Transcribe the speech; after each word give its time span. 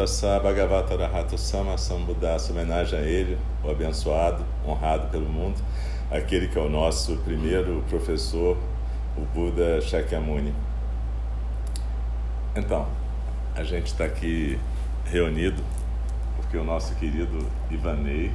Tassa 0.00 0.40
Bhagavata 0.40 0.94
Arahato 0.94 1.36
Sama 1.36 1.76
Sambuddhasa, 1.76 2.52
homenagem 2.52 2.98
a 2.98 3.02
ele, 3.02 3.36
o 3.62 3.70
abençoado, 3.70 4.42
honrado 4.66 5.08
pelo 5.08 5.28
mundo, 5.28 5.62
aquele 6.10 6.48
que 6.48 6.58
é 6.58 6.62
o 6.62 6.70
nosso 6.70 7.18
primeiro 7.18 7.84
professor, 7.86 8.56
o 9.14 9.20
Buda 9.20 9.78
Shakyamuni. 9.82 10.54
Então, 12.56 12.88
a 13.54 13.62
gente 13.62 13.88
está 13.88 14.06
aqui 14.06 14.58
reunido 15.04 15.62
porque 16.36 16.56
o 16.56 16.64
nosso 16.64 16.94
querido 16.94 17.46
Ivanei, 17.70 18.32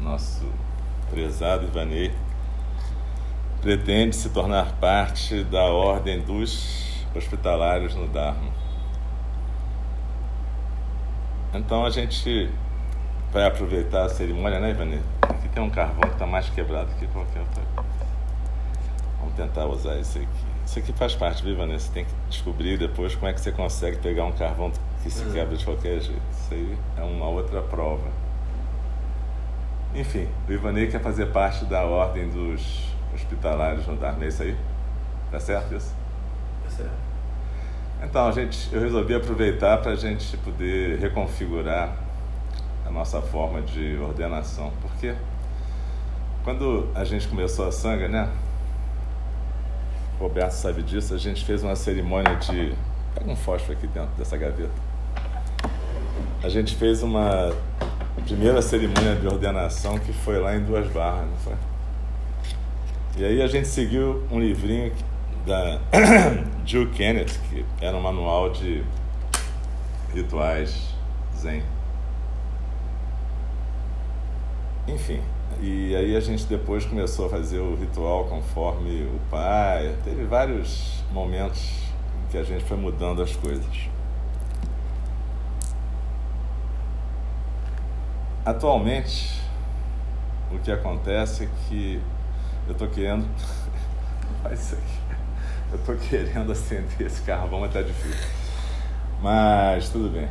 nosso 0.00 0.46
prezado 1.10 1.66
Ivanei, 1.66 2.12
pretende 3.60 4.14
se 4.14 4.28
tornar 4.28 4.76
parte 4.76 5.42
da 5.42 5.64
ordem 5.64 6.22
dos 6.22 7.04
hospitalários 7.16 7.96
no 7.96 8.06
Dharma. 8.06 8.65
Então 11.56 11.86
a 11.86 11.90
gente 11.90 12.50
vai 13.32 13.46
aproveitar 13.46 14.04
a 14.04 14.08
cerimônia, 14.10 14.60
né, 14.60 14.70
Ivanei? 14.70 15.00
Aqui 15.22 15.48
tem 15.48 15.62
um 15.62 15.70
carvão 15.70 16.02
que 16.02 16.12
está 16.12 16.26
mais 16.26 16.50
quebrado 16.50 16.90
que 16.98 17.06
qualquer 17.06 17.40
outra. 17.40 17.62
Vamos 19.18 19.34
tentar 19.34 19.64
usar 19.66 19.98
esse 19.98 20.18
aqui. 20.18 20.28
Isso 20.66 20.78
aqui 20.78 20.92
faz 20.92 21.14
parte, 21.14 21.42
viu, 21.42 21.54
Ivanei? 21.54 21.78
Você 21.78 21.90
tem 21.92 22.04
que 22.04 22.10
descobrir 22.28 22.76
depois 22.76 23.14
como 23.14 23.28
é 23.28 23.32
que 23.32 23.40
você 23.40 23.52
consegue 23.52 23.96
pegar 23.98 24.24
um 24.24 24.32
carvão 24.32 24.70
que 25.02 25.10
se 25.10 25.24
quebra 25.32 25.56
de 25.56 25.64
qualquer 25.64 26.00
jeito. 26.00 26.22
Isso 26.30 26.52
aí 26.52 26.78
é 26.98 27.02
uma 27.02 27.28
outra 27.28 27.62
prova. 27.62 28.08
Enfim, 29.94 30.28
o 30.46 30.52
Ivanei 30.52 30.88
quer 30.88 31.00
fazer 31.00 31.26
parte 31.26 31.64
da 31.64 31.84
ordem 31.84 32.28
dos 32.28 32.84
hospitalários 33.14 33.86
no 33.86 33.94
é 34.04 34.28
isso 34.28 34.42
aí? 34.42 34.56
Tá 35.30 35.40
certo 35.40 35.74
isso? 35.74 35.94
Tá 36.64 36.70
certo. 36.70 37.05
Então, 38.08 38.30
gente, 38.30 38.72
eu 38.72 38.80
resolvi 38.80 39.14
aproveitar 39.14 39.78
para 39.78 39.90
a 39.90 39.96
gente 39.96 40.36
poder 40.38 40.96
reconfigurar 41.00 41.96
a 42.86 42.90
nossa 42.90 43.20
forma 43.20 43.60
de 43.60 43.98
ordenação. 43.98 44.72
Porque 44.80 45.12
quando 46.44 46.88
a 46.94 47.04
gente 47.04 47.26
começou 47.26 47.66
a 47.66 47.72
sanga, 47.72 48.06
né? 48.06 48.30
O 50.20 50.22
Roberto 50.22 50.52
sabe 50.52 50.82
disso, 50.82 51.14
a 51.14 51.18
gente 51.18 51.44
fez 51.44 51.64
uma 51.64 51.74
cerimônia 51.74 52.36
de. 52.36 52.74
Pega 53.12 53.28
um 53.28 53.36
fósforo 53.36 53.72
aqui 53.72 53.88
dentro 53.88 54.14
dessa 54.16 54.36
gaveta. 54.36 54.70
A 56.44 56.48
gente 56.48 56.76
fez 56.76 57.02
uma 57.02 57.52
primeira 58.24 58.62
cerimônia 58.62 59.16
de 59.16 59.26
ordenação 59.26 59.98
que 59.98 60.12
foi 60.12 60.38
lá 60.38 60.54
em 60.54 60.62
Duas 60.64 60.86
Barras, 60.92 61.28
não 61.28 61.36
foi? 61.38 61.54
E 63.16 63.24
aí 63.24 63.42
a 63.42 63.48
gente 63.48 63.66
seguiu 63.66 64.22
um 64.30 64.38
livrinho 64.38 64.92
da 65.46 65.80
Jill 66.66 66.90
Kenneth, 66.90 67.38
que 67.48 67.64
era 67.80 67.96
um 67.96 68.00
manual 68.00 68.50
de 68.50 68.84
rituais 70.12 70.94
zen. 71.36 71.62
Enfim, 74.88 75.22
e 75.60 75.94
aí 75.94 76.16
a 76.16 76.20
gente 76.20 76.44
depois 76.46 76.84
começou 76.84 77.26
a 77.26 77.28
fazer 77.28 77.60
o 77.60 77.76
ritual 77.76 78.24
conforme 78.24 79.04
o 79.04 79.20
pai. 79.30 79.96
Teve 80.04 80.24
vários 80.24 81.04
momentos 81.12 81.70
em 82.24 82.30
que 82.30 82.38
a 82.38 82.42
gente 82.42 82.64
foi 82.64 82.76
mudando 82.76 83.22
as 83.22 83.34
coisas. 83.36 83.88
Atualmente, 88.44 89.40
o 90.52 90.58
que 90.58 90.70
acontece 90.70 91.44
é 91.44 91.48
que 91.68 92.00
eu 92.66 92.72
estou 92.72 92.88
querendo. 92.88 93.26
Faz 94.42 94.60
isso 94.60 94.74
aqui. 94.74 95.05
Eu 95.70 95.78
estou 95.78 95.96
querendo 96.08 96.52
acender 96.52 97.06
esse 97.06 97.22
carvão, 97.22 97.60
mas 97.60 97.72
tá 97.72 97.82
difícil. 97.82 98.30
Mas 99.22 99.88
tudo 99.88 100.10
bem. 100.10 100.28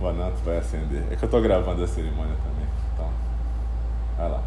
O 0.00 0.08
Ananto 0.08 0.42
vai 0.44 0.58
acender. 0.58 1.02
É 1.10 1.16
que 1.16 1.24
eu 1.24 1.26
estou 1.26 1.40
gravando 1.40 1.82
a 1.82 1.86
cerimônia 1.86 2.34
também. 2.42 2.68
Então, 2.92 3.08
vai 4.16 4.28
lá. 4.28 4.42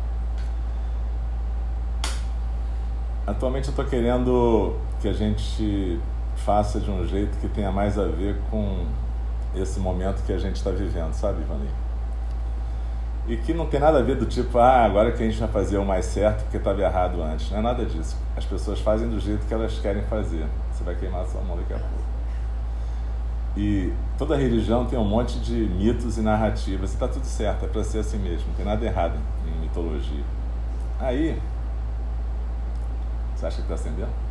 Atualmente 3.26 3.68
eu 3.68 3.72
estou 3.72 3.86
querendo 3.86 4.76
que 5.02 5.08
a 5.08 5.14
gente 5.14 6.00
faça 6.36 6.80
de 6.80 6.90
um 6.90 7.06
jeito 7.06 7.38
que 7.40 7.48
tenha 7.50 7.72
mais 7.72 7.98
a 8.00 8.06
ver 8.06 8.40
com 8.50 8.86
esse 9.56 9.80
momento 9.80 10.24
que 10.24 10.32
a 10.32 10.38
gente 10.38 10.56
está 10.56 10.72
vivendo, 10.72 11.14
sabe, 11.14 11.42
Ivanei? 11.42 11.70
E 13.28 13.36
que 13.38 13.54
não 13.54 13.66
tem 13.68 13.80
nada 13.80 14.00
a 14.00 14.02
ver 14.02 14.16
do 14.16 14.26
tipo, 14.26 14.58
ah, 14.58 14.86
agora 14.86 15.12
que 15.12 15.22
a 15.22 15.26
gente 15.26 15.38
vai 15.40 15.50
fazer 15.50 15.78
o 15.78 15.86
mais 15.86 16.06
certo 16.06 16.44
porque 16.44 16.58
estava 16.58 16.82
errado 16.82 17.22
antes. 17.22 17.52
Não 17.52 17.60
é 17.60 17.62
nada 17.62 17.86
disso. 17.86 18.18
As 18.36 18.46
pessoas 18.46 18.80
fazem 18.80 19.10
do 19.10 19.20
jeito 19.20 19.46
que 19.46 19.54
elas 19.54 19.78
querem 19.80 20.02
fazer. 20.04 20.46
Você 20.72 20.84
vai 20.84 20.96
queimar 20.96 21.22
a 21.22 21.26
sua 21.26 21.42
mão 21.42 21.58
daqui 21.58 21.74
a 21.74 21.80
pouco. 21.80 22.08
E 23.58 23.92
toda 24.18 24.38
religião 24.38 24.86
tem 24.86 24.98
um 24.98 25.04
monte 25.04 25.40
de 25.40 25.54
mitos 25.54 26.18
e 26.18 26.22
narrativas. 26.22 26.92
E 26.92 26.94
está 26.94 27.08
tudo 27.08 27.26
certo, 27.26 27.66
é 27.66 27.68
para 27.68 27.84
ser 27.84 28.00
assim 28.00 28.18
mesmo. 28.18 28.48
Não 28.50 28.56
tem 28.56 28.66
nada 28.66 28.86
errado 28.86 29.18
em 29.46 29.62
mitologia. 29.62 30.24
Aí, 31.00 31.40
você 33.36 33.46
acha 33.46 33.58
que 33.58 33.62
está 33.64 33.76
acendendo? 33.76 34.28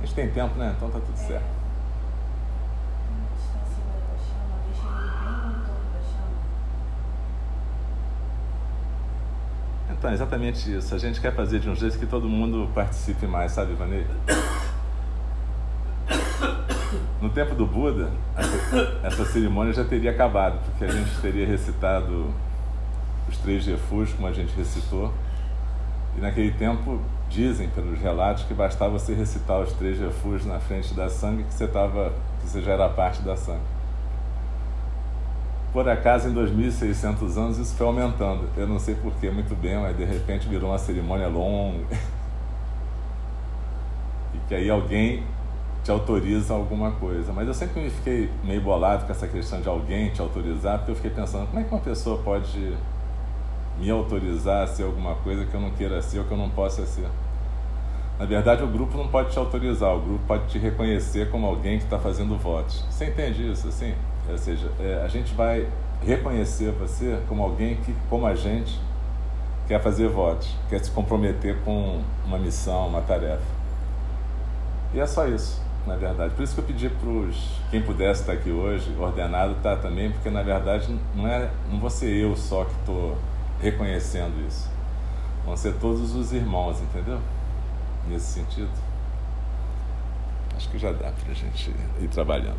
A 0.00 0.06
gente 0.06 0.14
tem 0.14 0.30
tempo, 0.30 0.58
né? 0.58 0.74
Então 0.76 0.90
tá 0.90 0.98
tudo 0.98 1.16
certo. 1.16 1.44
Está 3.36 3.60
acima 3.60 3.92
da 4.00 4.16
chama, 4.16 4.56
deixa 4.64 4.86
ele 4.86 5.10
bem 5.20 5.50
no 5.50 5.64
topo 5.66 5.86
da 5.92 6.00
chama. 6.00 6.40
Então, 10.00 10.10
é 10.10 10.14
exatamente 10.14 10.74
isso. 10.74 10.94
A 10.94 10.98
gente 10.98 11.20
quer 11.20 11.34
fazer 11.34 11.58
de 11.58 11.68
um 11.68 11.76
jeito 11.76 11.98
que 11.98 12.06
todo 12.06 12.26
mundo 12.26 12.70
participe 12.74 13.26
mais, 13.26 13.52
sabe, 13.52 13.74
Vanei? 13.74 14.06
No 17.20 17.28
tempo 17.28 17.54
do 17.54 17.66
Buda, 17.66 18.08
essa, 18.34 18.98
essa 19.02 19.24
cerimônia 19.26 19.74
já 19.74 19.84
teria 19.84 20.10
acabado, 20.10 20.58
porque 20.64 20.86
a 20.86 20.88
gente 20.88 21.20
teria 21.20 21.46
recitado 21.46 22.32
os 23.28 23.36
três 23.36 23.66
refúgios, 23.66 24.16
como 24.16 24.26
a 24.26 24.32
gente 24.32 24.56
recitou, 24.56 25.12
E 26.16 26.20
naquele 26.22 26.52
tempo 26.52 26.98
dizem 27.28 27.68
pelos 27.68 28.00
relatos 28.00 28.44
que 28.44 28.54
bastava 28.54 28.92
você 28.92 29.12
recitar 29.12 29.60
os 29.60 29.74
três 29.74 30.00
refúgios 30.00 30.46
na 30.46 30.58
frente 30.58 30.94
da 30.94 31.10
sangue 31.10 31.44
que 31.44 31.52
você 31.52 31.68
tava, 31.68 32.14
que 32.40 32.48
você 32.48 32.62
já 32.62 32.72
era 32.72 32.88
parte 32.88 33.20
da 33.20 33.36
sangue. 33.36 33.60
Por 35.72 35.88
acaso, 35.88 36.28
em 36.28 36.34
2.600 36.34 37.36
anos, 37.36 37.58
isso 37.58 37.76
foi 37.76 37.86
aumentando. 37.86 38.48
Eu 38.56 38.66
não 38.66 38.78
sei 38.78 38.96
porquê 38.96 39.30
muito 39.30 39.54
bem, 39.54 39.78
mas 39.78 39.96
de 39.96 40.04
repente 40.04 40.48
virou 40.48 40.70
uma 40.70 40.78
cerimônia 40.78 41.28
longa. 41.28 41.84
e 44.34 44.38
que 44.48 44.54
aí 44.54 44.68
alguém 44.68 45.22
te 45.84 45.92
autoriza 45.92 46.54
alguma 46.54 46.90
coisa. 46.92 47.32
Mas 47.32 47.46
eu 47.46 47.54
sempre 47.54 47.82
me 47.82 47.90
fiquei 47.90 48.28
meio 48.42 48.60
bolado 48.60 49.06
com 49.06 49.12
essa 49.12 49.28
questão 49.28 49.60
de 49.60 49.68
alguém 49.68 50.10
te 50.10 50.20
autorizar, 50.20 50.78
porque 50.78 50.90
eu 50.90 50.96
fiquei 50.96 51.10
pensando, 51.10 51.46
como 51.46 51.60
é 51.60 51.64
que 51.64 51.72
uma 51.72 51.80
pessoa 51.80 52.18
pode 52.18 52.76
me 53.78 53.88
autorizar 53.90 54.64
a 54.64 54.66
ser 54.66 54.82
alguma 54.82 55.14
coisa 55.16 55.46
que 55.46 55.54
eu 55.54 55.60
não 55.60 55.70
queira 55.70 56.02
ser 56.02 56.18
ou 56.18 56.24
que 56.24 56.32
eu 56.32 56.38
não 56.38 56.50
possa 56.50 56.84
ser? 56.84 57.06
Na 58.18 58.26
verdade, 58.26 58.62
o 58.62 58.66
grupo 58.66 58.98
não 58.98 59.08
pode 59.08 59.30
te 59.30 59.38
autorizar, 59.38 59.94
o 59.94 60.00
grupo 60.00 60.20
pode 60.26 60.46
te 60.48 60.58
reconhecer 60.58 61.30
como 61.30 61.46
alguém 61.46 61.78
que 61.78 61.84
está 61.84 61.98
fazendo 61.98 62.36
votos. 62.36 62.84
Você 62.90 63.06
entende 63.06 63.50
isso, 63.50 63.68
assim? 63.68 63.94
Ou 64.30 64.38
seja, 64.38 64.70
é, 64.80 65.02
a 65.04 65.08
gente 65.08 65.34
vai 65.34 65.66
reconhecer 66.04 66.72
você 66.72 67.20
como 67.28 67.42
alguém 67.42 67.76
que, 67.76 67.94
como 68.08 68.26
a 68.26 68.34
gente, 68.34 68.80
quer 69.68 69.80
fazer 69.80 70.08
votos, 70.08 70.54
quer 70.68 70.82
se 70.82 70.90
comprometer 70.90 71.58
com 71.64 72.02
uma 72.24 72.38
missão, 72.38 72.88
uma 72.88 73.02
tarefa. 73.02 73.42
E 74.92 74.98
é 74.98 75.06
só 75.06 75.28
isso, 75.28 75.62
na 75.86 75.94
verdade. 75.96 76.34
Por 76.34 76.42
isso 76.42 76.54
que 76.54 76.60
eu 76.60 76.64
pedi 76.64 76.88
para 76.88 77.08
os 77.08 77.60
quem 77.70 77.80
pudesse 77.80 78.22
estar 78.22 78.32
aqui 78.32 78.50
hoje, 78.50 78.92
ordenado, 78.98 79.54
tá 79.62 79.76
também, 79.76 80.10
porque 80.10 80.28
na 80.28 80.42
verdade 80.42 80.98
não 81.14 81.26
é 81.28 81.48
não 81.70 81.78
vou 81.78 81.88
ser 81.88 82.12
eu 82.12 82.36
só 82.36 82.64
que 82.64 82.74
estou 82.80 83.16
reconhecendo 83.60 84.44
isso. 84.46 84.68
Vão 85.44 85.56
ser 85.56 85.74
todos 85.74 86.14
os 86.14 86.32
irmãos, 86.32 86.80
entendeu? 86.80 87.20
Nesse 88.08 88.26
sentido. 88.26 88.70
Acho 90.56 90.68
que 90.68 90.78
já 90.78 90.90
dá 90.90 91.12
para 91.12 91.30
a 91.30 91.34
gente 91.34 91.70
ir 92.00 92.08
trabalhando. 92.08 92.58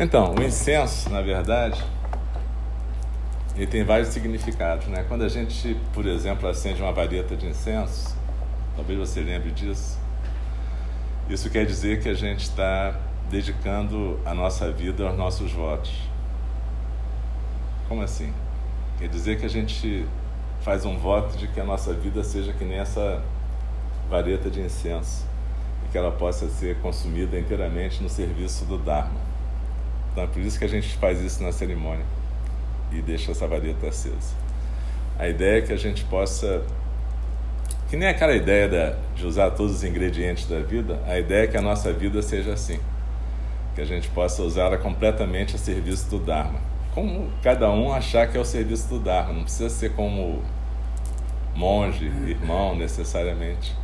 Então, 0.00 0.32
o 0.32 0.42
incenso, 0.44 1.10
na 1.10 1.20
verdade, 1.20 1.82
ele 3.56 3.66
tem 3.66 3.82
vários 3.82 4.10
significados, 4.10 4.86
né? 4.86 5.04
Quando 5.08 5.24
a 5.24 5.28
gente, 5.28 5.76
por 5.92 6.06
exemplo, 6.06 6.48
acende 6.48 6.80
uma 6.80 6.92
vareta 6.92 7.34
de 7.34 7.48
incenso, 7.48 8.16
talvez 8.76 8.96
você 8.96 9.20
lembre 9.20 9.50
disso, 9.50 9.98
isso 11.28 11.50
quer 11.50 11.66
dizer 11.66 12.00
que 12.00 12.08
a 12.08 12.14
gente 12.14 12.42
está 12.42 12.94
dedicando 13.28 14.20
a 14.24 14.32
nossa 14.32 14.70
vida 14.70 15.04
aos 15.04 15.18
nossos 15.18 15.50
votos. 15.50 15.92
Como 17.88 18.00
assim? 18.00 18.32
Quer 19.00 19.08
dizer 19.08 19.40
que 19.40 19.46
a 19.46 19.50
gente 19.50 20.06
faz 20.60 20.84
um 20.84 20.96
voto 20.96 21.36
de 21.36 21.48
que 21.48 21.58
a 21.58 21.64
nossa 21.64 21.92
vida 21.92 22.22
seja 22.22 22.52
que 22.52 22.64
nem 22.64 22.78
essa 22.78 23.20
vareta 24.08 24.48
de 24.48 24.60
incenso 24.60 25.26
e 25.84 25.90
que 25.90 25.98
ela 25.98 26.12
possa 26.12 26.48
ser 26.48 26.76
consumida 26.78 27.36
inteiramente 27.36 28.00
no 28.00 28.08
serviço 28.08 28.64
do 28.64 28.78
Dharma. 28.78 29.27
Por 30.26 30.40
isso 30.40 30.58
que 30.58 30.64
a 30.64 30.68
gente 30.68 30.96
faz 30.96 31.20
isso 31.20 31.42
na 31.42 31.52
cerimônia 31.52 32.04
e 32.92 33.00
deixa 33.02 33.32
essa 33.32 33.46
vareta 33.46 33.88
acesa. 33.88 34.34
A 35.18 35.28
ideia 35.28 35.58
é 35.58 35.62
que 35.62 35.72
a 35.72 35.76
gente 35.76 36.04
possa. 36.04 36.62
Que 37.88 37.96
nem 37.96 38.08
aquela 38.08 38.34
ideia 38.34 38.68
da, 38.68 38.96
de 39.14 39.26
usar 39.26 39.50
todos 39.50 39.76
os 39.76 39.84
ingredientes 39.84 40.46
da 40.46 40.60
vida, 40.60 41.00
a 41.06 41.18
ideia 41.18 41.44
é 41.44 41.46
que 41.46 41.56
a 41.56 41.62
nossa 41.62 41.92
vida 41.92 42.20
seja 42.22 42.52
assim. 42.52 42.78
Que 43.74 43.80
a 43.80 43.84
gente 43.84 44.08
possa 44.10 44.42
usá-la 44.42 44.76
completamente 44.76 45.56
a 45.56 45.58
serviço 45.58 46.08
do 46.10 46.18
Dharma. 46.18 46.60
Como 46.94 47.30
cada 47.42 47.70
um 47.70 47.92
achar 47.92 48.28
que 48.28 48.36
é 48.36 48.40
o 48.40 48.44
serviço 48.44 48.88
do 48.88 48.98
Dharma. 48.98 49.32
Não 49.32 49.42
precisa 49.42 49.70
ser 49.70 49.92
como 49.92 50.42
monge, 51.54 52.06
irmão, 52.26 52.76
necessariamente. 52.76 53.74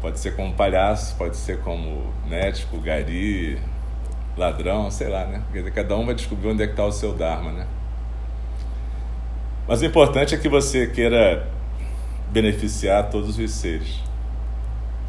Pode 0.00 0.20
ser 0.20 0.36
como 0.36 0.54
palhaço, 0.54 1.16
pode 1.16 1.36
ser 1.36 1.58
como 1.60 2.12
médico, 2.26 2.78
gari, 2.78 3.58
ladrão, 4.38 4.90
sei 4.90 5.08
lá, 5.08 5.26
né? 5.26 5.42
Quer 5.52 5.58
dizer, 5.58 5.70
cada 5.72 5.96
um 5.96 6.06
vai 6.06 6.14
descobrir 6.14 6.48
onde 6.48 6.62
é 6.62 6.66
que 6.66 6.72
está 6.72 6.84
o 6.84 6.92
seu 6.92 7.12
Dharma, 7.12 7.52
né? 7.52 7.66
Mas 9.66 9.82
o 9.82 9.84
importante 9.84 10.34
é 10.34 10.38
que 10.38 10.48
você 10.48 10.86
queira 10.86 11.46
beneficiar 12.30 13.10
todos 13.10 13.38
os 13.38 13.50
seres. 13.50 14.00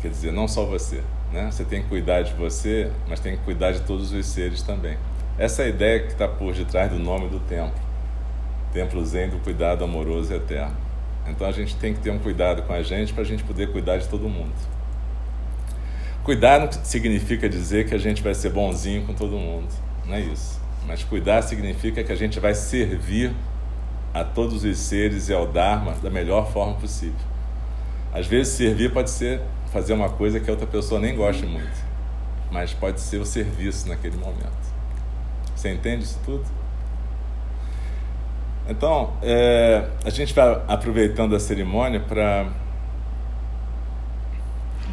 Quer 0.02 0.10
dizer, 0.10 0.32
não 0.32 0.48
só 0.48 0.66
você, 0.66 1.02
né? 1.32 1.50
Você 1.52 1.64
tem 1.64 1.82
que 1.84 1.90
cuidar 1.90 2.24
de 2.24 2.34
você, 2.34 2.92
mas 3.08 3.20
tem 3.20 3.38
que 3.38 3.44
cuidar 3.44 3.72
de 3.72 3.82
todos 3.82 4.12
os 4.12 4.26
seres 4.26 4.62
também. 4.62 4.98
Essa 5.38 5.62
é 5.62 5.66
a 5.66 5.70
ideia 5.70 6.00
que 6.02 6.08
está 6.08 6.28
por 6.28 6.54
detrás 6.54 6.92
do 6.92 7.00
nome 7.00 7.30
do 7.30 7.40
templo. 7.40 7.80
Templo 8.74 9.06
Zen 9.06 9.30
do 9.30 9.38
cuidado 9.40 9.84
amoroso 9.84 10.34
e 10.34 10.36
eterno. 10.36 10.76
Então 11.28 11.48
a 11.48 11.52
gente 11.52 11.76
tem 11.76 11.94
que 11.94 12.00
ter 12.00 12.12
um 12.12 12.20
cuidado 12.20 12.64
com 12.64 12.74
a 12.74 12.82
gente 12.82 13.14
para 13.14 13.24
a 13.24 13.26
gente 13.26 13.44
poder 13.44 13.72
cuidar 13.72 13.98
de 13.98 14.08
todo 14.08 14.28
mundo. 14.28 14.52
Cuidar 16.30 16.60
não 16.60 16.72
significa 16.84 17.50
dizer 17.50 17.88
que 17.90 17.96
a 17.96 17.98
gente 17.98 18.22
vai 18.22 18.36
ser 18.36 18.52
bonzinho 18.52 19.04
com 19.04 19.16
todo 19.16 19.32
mundo, 19.32 19.68
não 20.06 20.14
é 20.14 20.20
isso. 20.20 20.62
Mas 20.86 21.04
cuidar 21.04 21.42
significa 21.42 22.04
que 22.04 22.12
a 22.12 22.16
gente 22.16 22.40
vai 22.40 22.54
servir 22.54 23.34
a 24.14 24.24
todos 24.24 24.64
os 24.64 24.78
seres 24.78 25.28
e 25.30 25.34
ao 25.34 25.48
Dharma 25.48 25.94
da 26.04 26.10
melhor 26.12 26.52
forma 26.54 26.76
possível. 26.76 27.18
Às 28.14 28.28
vezes, 28.28 28.54
servir 28.54 28.94
pode 28.94 29.10
ser 29.10 29.42
fazer 29.74 29.94
uma 29.94 30.08
coisa 30.08 30.40
que 30.40 30.48
a 30.48 30.54
outra 30.54 30.68
pessoa 30.68 31.02
nem 31.02 31.16
goste 31.16 31.48
muito, 31.48 31.84
mas 32.52 32.76
pode 32.76 33.02
ser 33.02 33.18
o 33.18 33.26
serviço 33.26 33.88
naquele 33.88 34.18
momento. 34.18 34.54
Você 35.56 35.74
entende 35.74 36.04
isso 36.04 36.20
tudo? 36.24 36.46
Então, 38.70 39.14
é, 39.24 39.84
a 40.06 40.12
gente 40.12 40.32
vai 40.32 40.62
aproveitando 40.68 41.36
a 41.36 41.40
cerimônia 41.40 42.00
para 42.00 42.52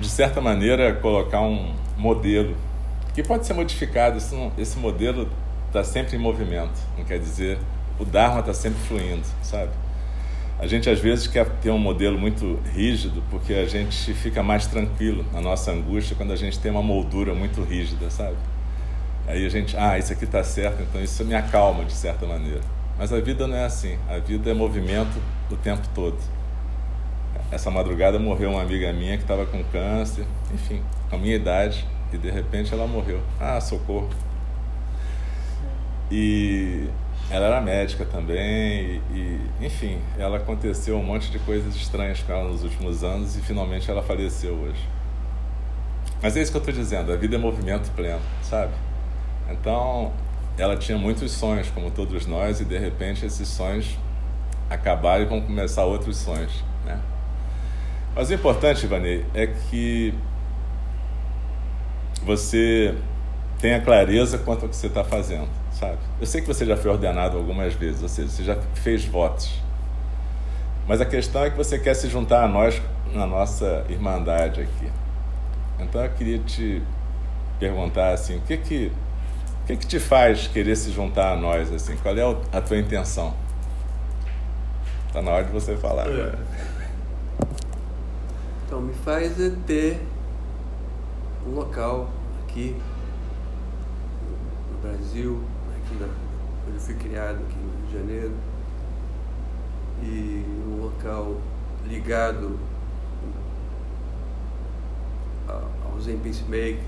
de 0.01 0.09
certa 0.09 0.41
maneira, 0.41 0.95
colocar 0.95 1.41
um 1.41 1.75
modelo 1.97 2.57
que 3.15 3.23
pode 3.23 3.47
ser 3.47 3.55
modificado. 3.55 4.19
Não, 4.33 4.53
esse 4.59 4.79
modelo 4.79 5.29
está 5.67 5.83
sempre 5.83 6.17
em 6.17 6.19
movimento, 6.19 6.79
não 6.97 7.05
quer 7.05 7.19
dizer 7.19 7.59
o 7.99 8.05
Dharma 8.05 8.41
está 8.41 8.53
sempre 8.53 8.79
fluindo, 8.81 9.25
sabe? 9.43 9.71
A 10.59 10.67
gente 10.67 10.89
às 10.89 10.99
vezes 10.99 11.27
quer 11.27 11.47
ter 11.61 11.71
um 11.71 11.79
modelo 11.79 12.19
muito 12.19 12.59
rígido 12.75 13.23
porque 13.31 13.53
a 13.55 13.67
gente 13.67 14.15
fica 14.15 14.43
mais 14.43 14.67
tranquilo 14.67 15.25
na 15.33 15.41
nossa 15.41 15.71
angústia 15.71 16.17
quando 16.17 16.33
a 16.33 16.37
gente 16.37 16.59
tem 16.59 16.71
uma 16.71 16.83
moldura 16.83 17.35
muito 17.35 17.63
rígida, 17.63 18.11
sabe? 18.11 18.37
Aí 19.27 19.45
a 19.45 19.49
gente, 19.49 19.77
ah, 19.77 19.99
isso 19.99 20.13
aqui 20.13 20.25
está 20.25 20.43
certo, 20.43 20.83
então 20.83 21.03
isso 21.03 21.25
me 21.25 21.35
acalma 21.35 21.85
de 21.85 21.93
certa 21.93 22.27
maneira. 22.27 22.61
Mas 22.99 23.13
a 23.13 23.21
vida 23.21 23.47
não 23.47 23.57
é 23.57 23.65
assim. 23.65 23.99
A 24.09 24.19
vida 24.19 24.51
é 24.51 24.55
movimento 24.55 25.21
o 25.51 25.57
tempo 25.57 25.87
todo. 25.95 26.17
Essa 27.51 27.71
madrugada 27.71 28.19
morreu 28.19 28.51
uma 28.51 28.63
amiga 28.63 28.93
minha 28.93 29.17
que 29.17 29.23
estava 29.23 29.47
com 29.47 29.63
câncer, 29.65 30.27
enfim, 30.53 30.83
a 31.11 31.17
minha 31.17 31.37
idade, 31.37 31.87
e 32.13 32.19
de 32.19 32.31
repente 32.31 32.73
ela 32.73 32.87
morreu. 32.87 33.21
Ah, 33.41 33.61
socorro. 33.61 34.11
E 36.11 36.89
ela 37.31 37.47
era 37.47 37.61
médica 37.61 38.05
também, 38.05 39.01
e, 39.13 39.41
e, 39.61 39.67
enfim, 39.67 39.99
ela 40.19 40.39
aconteceu 40.39 40.97
um 40.99 41.03
monte 41.03 41.31
de 41.31 41.39
coisas 41.41 41.75
estranhas 41.75 42.21
com 42.23 42.33
ela 42.33 42.49
nos 42.49 42.63
últimos 42.63 43.03
anos 43.03 43.37
e 43.37 43.41
finalmente 43.41 43.91
ela 43.91 44.03
faleceu 44.03 44.55
hoje. 44.55 44.89
Mas 46.23 46.37
é 46.37 46.43
isso 46.43 46.51
que 46.51 46.57
eu 46.57 46.61
estou 46.61 46.75
dizendo, 46.75 47.13
a 47.13 47.17
vida 47.17 47.37
é 47.37 47.39
movimento 47.39 47.91
pleno, 47.93 48.23
sabe? 48.43 48.73
Então, 49.51 50.13
ela 50.59 50.77
tinha 50.77 50.97
muitos 50.99 51.31
sonhos, 51.33 51.69
como 51.71 51.91
todos 51.91 52.27
nós, 52.27 52.61
e 52.61 52.65
de 52.65 52.79
repente 52.79 53.25
esses 53.25 53.49
sonhos 53.49 53.97
acabaram 54.71 55.23
e 55.23 55.27
vão 55.27 55.41
começar 55.41 55.85
outros 55.85 56.17
sonhos, 56.17 56.65
né? 56.85 56.99
Mas 58.17 58.31
o 58.31 58.35
importante, 58.35 58.87
Ivanei, 58.87 59.27
é 59.35 59.47
que 59.47 60.15
você 62.25 62.95
tenha 63.61 63.79
clareza 63.79 64.39
quanto 64.39 64.63
ao 64.63 64.71
que 64.71 64.75
você 64.75 64.87
está 64.87 65.05
fazendo, 65.05 65.49
sabe? 65.71 65.99
Eu 66.19 66.27
sei 66.27 66.41
que 66.41 66.47
você 66.47 66.65
já 66.65 66.79
foi 66.79 66.91
ordenado 66.91 67.37
algumas 67.37 67.75
vezes, 67.75 68.03
ou 68.03 68.09
seja, 68.09 68.29
você 68.29 68.43
já 68.43 68.57
fez 68.75 69.05
votos. 69.05 69.61
Mas 70.89 71.03
a 71.03 71.05
questão 71.05 71.45
é 71.45 71.51
que 71.51 71.57
você 71.59 71.79
quer 71.79 71.93
se 71.93 72.09
juntar 72.09 72.43
a 72.43 72.49
nós 72.49 72.81
na 73.13 73.27
nossa 73.27 73.85
irmandade 73.91 74.63
aqui. 74.63 74.91
Então 75.79 76.03
eu 76.03 76.11
queria 76.13 76.39
te 76.39 76.83
perguntar 77.61 78.15
assim, 78.15 78.39
o 78.39 78.41
que 78.41 78.57
que 78.57 78.93
o 79.63 79.67
que, 79.67 79.77
que 79.77 79.87
te 79.87 79.99
faz 79.99 80.47
querer 80.47 80.77
se 80.77 80.91
juntar 80.93 81.33
a 81.33 81.37
nós 81.37 81.73
assim? 81.73 81.97
Qual 81.97 82.17
é 82.17 82.23
a 82.57 82.61
tua 82.61 82.79
intenção? 82.79 83.35
Está 85.09 85.21
na 85.21 85.33
hora 85.33 85.45
de 85.45 85.53
você 85.53 85.77
falar. 85.77 86.07
É. 86.07 86.35
Então, 88.67 88.81
me 88.81 88.93
faz 88.93 89.41
é 89.41 89.51
ter 89.65 90.03
um 91.47 91.55
local 91.55 92.11
aqui 92.43 92.75
no 94.73 94.79
Brasil, 94.83 95.41
aqui 95.77 95.95
na, 96.01 96.09
onde 96.67 96.75
eu 96.75 96.81
fui 96.81 96.95
criado, 96.95 97.37
aqui 97.37 97.57
no 97.59 97.71
Rio 97.71 97.87
de 97.87 97.93
Janeiro, 97.97 98.33
e 100.03 100.45
um 100.67 100.83
local 100.83 101.37
ligado 101.87 102.59
aos 105.89 106.03
Zen 106.03 106.19
Peacemakers. 106.19 106.83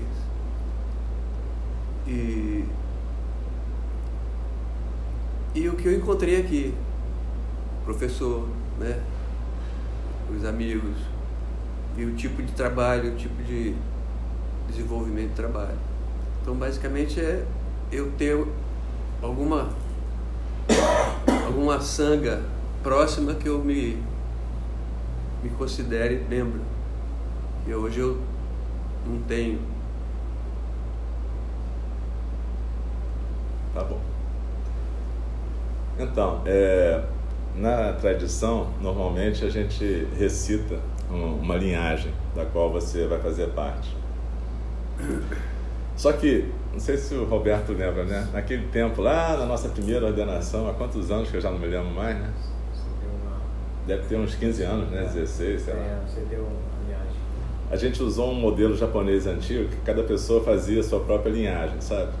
E, 2.05 2.65
e 5.55 5.69
o 5.69 5.77
que 5.77 5.87
eu 5.87 5.95
encontrei 5.95 6.41
aqui, 6.41 6.73
professor, 7.85 8.49
né? 8.77 9.01
os 10.29 10.43
amigos 10.43 11.18
e 11.99 12.05
o 12.05 12.15
tipo 12.15 12.41
de 12.41 12.53
trabalho, 12.53 13.11
o 13.11 13.15
tipo 13.17 13.43
de 13.43 13.75
desenvolvimento 14.69 15.31
de 15.31 15.35
trabalho. 15.35 15.77
Então, 16.41 16.55
basicamente, 16.55 17.19
é 17.19 17.45
eu 17.91 18.09
ter 18.11 18.41
alguma 19.21 19.69
alguma 21.45 21.81
sanga 21.81 22.41
próxima 22.81 23.33
que 23.33 23.49
eu 23.49 23.59
me 23.59 24.01
me 25.43 25.49
considere 25.49 26.23
membro. 26.29 26.61
E 27.67 27.73
hoje 27.73 27.99
eu 27.99 28.21
não 29.05 29.19
tenho. 29.23 29.59
Tá 33.73 33.83
bom. 33.83 33.99
Então, 35.99 36.41
é, 36.45 37.03
na 37.55 37.91
tradição, 37.93 38.69
normalmente 38.81 39.43
a 39.43 39.49
gente 39.49 40.07
recita 40.17 40.79
uma 41.09 41.55
linhagem 41.55 42.11
da 42.35 42.45
qual 42.45 42.71
você 42.71 43.07
vai 43.07 43.19
fazer 43.19 43.47
parte. 43.47 43.95
Só 45.95 46.13
que, 46.13 46.49
não 46.71 46.79
sei 46.79 46.97
se 46.97 47.13
o 47.15 47.25
Roberto 47.25 47.73
lembra, 47.73 48.05
né? 48.05 48.27
Naquele 48.31 48.67
tempo, 48.67 49.01
lá 49.01 49.35
na 49.35 49.45
nossa 49.45 49.69
primeira 49.69 50.05
ordenação, 50.05 50.69
há 50.69 50.73
quantos 50.73 51.11
anos 51.11 51.29
que 51.29 51.37
eu 51.37 51.41
já 51.41 51.51
não 51.51 51.59
me 51.59 51.67
lembro 51.67 51.89
mais, 51.89 52.17
né? 52.17 52.31
Deve 53.85 54.03
ter 54.03 54.15
uns 54.17 54.35
15 54.35 54.63
anos, 54.63 54.89
né? 54.89 55.01
16, 55.13 55.61
sei 55.61 55.73
lá. 55.73 55.79
É, 55.79 55.99
você 56.07 56.21
deu 56.29 56.41
uma 56.41 56.87
viagem. 56.87 57.19
A 57.71 57.75
gente 57.75 58.01
usou 58.03 58.31
um 58.31 58.35
modelo 58.35 58.77
japonês 58.77 59.25
antigo 59.25 59.67
que 59.67 59.77
cada 59.77 60.03
pessoa 60.03 60.43
fazia 60.43 60.79
a 60.79 60.83
sua 60.83 60.99
própria 60.99 61.31
linhagem, 61.31 61.81
sabe? 61.81 62.11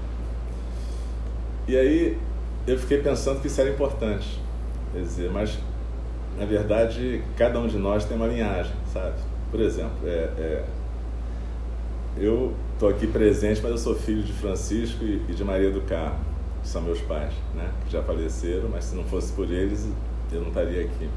E 1.67 1.77
aí 1.77 2.17
eu 2.65 2.77
fiquei 2.77 2.97
pensando 3.01 3.39
que 3.39 3.47
isso 3.47 3.61
era 3.61 3.69
importante. 3.69 4.41
Quer 4.91 5.01
dizer, 5.01 5.31
mas 5.31 5.57
na 6.39 6.45
verdade 6.45 7.21
cada 7.35 7.59
um 7.59 7.67
de 7.67 7.77
nós 7.77 8.05
tem 8.05 8.15
uma 8.15 8.27
linhagem, 8.27 8.71
sabe? 8.93 9.15
Por 9.51 9.59
exemplo, 9.59 10.07
é, 10.07 10.29
é, 10.37 10.65
eu 12.17 12.53
estou 12.73 12.87
aqui 12.87 13.05
presente, 13.05 13.61
mas 13.61 13.71
eu 13.71 13.77
sou 13.77 13.95
filho 13.95 14.23
de 14.23 14.31
Francisco 14.31 15.03
e, 15.03 15.21
e 15.27 15.33
de 15.33 15.43
Maria 15.43 15.69
do 15.69 15.81
Carmo, 15.81 16.19
que 16.61 16.67
são 16.67 16.81
meus 16.81 17.01
pais, 17.01 17.33
né? 17.53 17.69
Que 17.85 17.91
já 17.91 18.01
faleceram, 18.01 18.69
mas 18.69 18.85
se 18.85 18.95
não 18.95 19.03
fosse 19.03 19.33
por 19.33 19.51
eles, 19.51 19.89
eu 20.31 20.41
não 20.41 20.47
estaria 20.47 20.85
aqui. 20.85 21.09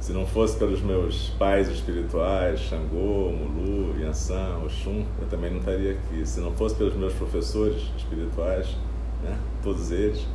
Se 0.00 0.12
não 0.12 0.26
fosse 0.26 0.58
pelos 0.58 0.82
meus 0.82 1.30
pais 1.38 1.68
espirituais, 1.68 2.60
Xangô, 2.60 3.30
Mulu, 3.30 3.98
Yansan, 3.98 4.58
Oxum, 4.64 5.04
eu 5.20 5.28
também 5.28 5.50
não 5.50 5.60
estaria 5.60 5.92
aqui. 5.92 6.26
Se 6.26 6.40
não 6.40 6.52
fosse 6.52 6.74
pelos 6.74 6.94
meus 6.94 7.14
professores 7.14 7.82
espirituais, 7.96 8.76
né, 9.22 9.38
todos 9.62 9.90
eles, 9.90 10.26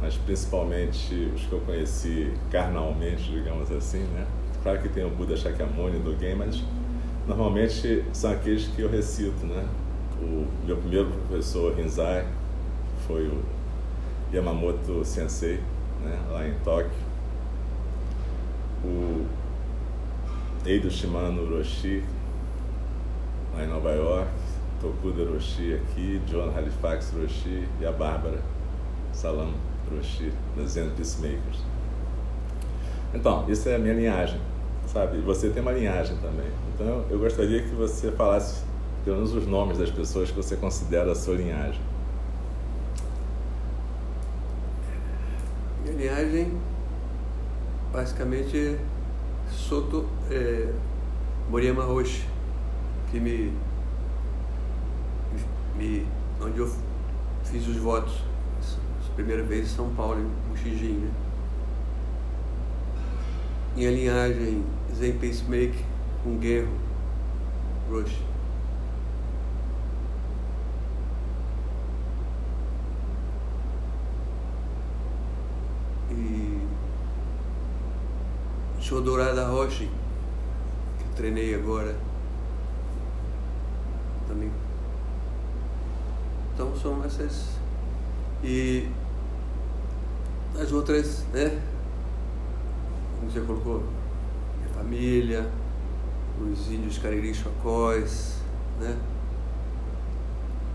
mas 0.00 0.16
principalmente 0.16 1.32
os 1.34 1.42
que 1.42 1.52
eu 1.52 1.60
conheci 1.60 2.32
carnalmente, 2.50 3.30
digamos 3.30 3.70
assim, 3.70 4.02
né? 4.14 4.26
Claro 4.62 4.80
que 4.80 4.88
tem 4.88 5.04
o 5.04 5.10
Buda 5.10 5.36
Shakyamuni 5.36 5.98
do 6.00 6.18
Gen, 6.18 6.34
mas 6.34 6.62
normalmente 7.26 8.04
são 8.12 8.32
aqueles 8.32 8.66
que 8.68 8.82
eu 8.82 8.90
recito, 8.90 9.46
né? 9.46 9.66
O 10.20 10.46
meu 10.66 10.76
primeiro 10.76 11.10
professor 11.28 11.74
Rinzai 11.74 12.26
foi 13.06 13.26
o 13.26 13.42
Yamamoto 14.32 15.04
Sensei, 15.04 15.60
né, 16.02 16.18
lá 16.30 16.46
em 16.46 16.54
Tóquio 16.64 17.06
o 18.86 19.26
Eido 20.64 20.90
Shimano 20.90 21.48
Roshi, 21.48 22.04
lá 23.54 23.64
em 23.64 23.68
Nova 23.68 23.90
York, 23.92 24.30
Tokuda 24.80 25.28
Roshi 25.30 25.74
aqui, 25.74 26.20
John 26.26 26.52
Halifax 26.56 27.12
Roshi 27.12 27.66
e 27.80 27.86
a 27.86 27.92
Bárbara 27.92 28.40
Salam 29.12 29.52
Roshi, 29.94 30.32
da 30.56 30.64
Zen 30.64 30.90
Peacemakers. 30.90 31.60
Então, 33.14 33.48
isso 33.48 33.68
é 33.68 33.76
a 33.76 33.78
minha 33.78 33.94
linhagem, 33.94 34.40
sabe? 34.86 35.18
Você 35.20 35.50
tem 35.50 35.62
uma 35.62 35.72
linhagem 35.72 36.16
também. 36.16 36.50
Então, 36.74 37.04
eu 37.10 37.18
gostaria 37.18 37.62
que 37.62 37.74
você 37.74 38.12
falasse 38.12 38.64
pelo 39.04 39.16
menos 39.16 39.34
os 39.34 39.46
nomes 39.46 39.78
das 39.78 39.90
pessoas 39.90 40.30
que 40.30 40.36
você 40.36 40.56
considera 40.56 41.12
a 41.12 41.14
sua 41.14 41.36
linhagem. 41.36 41.80
Minha 45.84 45.96
linhagem, 45.96 46.52
basicamente, 47.92 48.76
Soto 49.48 50.06
é, 50.28 50.72
Moriyama 51.48 51.84
Roshi, 51.84 52.26
que 53.10 53.20
me, 53.20 53.52
me. 55.76 56.04
onde 56.40 56.58
eu 56.58 56.70
fiz 57.44 57.66
os 57.68 57.76
votos. 57.76 58.12
Primeira 59.16 59.42
vez 59.42 59.64
em 59.64 59.74
São 59.74 59.88
Paulo, 59.94 60.20
em 60.20 60.50
Muxijim, 60.50 60.98
né? 60.98 61.10
Minha 63.74 63.90
linhagem 63.90 64.62
Zen 64.94 65.14
Pacemaker 65.14 65.82
com 66.22 66.36
Guerro 66.36 66.68
Roshi. 67.90 68.22
E 76.10 76.60
Chodorada 78.78 79.46
Roshi, 79.46 79.90
que 80.98 81.04
eu 81.04 81.14
treinei 81.16 81.54
agora. 81.54 81.96
Também. 84.28 84.50
Então 86.52 86.76
são 86.76 87.02
essas. 87.02 87.56
E 88.44 88.90
as 90.60 90.72
outras, 90.72 91.24
né? 91.32 91.60
Como 93.18 93.30
você 93.30 93.40
colocou, 93.40 93.82
minha 94.58 94.68
família, 94.74 95.50
os 96.40 96.70
índios 96.70 96.98
Cariri 96.98 97.34
Chocós, 97.34 98.36
né? 98.80 98.96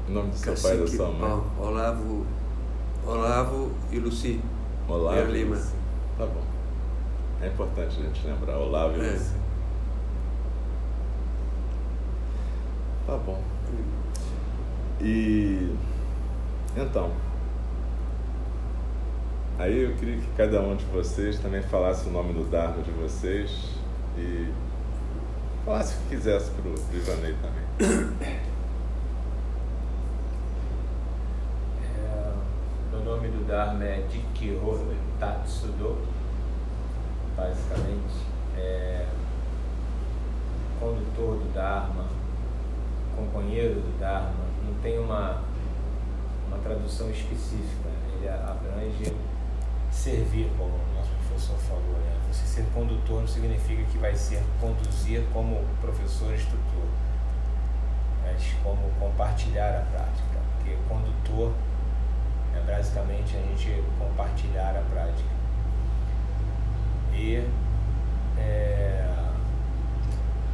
O 0.08 0.12
nome 0.12 0.30
do 0.32 0.36
seu 0.38 0.54
pai 0.54 0.74
e 0.74 0.78
da 0.78 0.82
Cacique 0.82 0.98
sua 0.98 1.08
mãe? 1.12 1.20
Pau, 1.20 1.46
Olavo, 1.60 2.26
Olavo 3.06 3.72
e 3.92 4.00
Luci. 4.00 4.42
Olavo 4.88 5.30
e 5.30 5.32
Lima. 5.32 5.56
Luci. 5.56 5.74
Tá 6.18 6.26
bom. 6.26 6.44
É 7.42 7.48
importante 7.48 8.00
a 8.00 8.04
gente 8.04 8.28
lembrar 8.28 8.58
Olavo 8.58 8.98
e 8.98 9.06
É. 9.06 9.12
Luci. 9.14 9.34
Tá 13.08 13.18
bom. 13.18 13.42
E 15.00 15.76
então, 16.78 17.12
aí 19.62 19.84
eu 19.84 19.96
queria 19.96 20.18
que 20.18 20.28
cada 20.36 20.60
um 20.60 20.76
de 20.76 20.86
vocês 20.86 21.38
também 21.40 21.62
falasse 21.62 22.10
o 22.10 22.12
nome 22.12 22.34
do 22.34 22.50
Dharma 22.50 22.82
de 22.82 22.90
vocês 22.92 23.70
e 24.18 24.52
falasse 25.64 25.96
o 25.96 26.02
que 26.02 26.16
quisesse 26.16 26.50
pro, 26.52 26.74
pro 26.74 26.98
Ivanei 26.98 27.36
também. 27.36 28.42
É, 31.94 32.96
o 32.96 33.04
nome 33.04 33.28
do 33.28 33.46
Dharma 33.46 33.84
é 33.84 34.04
Jikiro 34.10 34.96
Tatsudo. 35.20 35.98
Basicamente, 37.38 38.26
é 38.58 39.06
condutor 40.80 41.38
do 41.38 41.54
Dharma, 41.54 42.06
companheiro 43.16 43.76
do 43.76 44.00
Dharma. 44.00 44.46
Não 44.66 44.74
tem 44.82 45.00
uma, 45.00 45.42
uma 46.48 46.58
tradução 46.58 47.10
específica. 47.12 47.90
Ele 48.18 48.28
abrange 48.28 49.14
servir, 49.92 50.50
como 50.58 50.72
o 50.74 50.94
nosso 50.96 51.10
professor 51.12 51.58
falou. 51.60 52.00
Né? 52.00 52.18
Você 52.32 52.46
ser 52.46 52.66
condutor 52.74 53.22
não 53.22 53.28
significa 53.28 53.84
que 53.84 53.98
vai 53.98 54.16
ser 54.16 54.42
conduzir 54.60 55.24
como 55.34 55.64
professor 55.82 56.34
instrutor, 56.34 56.88
mas 58.24 58.42
como 58.64 58.90
compartilhar 59.00 59.70
a 59.78 59.82
prática. 59.92 60.40
Porque 60.58 60.78
condutor 60.88 61.54
é 62.56 62.60
basicamente 62.62 63.36
a 63.36 63.40
gente 63.42 63.84
compartilhar 64.00 64.76
a 64.76 64.82
prática. 64.92 65.30
E 67.14 67.46
é 68.38 69.12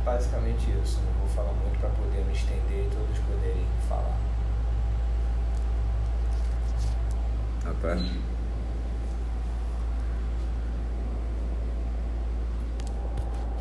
basicamente 0.03 0.71
isso. 0.83 1.01
Não 1.01 1.13
vou 1.19 1.27
falar 1.27 1.53
muito 1.53 1.79
para 1.79 1.89
poder 1.89 2.23
me 2.25 2.33
estender 2.33 2.85
e 2.85 2.89
todos 2.89 3.19
poderem 3.19 3.65
falar. 3.87 4.17
Ah, 7.65 7.73
tá? 7.81 7.89
Eu 7.89 7.97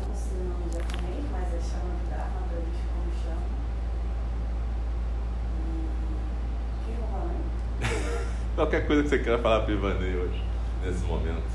não 0.07 0.15
sei 0.15 0.37
o 0.37 0.43
nome 0.45 0.71
japonês, 0.71 1.25
mas 1.31 1.53
é 1.53 1.59
chama 1.59 1.91
de 1.99 2.09
Dharma, 2.09 2.39
pra 2.47 2.57
eles 2.57 2.79
como 2.87 3.11
chama. 3.21 3.47
E. 5.59 5.89
O 6.73 6.85
que 6.85 6.91
eu 6.91 6.97
vou 6.97 7.07
falar? 7.09 7.33
hein? 7.33 7.43
Qualquer 8.57 8.87
coisa 8.87 9.03
que 9.03 9.09
você 9.09 9.19
queira 9.19 9.37
falar 9.37 9.59
para 9.61 9.71
o 9.71 9.77
Ivanei 9.77 10.15
hoje, 10.17 10.43
nesse 10.83 11.03
momento. 11.05 11.45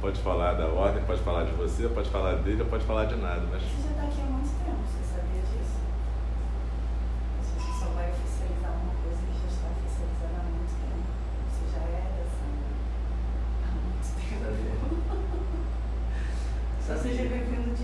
Pode 0.00 0.20
falar 0.20 0.52
da 0.54 0.66
ordem, 0.66 1.02
pode 1.04 1.20
falar 1.22 1.42
de 1.44 1.50
você, 1.52 1.88
pode 1.88 2.08
falar 2.10 2.34
dele, 2.36 2.62
ou 2.62 2.68
pode 2.68 2.84
falar 2.84 3.06
de 3.06 3.16
nada, 3.16 3.42
mas 3.50 3.60
Você 3.62 3.82
já 3.82 3.90
está 3.90 4.02
aqui 4.04 4.20
há 4.20 4.24
muito 4.30 4.50
tempo, 4.64 4.78
você 4.86 5.02
sabia 5.02 5.42
disso? 5.42 5.78
Você 7.42 7.72
só 7.80 7.86
vai 7.90 8.10
oficializar 8.10 8.70
uma 8.70 8.94
coisa 9.02 9.18
que 9.18 9.34
já 9.34 9.48
está 9.50 9.66
oficializada 9.74 10.38
há 10.38 10.46
muito 10.46 10.74
tempo. 10.78 11.10
Você 11.50 11.62
já 11.74 11.82
é 11.90 12.06
dessa 12.14 12.46
há 13.66 13.74
muito 13.82 14.06
tempo. 14.14 15.02
Só 16.86 16.94
seja 17.02 17.22
bem-vindo 17.28 17.74
de 17.74 17.82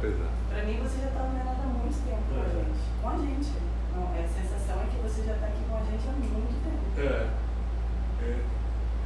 pois 0.00 0.14
é. 0.14 0.28
Pra 0.48 0.64
mim, 0.64 0.80
você 0.82 1.02
já 1.02 1.10
tá 1.10 1.22
ordenado 1.24 1.60
há 1.62 1.66
muito 1.66 1.98
tempo 2.04 2.22
com 2.32 2.40
a 2.40 2.44
É. 2.44 2.48
gente. 2.48 2.80
Com 3.02 3.08
a 3.08 3.16
gente. 3.18 3.52
Não, 3.94 4.04
a 4.08 4.16
sensação 4.26 4.82
é 4.82 4.86
que 4.86 4.96
você 5.02 5.22
já 5.24 5.34
tá 5.34 5.46
aqui 5.46 5.62
com 5.68 5.76
a 5.76 5.80
gente 5.80 6.08
há 6.08 6.12
muito 6.12 6.56
tempo. 6.64 7.00
É. 7.00 7.28
é. 8.24 8.38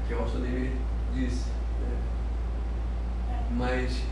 Que 0.06 0.14
o 0.14 0.18
Alçonei 0.20 0.72
disse. 1.12 1.48
né? 1.80 1.96
É. 3.30 3.34
Mas 3.50 4.02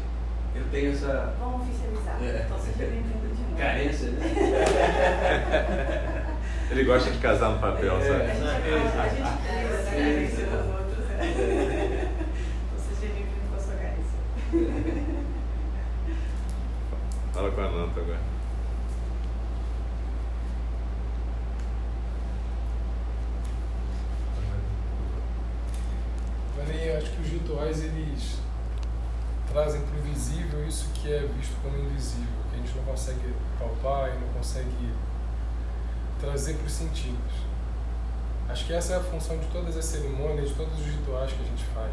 eu 0.55 0.65
tenho 0.71 0.93
essa 0.93 1.35
Vamos 1.39 1.63
oficializar. 1.69 2.23
É. 2.23 2.43
Então 2.47 2.59
seja 2.59 2.79
bem-vindo 2.79 3.35
de 3.35 3.43
novo. 3.43 3.57
carência, 3.57 4.11
né? 4.11 4.27
Ele 6.71 6.85
gosta 6.85 7.11
de 7.11 7.19
casar 7.19 7.51
no 7.51 7.59
papel, 7.61 7.97
A 7.97 8.01
sabe? 8.01 8.27
gente, 8.27 8.43
a 8.43 9.09
gente 9.09 9.39
precisa 9.39 9.69
da 9.69 9.91
carência 9.91 10.47
dos 10.47 10.67
outros. 10.67 11.07
né? 11.09 12.09
Então 12.73 12.79
seja 12.79 13.13
bem-vindo 13.13 13.49
com 13.51 13.57
a 13.57 13.61
sua 13.61 13.75
carência. 13.75 14.19
Fala 17.35 17.51
com 17.51 17.61
a 17.61 17.71
Nanta 17.71 18.01
agora. 18.01 18.21
Mas 26.57 26.71
aí 26.71 26.89
eu 26.89 26.99
acho 26.99 27.11
que 27.11 27.23
os 27.23 27.29
rituais 27.29 27.83
eles 27.83 28.39
trazem 29.51 29.81
para 29.83 29.99
o 29.99 30.03
visível 30.03 30.67
isso 30.67 30.89
que 30.95 31.13
é 31.13 31.21
visto 31.39 31.55
como 31.63 31.77
invisível, 31.79 32.27
que 32.51 32.57
a 32.57 32.59
gente 32.59 32.77
não 32.77 32.85
consegue 32.85 33.35
palpar 33.59 34.11
e 34.11 34.19
não 34.21 34.29
consegue 34.35 34.93
Acho 38.49 38.67
que 38.67 38.73
essa 38.73 38.95
é 38.95 38.97
a 38.97 39.01
função 39.01 39.39
de 39.39 39.47
todas 39.47 39.77
as 39.77 39.85
cerimônias, 39.85 40.51
de 40.51 40.55
todos 40.55 40.79
os 40.79 40.87
rituais 40.87 41.33
que 41.33 41.43
a 41.43 41.47
gente 41.47 41.65
faz. 41.67 41.93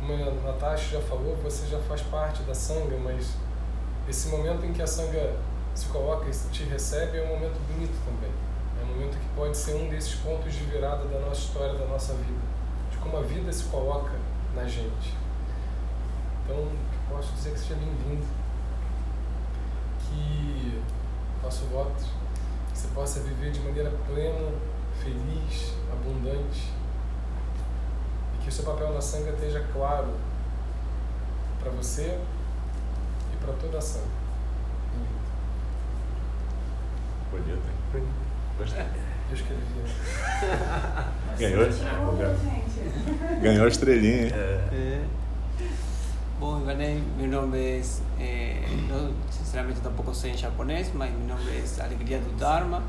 Como 0.00 0.12
a 0.14 0.52
Natasha 0.52 0.98
já 0.98 1.00
falou, 1.02 1.36
você 1.42 1.66
já 1.66 1.78
faz 1.80 2.02
parte 2.02 2.42
da 2.42 2.54
sanga, 2.54 2.96
mas 2.96 3.34
esse 4.08 4.28
momento 4.28 4.64
em 4.64 4.72
que 4.72 4.80
a 4.80 4.86
sanga 4.86 5.36
se 5.74 5.86
coloca 5.86 6.26
e 6.28 6.50
te 6.50 6.64
recebe 6.64 7.18
é 7.18 7.22
um 7.22 7.28
momento 7.28 7.58
bonito 7.68 7.94
também. 8.04 8.30
É 8.80 8.84
um 8.84 8.94
momento 8.94 9.18
que 9.18 9.28
pode 9.36 9.56
ser 9.56 9.74
um 9.74 9.88
desses 9.88 10.14
pontos 10.14 10.52
de 10.52 10.64
virada 10.64 11.04
da 11.04 11.18
nossa 11.20 11.40
história, 11.40 11.74
da 11.74 11.86
nossa 11.86 12.14
vida, 12.14 12.40
de 12.90 12.96
como 12.98 13.16
a 13.16 13.22
vida 13.22 13.52
se 13.52 13.64
coloca 13.64 14.12
na 14.54 14.64
gente. 14.64 15.14
Então, 16.44 16.68
posso 17.10 17.32
dizer 17.34 17.52
que 17.52 17.58
seja 17.58 17.74
bem-vindo, 17.74 18.26
que 20.00 20.82
faço 21.42 21.64
votos, 21.66 22.06
que 22.78 22.82
você 22.82 22.88
possa 22.94 23.20
viver 23.20 23.50
de 23.50 23.58
maneira 23.60 23.90
plena, 24.06 24.52
feliz, 25.02 25.74
abundante, 25.90 26.72
e 28.34 28.42
que 28.42 28.48
o 28.48 28.52
seu 28.52 28.64
papel 28.64 28.92
na 28.92 29.00
sanga 29.00 29.30
esteja 29.30 29.66
claro 29.72 30.14
para 31.58 31.72
você 31.72 32.20
e 33.32 33.36
para 33.44 33.52
toda 33.54 33.78
a 33.78 33.80
sanga. 33.80 34.06
Bem-vindo. 37.32 37.58
Bonito, 37.60 37.96
hein? 37.96 38.04
Gostei. 38.56 38.86
Eu 39.28 39.34
escrevi. 39.34 39.60
Ganhou? 41.36 41.66
Ganhou 43.42 43.64
a 43.64 43.68
estrelinha, 43.68 44.26
hein? 44.26 44.32
Eh, 44.32 45.04
Bom, 46.38 46.60
Ivanei, 46.60 47.02
meu 47.16 47.28
nome 47.28 47.58
é. 47.58 47.82
eh, 48.20 48.64
eu 48.90 49.12
sinceramente 49.28 49.80
tampouco 49.80 50.14
sei 50.14 50.30
em 50.30 50.36
japonês, 50.36 50.88
mas 50.94 51.10
meu 51.10 51.36
nome 51.36 51.50
é 51.50 51.82
Alegria 51.82 52.20
do 52.20 52.30
Dharma. 52.38 52.80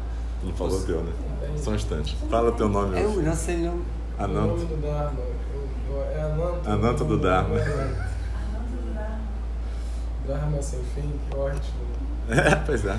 Não 0.44 0.54
falou 0.54 0.80
teu, 0.84 1.02
né? 1.02 1.12
Só 1.58 1.72
um 1.72 1.76
instante. 1.76 2.16
Fala 2.30 2.52
teu 2.52 2.70
nome. 2.70 3.02
Eu 3.02 3.10
não 3.24 3.36
sei 3.36 3.56
o 3.56 3.66
nome. 3.66 3.84
O 4.20 4.28
nome 4.28 4.38
Ananto. 4.38 4.66
do 4.66 4.78
Dharma 4.82 5.20
é 6.14 6.22
Ananto. 6.22 6.70
Ananto 6.70 7.04
do 7.06 7.18
Dharma. 7.18 7.56
É 7.60 7.64
Ananto. 7.64 8.94
Dharma. 8.94 9.20
Dharma 10.28 10.62
sem 10.62 10.80
fim, 10.94 11.12
que 11.30 11.36
ótimo. 11.36 11.90
É, 12.30 12.56
pois 12.64 12.86
é. 12.86 12.96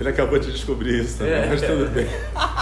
Ele 0.00 0.08
acabou 0.08 0.38
de 0.38 0.50
descobrir 0.50 1.04
isso 1.04 1.18
também, 1.18 1.50
mas 1.50 1.60
tudo 1.60 1.92
bem. 1.92 2.06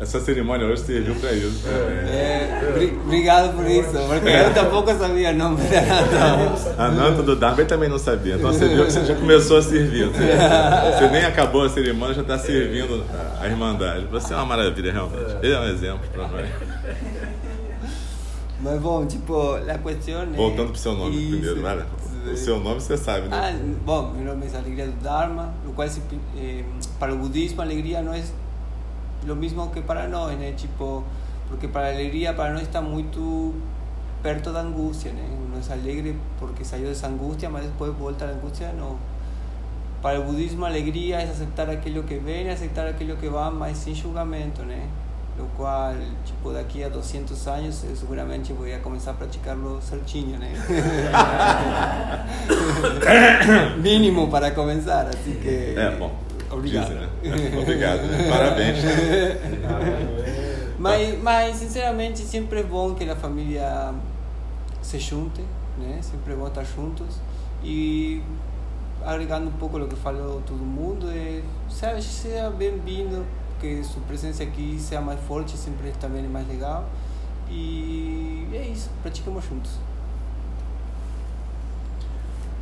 Essa 0.00 0.20
cerimônia 0.20 0.66
hoje 0.66 0.82
serviu 0.82 1.14
para 1.16 1.32
isso. 1.32 1.62
Eh, 1.66 2.72
bri- 2.74 2.98
obrigado 3.04 3.54
por 3.56 3.66
isso, 3.66 3.90
porque 3.92 4.28
eu 4.28 4.54
tampouco 4.54 4.90
sabia 4.96 5.30
o 5.30 5.34
nome 5.34 5.56
da 5.62 5.80
Nata. 5.82 6.74
Ananta 6.82 7.22
do 7.22 7.36
Dharma 7.36 7.60
ele 7.60 7.68
também 7.68 7.88
não 7.88 7.98
sabia. 7.98 8.34
Então 8.36 8.52
você 8.52 8.68
viu 8.68 8.84
que 8.86 8.92
você 8.92 9.04
já 9.04 9.14
começou 9.14 9.58
a 9.58 9.62
servir. 9.62 10.06
Você, 10.08 10.18
você 10.98 11.08
nem 11.10 11.24
acabou 11.24 11.62
a 11.64 11.68
cerimônia, 11.68 12.14
já 12.14 12.22
está 12.22 12.38
servindo 12.38 13.04
a 13.40 13.46
Irmandade. 13.46 14.06
Você 14.10 14.32
é 14.32 14.36
uma 14.36 14.46
maravilha, 14.46 14.92
realmente. 14.92 15.36
Ele 15.42 15.52
é 15.54 15.60
um 15.60 15.68
exemplo 15.68 16.08
para 16.12 16.28
nós. 16.28 16.48
Mas 18.60 18.80
bom, 18.80 19.06
tipo, 19.06 19.54
a 19.54 19.78
questão 19.78 20.22
é. 20.22 20.26
Voltando 20.26 20.70
pro 20.70 20.78
seu 20.80 20.94
nome 20.94 21.14
Isso. 21.16 21.52
primeiro, 21.52 21.62
lá. 21.62 21.86
O 22.32 22.36
seu 22.36 22.58
nome 22.58 22.80
você 22.80 22.96
sabe, 22.96 23.28
Ah, 23.30 23.52
né? 23.52 23.60
bom, 23.86 24.12
meu 24.14 24.34
nome 24.34 24.46
é 24.52 24.56
Alegria 24.56 24.86
do 24.86 25.00
Dharma, 25.02 25.54
o 25.66 25.72
qual 25.72 25.86
eh, 26.36 26.62
para 26.98 27.14
o 27.14 27.16
budismo 27.16 27.62
a 27.62 27.64
alegria 27.64 28.02
não 28.02 28.12
é 28.12 28.20
lo 29.28 29.36
mismo 29.36 29.70
que 29.70 29.82
para 29.82 30.08
nós, 30.08 30.36
né? 30.38 30.52
Tipo, 30.56 31.04
porque 31.48 31.68
para 31.68 31.88
a 31.88 31.90
alegria 31.90 32.32
para 32.32 32.52
nós 32.52 32.62
está 32.62 32.80
muito 32.80 33.54
perto 34.22 34.52
da 34.52 34.60
angústia, 34.60 35.12
né? 35.12 35.24
Uno 35.30 35.56
é 35.56 35.72
alegre 35.72 36.16
porque 36.38 36.64
saiu 36.64 36.86
dessa 36.86 37.06
angústia, 37.06 37.50
mas 37.50 37.64
depois 37.64 37.94
volta 37.94 38.24
à 38.24 38.28
angústia, 38.28 38.72
não. 38.72 38.96
Para 40.00 40.20
o 40.20 40.24
budismo 40.24 40.64
a 40.64 40.68
alegria 40.68 41.20
é 41.20 41.30
aceitar 41.30 41.68
aquilo 41.68 42.02
que 42.04 42.16
vem, 42.16 42.48
aceitar 42.48 42.86
aquilo 42.86 43.16
que 43.16 43.28
vai, 43.28 43.50
mas 43.50 43.76
sem 43.76 43.94
julgamento, 43.94 44.62
né? 44.62 44.88
Lo 45.36 45.46
qual, 45.56 45.94
tipo, 46.24 46.52
daqui 46.52 46.82
a 46.82 46.88
200 46.88 47.46
anos 47.46 47.84
eu 47.84 47.94
seguramente 47.94 48.52
vou 48.52 48.66
começar 48.82 49.12
a 49.12 49.14
praticá-lo 49.14 49.80
certinho, 49.80 50.36
né? 50.38 50.52
Mínimo 53.78 54.28
para 54.28 54.50
começar, 54.50 55.06
assim 55.06 55.38
que... 55.40 55.74
É, 55.76 55.96
bom. 55.96 56.27
Obrigado. 56.50 56.90
Né? 56.90 57.08
Obrigado. 57.60 58.02
né? 58.02 58.28
Parabéns. 58.28 58.78
mas, 60.78 61.22
mas, 61.22 61.56
sinceramente, 61.56 62.20
sempre 62.20 62.60
é 62.60 62.62
bom 62.62 62.94
que 62.94 63.08
a 63.08 63.16
família 63.16 63.94
se 64.82 64.98
junte, 64.98 65.42
né? 65.76 65.98
Sempre 66.02 66.32
é 66.32 66.36
bom 66.36 66.46
estar 66.46 66.64
juntos. 66.64 67.16
E 67.62 68.22
agregando 69.04 69.48
um 69.48 69.52
pouco 69.52 69.78
o 69.78 69.88
que 69.88 69.96
falou 69.96 70.42
todo 70.46 70.58
mundo, 70.58 71.08
é, 71.10 71.42
seja, 71.68 72.00
seja 72.02 72.50
bem-vindo, 72.50 73.24
que 73.60 73.82
sua 73.82 74.02
presença 74.02 74.42
aqui 74.42 74.76
seja 74.78 75.00
mais 75.00 75.20
forte, 75.20 75.56
sempre 75.56 75.92
também 75.92 76.24
é 76.24 76.28
mais 76.28 76.46
legal. 76.48 76.88
E 77.50 78.46
é 78.52 78.68
isso, 78.68 78.90
praticamos 79.02 79.44
juntos. 79.44 79.72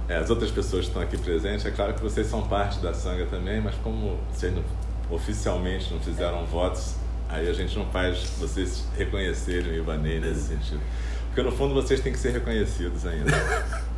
É, 0.09 0.16
as 0.19 0.31
outras 0.31 0.51
pessoas 0.51 0.83
que 0.85 0.88
estão 0.90 1.03
aqui 1.03 1.19
presentes, 1.19 1.66
é 1.66 1.71
claro 1.71 1.95
que 1.95 2.01
vocês 2.03 2.27
são 2.29 2.42
parte 2.47 2.79
da 2.79 2.95
Sangha 2.95 3.27
também, 3.27 3.61
mas 3.61 3.75
como 3.83 4.19
vocês 4.33 4.55
não- 4.55 4.62
oficialmente 5.11 5.92
não 5.92 6.01
fizeram 6.01 6.45
votos, 6.47 6.95
aí 7.29 7.49
a 7.49 7.53
gente 7.53 7.77
não 7.77 7.87
faz 7.87 8.19
vocês 8.38 8.85
reconhecerem 8.97 9.73
o 9.73 9.75
Ivanei 9.77 10.21
nesse 10.21 10.42
sentido. 10.49 10.81
Porque 11.27 11.42
no 11.42 11.51
fundo 11.51 11.75
vocês 11.75 12.01
têm 12.01 12.12
que 12.12 12.19
ser 12.19 12.31
reconhecidos 12.33 13.05
ainda. 13.07 13.33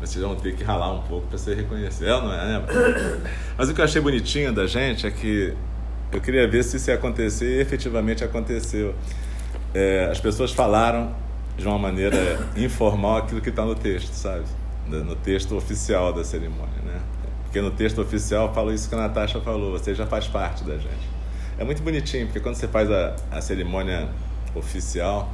Vocês 0.00 0.24
vão 0.24 0.36
ter 0.36 0.54
que 0.54 0.62
ralar 0.62 0.92
um 0.92 1.02
pouco 1.02 1.26
para 1.26 1.36
ser 1.36 1.56
reconhecidos. 1.56 2.06
É, 2.06 2.20
não 2.20 2.32
é, 2.32 2.36
né? 2.46 2.64
Mas 3.56 3.68
o 3.68 3.74
que 3.74 3.80
eu 3.80 3.84
achei 3.84 4.00
bonitinho 4.00 4.52
da 4.52 4.64
gente 4.64 5.04
é 5.04 5.10
que 5.10 5.52
eu 6.12 6.20
queria 6.20 6.46
ver 6.46 6.62
se 6.62 6.76
isso 6.76 6.88
ia 6.88 6.94
acontecer 6.94 7.56
e 7.58 7.60
efetivamente 7.60 8.22
aconteceu. 8.22 8.94
É, 9.74 10.08
as 10.08 10.20
pessoas 10.20 10.52
falaram 10.52 11.12
de 11.56 11.66
uma 11.66 11.80
maneira 11.80 12.16
informal 12.56 13.16
aquilo 13.16 13.40
que 13.40 13.48
está 13.48 13.64
no 13.64 13.74
texto, 13.74 14.12
sabe? 14.12 14.44
No 14.88 15.14
texto 15.16 15.56
oficial 15.56 16.12
da 16.12 16.24
cerimônia, 16.24 16.80
né? 16.84 17.00
Porque 17.44 17.60
no 17.60 17.70
texto 17.70 18.00
oficial 18.00 18.52
fala 18.52 18.74
isso 18.74 18.88
que 18.88 18.94
a 18.94 18.98
Natasha 18.98 19.40
falou, 19.40 19.72
você 19.72 19.94
já 19.94 20.06
faz 20.06 20.26
parte 20.26 20.64
da 20.64 20.76
gente. 20.76 21.08
É 21.58 21.64
muito 21.64 21.82
bonitinho, 21.82 22.26
porque 22.26 22.40
quando 22.40 22.54
você 22.54 22.68
faz 22.68 22.90
a, 22.90 23.16
a 23.30 23.40
cerimônia 23.40 24.08
oficial, 24.54 25.32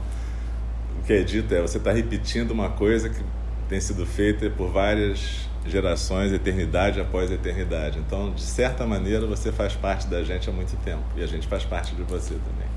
o 0.99 1.05
que 1.05 1.13
é 1.13 1.23
dito 1.23 1.53
é 1.55 1.61
você 1.61 1.79
está 1.79 1.93
repetindo 1.93 2.51
uma 2.51 2.71
coisa 2.71 3.09
que 3.09 3.21
tem 3.69 3.81
sido 3.81 4.07
feita 4.07 4.49
por 4.51 4.71
várias 4.71 5.49
gerações, 5.67 6.33
eternidade 6.33 7.01
após 7.01 7.31
eternidade. 7.31 7.99
Então, 7.99 8.33
de 8.33 8.43
certa 8.43 8.87
maneira, 8.87 9.27
você 9.27 9.51
faz 9.51 9.75
parte 9.75 10.07
da 10.07 10.23
gente 10.23 10.49
há 10.49 10.53
muito 10.53 10.77
tempo 10.85 11.03
e 11.17 11.23
a 11.23 11.27
gente 11.27 11.47
faz 11.47 11.65
parte 11.65 11.95
de 11.95 12.03
você 12.03 12.35
também. 12.35 12.69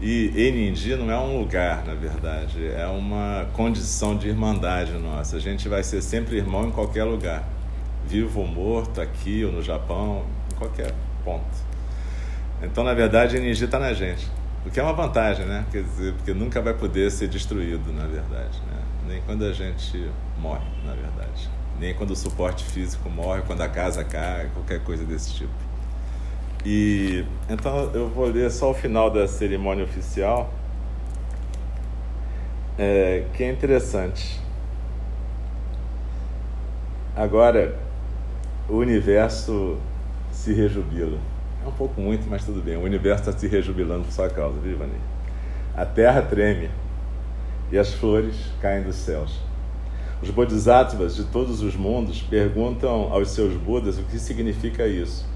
E 0.00 0.30
Enindi 0.36 0.94
não 0.94 1.10
é 1.10 1.18
um 1.18 1.38
lugar, 1.38 1.82
na 1.86 1.94
verdade, 1.94 2.66
é 2.66 2.86
uma 2.86 3.46
condição 3.54 4.14
de 4.14 4.28
irmandade 4.28 4.92
nossa. 4.92 5.36
A 5.36 5.40
gente 5.40 5.68
vai 5.70 5.82
ser 5.82 6.02
sempre 6.02 6.36
irmão 6.36 6.68
em 6.68 6.70
qualquer 6.70 7.04
lugar, 7.04 7.48
vivo 8.06 8.40
ou 8.40 8.46
morto, 8.46 9.00
aqui 9.00 9.42
ou 9.42 9.52
no 9.52 9.62
Japão, 9.62 10.26
em 10.52 10.56
qualquer 10.56 10.94
ponto. 11.24 11.46
Então, 12.62 12.84
na 12.84 12.92
verdade, 12.92 13.36
Enindi 13.36 13.64
está 13.64 13.78
na 13.78 13.94
gente, 13.94 14.28
o 14.66 14.70
que 14.70 14.78
é 14.78 14.82
uma 14.82 14.92
vantagem, 14.92 15.46
né? 15.46 15.64
Quer 15.72 15.82
dizer, 15.82 16.12
porque 16.12 16.34
nunca 16.34 16.60
vai 16.60 16.74
poder 16.74 17.10
ser 17.10 17.28
destruído, 17.28 17.90
na 17.92 18.06
verdade, 18.06 18.60
né? 18.66 18.82
Nem 19.08 19.22
quando 19.22 19.46
a 19.46 19.52
gente 19.52 20.10
morre, 20.38 20.66
na 20.84 20.92
verdade. 20.92 21.48
Nem 21.80 21.94
quando 21.94 22.10
o 22.10 22.16
suporte 22.16 22.64
físico 22.64 23.08
morre, 23.08 23.42
quando 23.46 23.62
a 23.62 23.68
casa 23.68 24.04
cai, 24.04 24.50
qualquer 24.52 24.82
coisa 24.82 25.04
desse 25.04 25.32
tipo. 25.32 25.65
E 26.68 27.24
então 27.48 27.90
eu 27.94 28.08
vou 28.08 28.26
ler 28.26 28.50
só 28.50 28.72
o 28.72 28.74
final 28.74 29.08
da 29.08 29.28
cerimônia 29.28 29.84
oficial, 29.84 30.52
é, 32.76 33.24
que 33.32 33.44
é 33.44 33.52
interessante. 33.52 34.44
agora 37.16 37.78
o 38.68 38.74
universo 38.74 39.78
se 40.30 40.52
rejubila. 40.52 41.18
É 41.64 41.68
um 41.68 41.72
pouco 41.72 42.00
muito, 42.00 42.28
mas 42.28 42.44
tudo 42.44 42.60
bem. 42.60 42.76
O 42.76 42.82
universo 42.82 43.30
está 43.30 43.40
se 43.40 43.48
rejubilando 43.48 44.04
por 44.04 44.12
sua 44.12 44.28
causa, 44.28 44.60
viu, 44.60 44.72
Ivani? 44.72 45.00
A 45.74 45.86
terra 45.86 46.20
treme 46.20 46.68
e 47.72 47.78
as 47.78 47.92
flores 47.94 48.36
caem 48.60 48.82
dos 48.82 48.96
céus. 48.96 49.40
Os 50.22 50.30
bodhisattvas 50.30 51.16
de 51.16 51.24
todos 51.24 51.62
os 51.62 51.74
mundos 51.74 52.22
perguntam 52.22 53.12
aos 53.12 53.30
seus 53.30 53.54
Budas 53.54 53.98
o 53.98 54.02
que 54.02 54.18
significa 54.18 54.86
isso. 54.86 55.26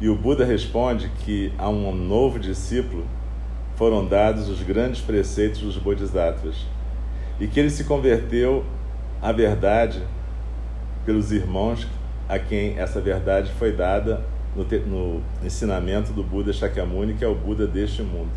E 0.00 0.08
o 0.08 0.16
Buda 0.16 0.44
responde 0.44 1.08
que 1.20 1.52
a 1.56 1.68
um 1.68 1.94
novo 1.94 2.38
discípulo 2.38 3.06
foram 3.76 4.06
dados 4.06 4.48
os 4.48 4.62
grandes 4.62 5.00
preceitos 5.00 5.60
dos 5.60 5.76
bodhisattvas 5.78 6.66
e 7.38 7.46
que 7.46 7.58
ele 7.58 7.70
se 7.70 7.84
converteu 7.84 8.64
à 9.20 9.32
verdade 9.32 10.02
pelos 11.04 11.32
irmãos 11.32 11.86
a 12.28 12.38
quem 12.38 12.78
essa 12.78 13.00
verdade 13.00 13.52
foi 13.52 13.72
dada 13.72 14.24
no, 14.54 14.64
no 14.64 15.22
ensinamento 15.44 16.12
do 16.12 16.22
Buda 16.22 16.52
Shakyamuni, 16.52 17.14
que 17.14 17.24
é 17.24 17.28
o 17.28 17.34
Buda 17.34 17.66
deste 17.66 18.02
mundo. 18.02 18.30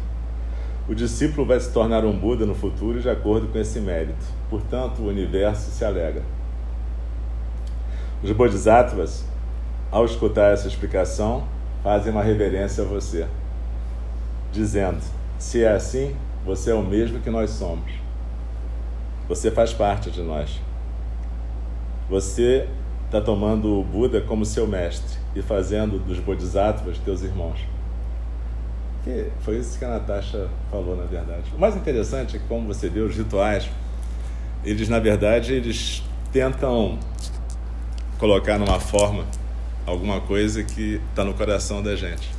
O 0.87 0.95
discípulo 0.95 1.45
vai 1.45 1.59
se 1.59 1.71
tornar 1.71 2.05
um 2.05 2.17
Buda 2.17 2.45
no 2.45 2.55
futuro 2.55 3.01
de 3.01 3.09
acordo 3.09 3.47
com 3.47 3.57
esse 3.57 3.79
mérito. 3.79 4.25
Portanto, 4.49 5.01
o 5.01 5.07
universo 5.07 5.69
se 5.71 5.83
alegra. 5.83 6.23
Os 8.23 8.31
Bodhisattvas, 8.31 9.25
ao 9.91 10.05
escutar 10.05 10.51
essa 10.53 10.67
explicação, 10.67 11.47
fazem 11.83 12.11
uma 12.11 12.23
reverência 12.23 12.83
a 12.83 12.87
você, 12.87 13.27
dizendo: 14.51 14.99
se 15.37 15.63
é 15.63 15.71
assim, 15.71 16.15
você 16.45 16.71
é 16.71 16.73
o 16.73 16.83
mesmo 16.83 17.19
que 17.19 17.29
nós 17.29 17.51
somos. 17.51 17.91
Você 19.27 19.51
faz 19.51 19.73
parte 19.73 20.09
de 20.09 20.21
nós. 20.21 20.59
Você 22.09 22.67
está 23.05 23.19
tomando 23.19 23.79
o 23.79 23.83
Buda 23.83 24.21
como 24.21 24.45
seu 24.45 24.65
mestre 24.65 25.17
e 25.35 25.41
fazendo 25.41 25.99
dos 25.99 26.19
Bodhisattvas 26.19 26.97
teus 26.99 27.21
irmãos. 27.21 27.59
Que 29.03 29.29
foi 29.41 29.57
isso 29.57 29.77
que 29.77 29.85
a 29.85 29.89
Natasha 29.89 30.49
falou, 30.71 30.95
na 30.95 31.03
verdade. 31.03 31.43
O 31.55 31.59
mais 31.59 31.75
interessante 31.75 32.35
é 32.35 32.39
que, 32.39 32.45
como 32.47 32.67
você 32.67 32.89
vê, 32.89 32.99
os 32.99 33.15
rituais, 33.15 33.69
eles, 34.63 34.89
na 34.89 34.99
verdade, 34.99 35.53
eles 35.53 36.03
tentam 36.31 36.97
colocar 38.17 38.57
numa 38.57 38.79
forma 38.79 39.25
alguma 39.87 40.19
coisa 40.19 40.63
que 40.63 41.01
está 41.09 41.23
no 41.23 41.33
coração 41.33 41.81
da 41.81 41.95
gente. 41.95 42.29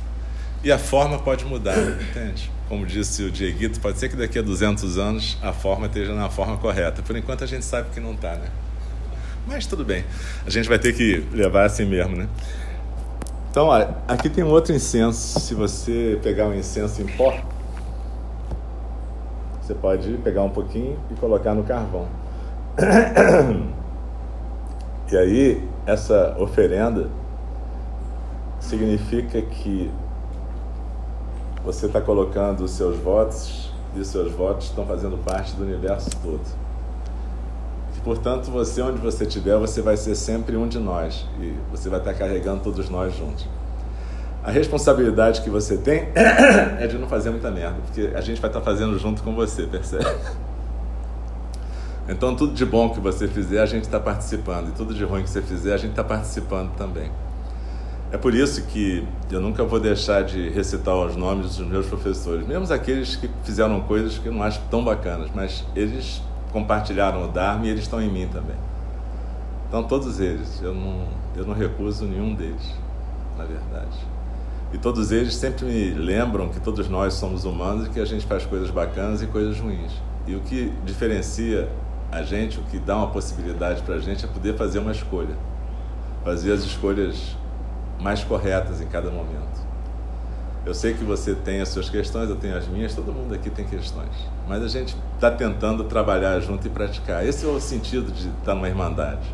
E 0.63 0.71
a 0.71 0.77
forma 0.77 1.17
pode 1.17 1.43
mudar, 1.43 1.75
entende? 1.99 2.49
Como 2.69 2.85
disse 2.85 3.23
o 3.23 3.31
Dieguito, 3.31 3.79
pode 3.79 3.97
ser 3.97 4.07
que 4.07 4.15
daqui 4.15 4.37
a 4.37 4.43
200 4.43 4.97
anos 4.99 5.37
a 5.41 5.51
forma 5.51 5.87
esteja 5.87 6.13
na 6.13 6.29
forma 6.29 6.55
correta. 6.57 7.01
Por 7.01 7.17
enquanto 7.17 7.43
a 7.43 7.47
gente 7.47 7.65
sabe 7.65 7.89
que 7.89 7.99
não 7.99 8.13
está, 8.13 8.35
né? 8.35 8.47
Mas 9.47 9.65
tudo 9.65 9.83
bem. 9.83 10.05
A 10.45 10.49
gente 10.51 10.69
vai 10.69 10.77
ter 10.77 10.93
que 10.93 11.25
levar 11.33 11.65
assim 11.65 11.85
mesmo, 11.85 12.15
né? 12.15 12.29
Então, 13.49 13.65
olha, 13.65 13.95
aqui 14.07 14.29
tem 14.29 14.43
um 14.43 14.49
outro 14.49 14.75
incenso. 14.75 15.39
Se 15.39 15.55
você 15.55 16.19
pegar 16.21 16.45
um 16.45 16.53
incenso 16.53 17.01
em 17.01 17.07
pó, 17.07 17.35
você 19.59 19.73
pode 19.73 20.11
pegar 20.23 20.43
um 20.43 20.51
pouquinho 20.51 20.99
e 21.09 21.15
colocar 21.15 21.55
no 21.55 21.63
carvão. 21.63 22.07
E 25.11 25.17
aí, 25.17 25.67
essa 25.87 26.35
oferenda 26.37 27.09
significa 28.59 29.41
que 29.41 29.91
você 31.63 31.85
está 31.85 32.01
colocando 32.01 32.63
os 32.63 32.71
seus 32.71 32.97
votos 32.97 33.71
e 33.95 33.99
os 33.99 34.07
seus 34.07 34.31
votos 34.31 34.67
estão 34.67 34.85
fazendo 34.85 35.17
parte 35.17 35.55
do 35.55 35.63
universo 35.63 36.09
todo. 36.21 36.41
E, 37.95 37.99
portanto, 38.01 38.49
você, 38.49 38.81
onde 38.81 38.99
você 38.99 39.25
estiver, 39.25 39.57
você 39.57 39.81
vai 39.81 39.97
ser 39.97 40.15
sempre 40.15 40.55
um 40.55 40.67
de 40.67 40.79
nós 40.79 41.25
e 41.39 41.53
você 41.71 41.89
vai 41.89 41.99
estar 41.99 42.13
carregando 42.13 42.61
todos 42.63 42.89
nós 42.89 43.15
juntos. 43.15 43.47
A 44.41 44.51
responsabilidade 44.51 45.41
que 45.41 45.49
você 45.49 45.77
tem 45.77 46.07
é 46.79 46.87
de 46.87 46.97
não 46.97 47.07
fazer 47.07 47.29
muita 47.29 47.51
merda, 47.51 47.77
porque 47.85 48.11
a 48.15 48.21
gente 48.21 48.39
vai 48.39 48.49
estar 48.49 48.61
fazendo 48.61 48.97
junto 48.97 49.21
com 49.21 49.35
você, 49.35 49.63
percebe? 49.63 50.05
Então, 52.07 52.35
tudo 52.35 52.53
de 52.53 52.65
bom 52.65 52.89
que 52.89 52.99
você 52.99 53.27
fizer, 53.27 53.61
a 53.61 53.65
gente 53.67 53.83
está 53.83 53.99
participando, 53.99 54.69
e 54.69 54.71
tudo 54.71 54.95
de 54.95 55.03
ruim 55.03 55.21
que 55.21 55.29
você 55.29 55.43
fizer, 55.43 55.73
a 55.73 55.77
gente 55.77 55.91
está 55.91 56.03
participando 56.03 56.71
também. 56.75 57.11
É 58.11 58.17
por 58.17 58.33
isso 58.33 58.63
que 58.63 59.07
eu 59.29 59.39
nunca 59.39 59.63
vou 59.63 59.79
deixar 59.79 60.23
de 60.23 60.49
recitar 60.49 60.95
os 60.95 61.15
nomes 61.15 61.57
dos 61.57 61.67
meus 61.67 61.85
professores, 61.85 62.45
mesmo 62.47 62.73
aqueles 62.73 63.15
que 63.15 63.29
fizeram 63.43 63.81
coisas 63.81 64.17
que 64.17 64.25
eu 64.25 64.33
não 64.33 64.41
acho 64.41 64.59
tão 64.71 64.83
bacanas, 64.83 65.29
mas 65.33 65.63
eles 65.75 66.19
compartilharam 66.51 67.25
o 67.25 67.27
Dharma 67.27 67.67
e 67.67 67.69
eles 67.69 67.83
estão 67.83 68.01
em 68.01 68.09
mim 68.09 68.27
também. 68.27 68.55
Então, 69.67 69.83
todos 69.83 70.19
eles, 70.19 70.59
eu 70.63 70.73
não, 70.73 71.07
eu 71.35 71.45
não 71.45 71.53
recuso 71.53 72.05
nenhum 72.05 72.33
deles, 72.33 72.73
na 73.37 73.45
verdade. 73.45 73.95
E 74.73 74.79
todos 74.79 75.11
eles 75.11 75.35
sempre 75.35 75.65
me 75.65 75.91
lembram 75.91 76.49
que 76.49 76.59
todos 76.59 76.89
nós 76.89 77.13
somos 77.13 77.45
humanos 77.45 77.85
e 77.85 77.89
que 77.91 77.99
a 77.99 78.05
gente 78.05 78.25
faz 78.25 78.43
coisas 78.43 78.71
bacanas 78.71 79.21
e 79.21 79.27
coisas 79.27 79.59
ruins. 79.59 79.91
E 80.25 80.35
o 80.35 80.39
que 80.39 80.73
diferencia 80.83 81.69
a 82.11 82.23
gente, 82.23 82.59
o 82.59 82.63
que 82.63 82.79
dá 82.79 82.97
uma 82.97 83.07
possibilidade 83.07 83.83
para 83.83 83.95
a 83.95 83.99
gente 83.99 84.25
é 84.25 84.27
poder 84.27 84.55
fazer 84.55 84.79
uma 84.79 84.91
escolha. 84.91 85.35
Fazer 86.23 86.51
as 86.51 86.61
escolhas 86.61 87.37
mais 87.99 88.23
corretas 88.23 88.81
em 88.81 88.87
cada 88.87 89.09
momento. 89.09 89.59
Eu 90.65 90.73
sei 90.73 90.93
que 90.93 91.03
você 91.03 91.33
tem 91.33 91.61
as 91.61 91.69
suas 91.69 91.89
questões, 91.89 92.29
eu 92.29 92.35
tenho 92.35 92.55
as 92.57 92.67
minhas, 92.67 92.93
todo 92.93 93.11
mundo 93.11 93.33
aqui 93.33 93.49
tem 93.49 93.65
questões. 93.65 94.09
Mas 94.47 94.61
a 94.61 94.67
gente 94.67 94.95
está 95.15 95.31
tentando 95.31 95.83
trabalhar 95.85 96.39
junto 96.41 96.67
e 96.67 96.69
praticar. 96.69 97.25
Esse 97.25 97.45
é 97.45 97.49
o 97.49 97.59
sentido 97.59 98.11
de 98.11 98.29
estar 98.29 98.53
numa 98.55 98.67
irmandade. 98.67 99.27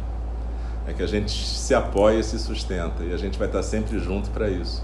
É 0.88 0.94
que 0.94 1.02
a 1.02 1.08
gente 1.08 1.32
se 1.32 1.74
apoia 1.74 2.20
e 2.20 2.24
se 2.24 2.38
sustenta. 2.38 3.04
E 3.04 3.14
a 3.14 3.18
gente 3.18 3.40
vai 3.40 3.48
estar 3.48 3.64
sempre 3.64 3.98
junto 4.00 4.30
para 4.30 4.50
isso. 4.50 4.84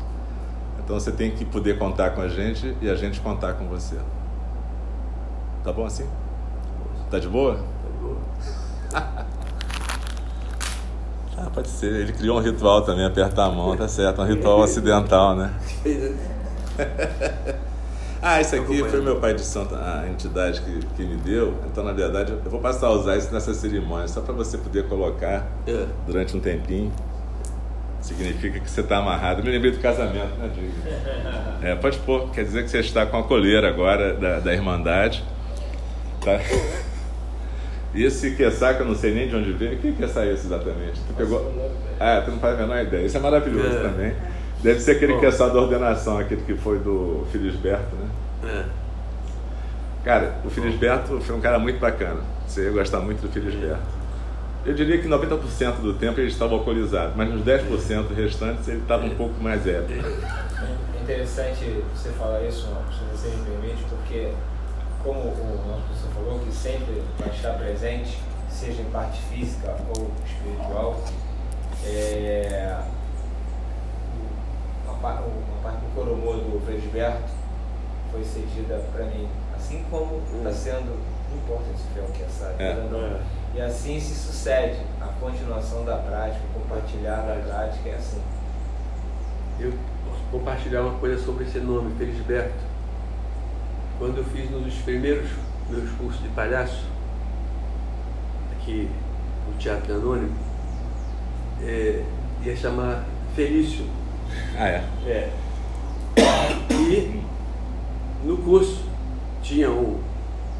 Então 0.83 0.99
você 0.99 1.11
tem 1.11 1.31
que 1.31 1.45
poder 1.45 1.77
contar 1.77 2.09
com 2.11 2.21
a 2.21 2.27
gente 2.27 2.75
e 2.81 2.89
a 2.89 2.95
gente 2.95 3.21
contar 3.21 3.53
com 3.53 3.67
você. 3.67 3.97
Tá 5.63 5.71
bom 5.71 5.85
assim? 5.85 6.07
Tá 7.09 7.19
de 7.19 7.29
boa? 7.29 7.55
Tá 7.55 7.89
boa. 8.01 9.25
Ah, 11.43 11.49
pode 11.53 11.67
ser. 11.69 11.91
Ele 11.93 12.13
criou 12.13 12.37
um 12.37 12.41
ritual 12.41 12.81
também, 12.83 13.05
apertar 13.05 13.45
a 13.45 13.49
mão, 13.49 13.75
tá 13.75 13.87
certo. 13.87 14.21
Um 14.21 14.25
ritual 14.25 14.59
ocidental, 14.59 15.35
né? 15.35 15.53
Ah, 18.23 18.39
isso 18.39 18.55
aqui 18.55 18.83
foi 18.87 19.01
meu 19.01 19.15
pai 19.19 19.33
de 19.33 19.41
santo, 19.41 19.73
a 19.73 20.07
entidade 20.07 20.61
que, 20.61 20.79
que 20.95 21.03
me 21.03 21.15
deu. 21.17 21.55
Então, 21.65 21.83
na 21.83 21.91
verdade, 21.91 22.31
eu 22.31 22.51
vou 22.51 22.59
passar 22.59 22.85
a 22.85 22.91
usar 22.91 23.17
isso 23.17 23.33
nessa 23.33 23.51
cerimônia, 23.51 24.07
só 24.07 24.21
para 24.21 24.31
você 24.31 24.59
poder 24.59 24.87
colocar 24.87 25.47
É. 25.65 25.87
durante 26.05 26.37
um 26.37 26.39
tempinho. 26.39 26.91
Significa 27.99 28.59
que 28.59 28.69
você 28.69 28.81
está 28.81 28.97
amarrado. 28.97 29.39
Eu 29.39 29.45
me 29.45 29.49
lembrei 29.49 29.71
do 29.71 29.79
casamento, 29.79 30.35
né, 30.37 30.51
Diego? 30.53 30.71
É, 31.63 31.73
pode 31.75 31.97
pôr. 31.99 32.29
Quer 32.29 32.43
dizer 32.43 32.63
que 32.63 32.69
você 32.69 32.79
está 32.79 33.07
com 33.07 33.17
a 33.17 33.23
coleira 33.23 33.67
agora 33.67 34.13
da, 34.13 34.39
da 34.39 34.53
Irmandade. 34.53 35.23
Tá? 36.23 36.39
E 37.93 38.03
esse 38.05 38.31
queçá, 38.35 38.73
que 38.73 38.81
eu 38.81 38.85
não 38.85 38.95
sei 38.95 39.13
nem 39.13 39.27
de 39.27 39.35
onde 39.35 39.51
veio. 39.51 39.73
O 39.73 39.77
que 39.77 39.91
queçá 39.93 40.23
é 40.25 40.31
esse 40.33 40.45
exatamente? 40.45 40.99
Tu 41.07 41.13
pegou... 41.17 41.51
Ah, 41.99 42.21
tu 42.23 42.31
não 42.31 42.39
faz 42.39 42.57
a 42.57 42.61
menor 42.61 42.81
ideia. 42.81 43.05
Isso 43.05 43.17
é 43.17 43.19
maravilhoso 43.19 43.75
É. 43.77 43.81
também. 43.81 44.13
Deve 44.63 44.79
ser 44.79 44.91
aquele 44.91 45.17
queçá 45.19 45.47
da 45.47 45.59
ordenação, 45.59 46.17
aquele 46.17 46.41
que 46.41 46.53
foi 46.55 46.79
do 46.79 47.25
Filisberto, 47.31 47.95
né? 47.95 48.09
É. 48.45 48.81
Cara, 50.05 50.35
o 50.45 50.49
Filisberto 50.49 51.19
foi 51.19 51.35
um 51.35 51.41
cara 51.41 51.59
muito 51.59 51.79
bacana. 51.79 52.21
Você 52.47 52.63
ia 52.65 52.71
gostar 52.71 52.99
muito 53.01 53.21
do 53.21 53.29
Filisberto. 53.29 54.01
Eu 54.65 54.73
diria 54.73 54.99
que 54.99 55.07
90% 55.07 55.81
do 55.81 55.93
tempo 55.95 56.19
ele 56.19 56.27
estava 56.29 56.53
alcoolizado, 56.53 57.13
mas 57.15 57.29
nos 57.29 57.41
10% 57.43 58.13
restantes 58.15 58.67
ele 58.67 58.77
estava 58.77 59.03
um 59.05 59.09
pouco 59.15 59.41
mais 59.41 59.65
ébrio. 59.65 59.99
É 60.05 61.01
interessante 61.03 61.81
você 61.95 62.09
falar 62.11 62.41
isso, 62.43 62.67
se 62.91 63.03
você 63.11 63.35
me 63.35 63.43
permite, 63.43 63.83
porque 63.89 64.29
como 65.03 65.19
o 65.19 65.63
nosso 65.67 65.83
professor 65.83 66.11
falou, 66.13 66.39
que 66.39 66.51
sempre 66.51 67.03
vai 67.17 67.29
estar 67.29 67.53
presente, 67.53 68.19
seja 68.49 68.81
em 68.81 68.91
parte 68.91 69.21
física 69.23 69.75
ou 69.97 70.11
espiritual, 70.25 70.99
é, 71.85 72.77
uma, 74.87 75.11
uma 75.13 75.61
parte 75.63 75.79
do 75.79 75.95
Coromô 75.95 76.33
do 76.33 76.61
Frei 76.65 76.79
Gilberto 76.79 77.41
foi 78.11 78.23
cedida 78.23 78.83
para 78.91 79.05
mim, 79.05 79.27
assim 79.55 79.83
como 79.89 80.21
está 80.37 80.51
sendo, 80.51 80.99
não 81.29 81.37
importa 81.37 81.65
se 81.77 81.83
foi 81.93 82.03
o 82.03 82.11
que 82.11 82.21
é 82.21 82.25
essa 82.25 82.55
É. 82.59 82.73
não. 82.91 83.19
E 83.53 83.61
assim 83.61 83.99
se 83.99 84.13
sucede 84.15 84.79
a 85.01 85.07
continuação 85.19 85.83
da 85.83 85.97
prática, 85.97 86.41
compartilhar 86.53 87.21
da 87.21 87.41
prática 87.45 87.89
é 87.89 87.95
assim. 87.95 88.21
Eu 89.59 89.73
posso 90.05 90.23
compartilhar 90.31 90.81
uma 90.81 90.99
coisa 90.99 91.23
sobre 91.23 91.45
esse 91.45 91.59
nome, 91.59 91.93
Felisberto. 91.97 92.70
Quando 94.01 94.17
eu 94.17 94.23
fiz 94.23 94.51
um 94.51 94.63
dos 94.63 94.73
primeiros 94.79 95.29
meus 95.69 95.87
cursos 95.91 96.23
de 96.23 96.29
palhaço, 96.29 96.87
aqui 98.51 98.89
no 99.47 99.55
Teatro 99.59 99.93
Anônimo, 99.93 100.35
é, 101.61 102.03
ia 102.43 102.55
chamar 102.55 103.05
Felício. 103.35 103.85
Ah, 104.57 104.67
é? 104.67 104.83
É. 105.05 105.29
E 106.71 107.21
no 108.23 108.37
curso 108.37 108.83
tinha 109.43 109.69
um 109.69 109.99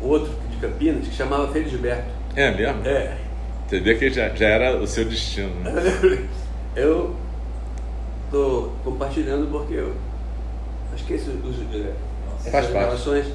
outro 0.04 0.32
de 0.51 0.58
Campinas 0.58 1.08
que 1.08 1.15
chamava 1.15 1.51
Felisberto. 1.51 2.12
É 2.36 2.51
mesmo? 2.51 2.86
É. 2.86 3.17
Você 3.67 3.80
vê 3.80 3.95
que 3.95 4.12
já, 4.12 4.30
já 4.36 4.49
era 4.49 4.77
o 4.77 4.86
seu 4.86 5.04
destino, 5.04 5.49
né? 5.62 5.71
Eu 6.77 7.15
estou 8.25 8.71
compartilhando 8.84 9.49
porque 9.49 9.73
eu 9.73 9.95
acho 10.93 11.04
que 11.06 11.13
esse, 11.13 11.30
os, 11.32 11.60
é, 11.75 11.93
Faz 12.49 12.67
parte. 12.67 13.32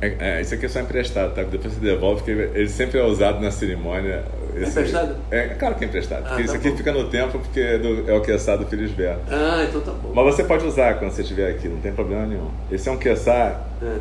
É, 0.00 0.14
é, 0.20 0.40
isso 0.40 0.54
aqui 0.54 0.66
é 0.66 0.68
só 0.68 0.78
emprestado, 0.80 1.34
tá? 1.34 1.42
Depois 1.42 1.74
você 1.74 1.80
devolve, 1.80 2.22
porque 2.22 2.30
ele 2.30 2.68
sempre 2.68 2.98
é 3.00 3.04
usado 3.04 3.40
na 3.40 3.50
cerimônia. 3.50 4.24
Esse- 4.56 4.70
emprestado? 4.70 5.16
É, 5.30 5.48
claro 5.48 5.74
que 5.74 5.84
é 5.84 5.88
emprestado. 5.88 6.22
Ah, 6.24 6.28
porque 6.28 6.42
isso 6.42 6.52
tá 6.52 6.58
aqui 6.58 6.70
bom. 6.70 6.76
fica 6.76 6.92
no 6.92 7.08
tempo 7.08 7.38
porque 7.40 7.60
é, 7.60 7.78
do, 7.78 8.08
é 8.08 8.14
o 8.14 8.20
queçá 8.20 8.54
do 8.54 8.64
Felisberto. 8.66 9.22
Ah, 9.28 9.64
então 9.68 9.80
tá 9.80 9.90
bom. 9.90 10.12
Mas 10.14 10.24
você 10.36 10.44
pode 10.44 10.64
usar 10.64 10.98
quando 11.00 11.10
você 11.10 11.22
estiver 11.22 11.50
aqui, 11.50 11.66
não 11.68 11.80
tem 11.80 11.92
problema 11.92 12.26
nenhum. 12.26 12.48
Esse 12.70 12.88
é 12.88 12.92
um 12.92 12.96
queçá 12.96 13.60
É, 13.82 13.96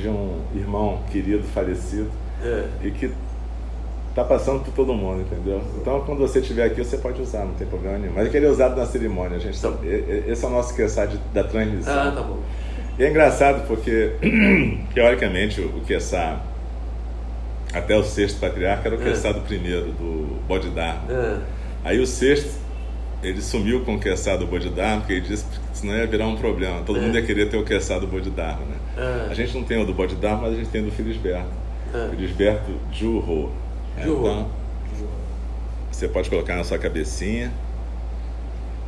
de 0.00 0.08
um 0.08 0.38
irmão 0.54 1.00
querido, 1.10 1.42
falecido, 1.48 2.08
é. 2.44 2.64
e 2.84 2.92
que 2.92 3.10
tá 4.14 4.22
passando 4.22 4.60
por 4.64 4.72
todo 4.72 4.94
mundo, 4.94 5.22
entendeu? 5.22 5.60
Então, 5.80 6.00
quando 6.06 6.18
você 6.20 6.38
estiver 6.38 6.64
aqui, 6.64 6.84
você 6.84 6.96
pode 6.96 7.20
usar, 7.20 7.44
não 7.44 7.54
tem 7.54 7.66
problema 7.66 7.98
nenhum. 7.98 8.12
Mas 8.14 8.32
ele 8.32 8.46
é 8.46 8.48
usado 8.48 8.76
na 8.76 8.86
cerimônia, 8.86 9.38
gente. 9.40 9.60
Tá. 9.60 9.72
Esse 10.28 10.44
é 10.44 10.48
o 10.48 10.50
nosso 10.50 10.74
queçá 10.76 11.06
de- 11.06 11.18
da 11.34 11.42
transmissão. 11.42 11.92
Ah, 11.92 12.12
tá 12.12 12.22
bom. 12.22 12.38
E 13.00 13.04
é 13.04 13.08
engraçado 13.08 13.66
porque, 13.66 14.10
teoricamente, 14.92 15.58
o 15.58 15.80
Quessá, 15.86 16.38
até 17.72 17.96
o 17.96 18.04
sexto 18.04 18.38
patriarca, 18.38 18.88
era 18.88 18.94
o 18.94 19.00
É. 19.00 19.04
Quessá 19.04 19.32
do 19.32 19.40
primeiro, 19.40 19.86
do 19.92 20.38
Bodhidharma. 20.46 21.10
É, 21.10 21.38
Aí 21.82 21.98
o 21.98 22.06
sexto, 22.06 22.60
ele 23.22 23.40
sumiu 23.40 23.80
com 23.86 23.94
o 23.94 23.98
Quessá 23.98 24.36
do 24.36 24.46
Bodhidharma, 24.46 24.98
porque 24.98 25.14
ele 25.14 25.22
disse 25.22 25.46
que 25.46 25.78
senão 25.78 25.96
ia 25.96 26.06
virar 26.06 26.26
um 26.26 26.36
problema. 26.36 26.82
Todo 26.82 26.98
É. 26.98 27.00
mundo 27.00 27.14
ia 27.16 27.22
querer 27.24 27.48
ter 27.48 27.56
o 27.56 27.64
Quessá 27.64 27.98
do 27.98 28.06
Bodhidharma, 28.06 28.66
né? 28.66 28.76
A 29.30 29.32
gente 29.32 29.54
não 29.54 29.64
tem 29.64 29.80
o 29.82 29.86
do 29.86 29.94
Bodhidharma, 29.94 30.42
mas 30.42 30.52
a 30.52 30.56
gente 30.56 30.68
tem 30.68 30.82
o 30.82 30.84
do 30.84 30.92
Felisberto. 30.92 31.48
Felisberto 32.10 32.70
Jurro. 32.92 33.50
Jurro. 34.04 34.28
Então, 34.28 34.48
você 35.90 36.06
pode 36.06 36.28
colocar 36.28 36.54
na 36.54 36.64
sua 36.64 36.76
cabecinha 36.76 37.50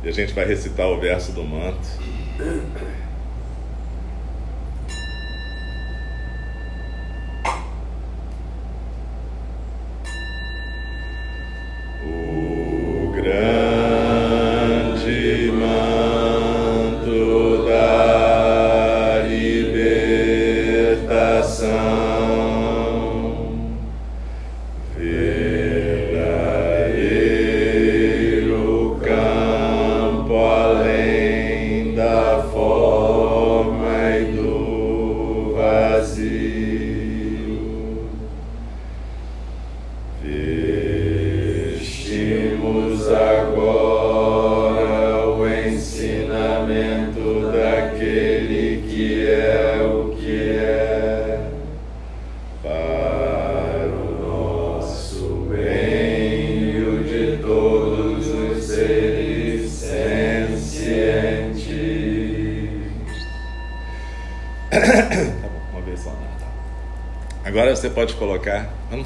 e 0.03 0.07
a 0.07 0.11
gente 0.11 0.33
vai 0.33 0.45
recitar 0.45 0.87
o 0.87 0.99
verso 0.99 1.31
do 1.31 1.43
manto. 1.43 1.79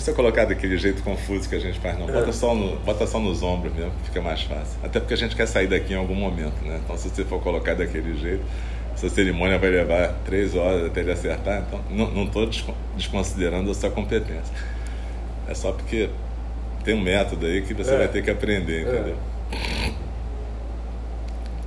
precisa 0.07 0.13
colocar 0.15 0.45
daquele 0.45 0.77
jeito 0.77 1.03
confuso 1.03 1.49
que 1.49 1.55
a 1.55 1.59
gente 1.59 1.79
faz, 1.79 1.97
não. 1.99 2.07
Bota 2.07 2.31
só, 2.31 2.55
no, 2.55 2.77
bota 2.77 3.05
só 3.05 3.19
nos 3.19 3.43
ombros 3.43 3.73
mesmo, 3.73 3.91
que 4.01 4.05
fica 4.09 4.21
mais 4.21 4.41
fácil. 4.43 4.79
Até 4.83 4.99
porque 4.99 5.13
a 5.13 5.17
gente 5.17 5.35
quer 5.35 5.45
sair 5.47 5.67
daqui 5.67 5.93
em 5.93 5.97
algum 5.97 6.15
momento, 6.15 6.55
né? 6.63 6.79
Então, 6.83 6.97
se 6.97 7.09
você 7.09 7.23
for 7.25 7.41
colocar 7.41 7.73
daquele 7.75 8.17
jeito, 8.17 8.43
essa 8.93 9.09
cerimônia 9.09 9.57
vai 9.59 9.69
levar 9.69 10.13
três 10.25 10.55
horas 10.55 10.85
até 10.85 11.01
ele 11.01 11.11
acertar. 11.11 11.63
Então, 11.67 12.07
não 12.09 12.23
estou 12.23 12.49
desconsiderando 12.95 13.69
a 13.69 13.73
sua 13.73 13.89
competência. 13.89 14.53
É 15.47 15.53
só 15.53 15.71
porque 15.71 16.09
tem 16.83 16.95
um 16.95 17.01
método 17.01 17.45
aí 17.45 17.61
que 17.61 17.73
você 17.73 17.91
É. 17.93 17.97
vai 17.97 18.07
ter 18.07 18.23
que 18.23 18.29
aprender, 18.31 18.79
É. 18.79 18.81
entendeu? 18.81 19.15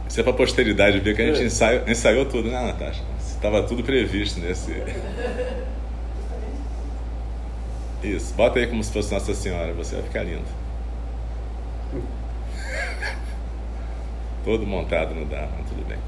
Isso 0.08 0.18
é 0.18 0.22
pra 0.22 0.32
posteridade 0.32 0.98
ver 1.00 1.14
que 1.14 1.22
a 1.22 1.26
gente 1.26 1.42
É. 1.42 1.44
ensaiou, 1.46 1.82
ensaiou 1.86 2.24
tudo, 2.24 2.48
né, 2.48 2.60
Natasha? 2.60 3.02
Estava 3.20 3.62
tudo 3.62 3.82
previsto 3.82 4.40
nesse. 4.40 4.72
Bota 8.32 8.58
aí 8.58 8.66
como 8.66 8.82
se 8.82 8.92
fosse 8.92 9.12
Nossa 9.12 9.34
Senhora, 9.34 9.72
você 9.72 9.96
vai 9.96 10.04
ficar 10.04 10.22
lindo. 10.22 10.44
Todo 14.44 14.66
montado 14.66 15.14
no 15.14 15.24
Dharma, 15.26 15.58
tudo 15.68 15.86
bem. 15.86 15.98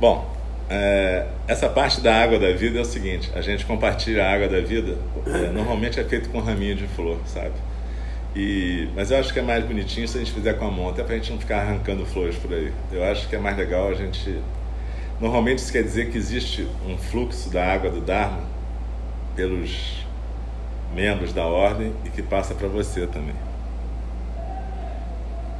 Bom, 0.00 0.34
é, 0.68 1.26
essa 1.48 1.68
parte 1.68 2.00
da 2.00 2.22
água 2.22 2.38
da 2.38 2.52
vida 2.52 2.78
é 2.78 2.82
o 2.82 2.84
seguinte: 2.84 3.30
a 3.34 3.40
gente 3.40 3.66
compartilha 3.66 4.24
a 4.24 4.32
água 4.32 4.48
da 4.48 4.60
vida, 4.60 4.96
é, 5.26 5.50
normalmente 5.52 5.98
é 5.98 6.04
feito 6.04 6.28
com 6.30 6.38
raminho 6.38 6.76
de 6.76 6.86
flor, 6.86 7.18
sabe? 7.26 7.54
E, 8.34 8.88
mas 8.94 9.10
eu 9.10 9.18
acho 9.18 9.32
que 9.32 9.40
é 9.40 9.42
mais 9.42 9.64
bonitinho 9.64 10.06
se 10.06 10.16
a 10.16 10.20
gente 10.20 10.32
fizer 10.32 10.54
com 10.54 10.66
a 10.66 10.70
mão, 10.70 10.88
até 10.88 11.02
pra 11.02 11.16
gente 11.16 11.32
não 11.32 11.38
ficar 11.38 11.62
arrancando 11.62 12.06
flores 12.06 12.36
por 12.36 12.52
aí. 12.52 12.72
Eu 12.92 13.02
acho 13.04 13.28
que 13.28 13.34
é 13.34 13.38
mais 13.38 13.56
legal 13.56 13.88
a 13.88 13.94
gente. 13.94 14.38
Normalmente 15.20 15.58
isso 15.58 15.72
quer 15.72 15.82
dizer 15.82 16.10
que 16.10 16.16
existe 16.16 16.66
um 16.88 16.96
fluxo 16.96 17.50
da 17.50 17.66
água 17.66 17.90
do 17.90 18.00
Dharma 18.00 18.44
pelos 19.34 20.06
membros 20.94 21.32
da 21.32 21.44
ordem 21.44 21.94
e 22.04 22.10
que 22.10 22.22
passa 22.22 22.54
para 22.54 22.68
você 22.68 23.06
também. 23.06 23.34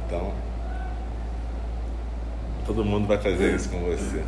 Então, 0.05 0.33
todo 2.65 2.83
mundo 2.83 3.07
vai 3.07 3.17
fazer 3.17 3.55
isso 3.55 3.69
com 3.69 3.79
você. 3.79 4.23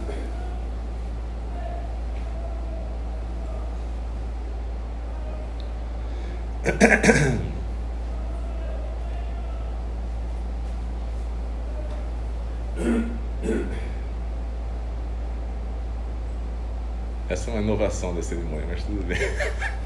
Essa 17.30 17.50
é 17.50 17.54
uma 17.54 17.62
inovação 17.62 18.16
da 18.16 18.22
cerimônia, 18.22 18.66
mas 18.70 18.84
tudo 18.84 19.04
bem. 19.06 19.18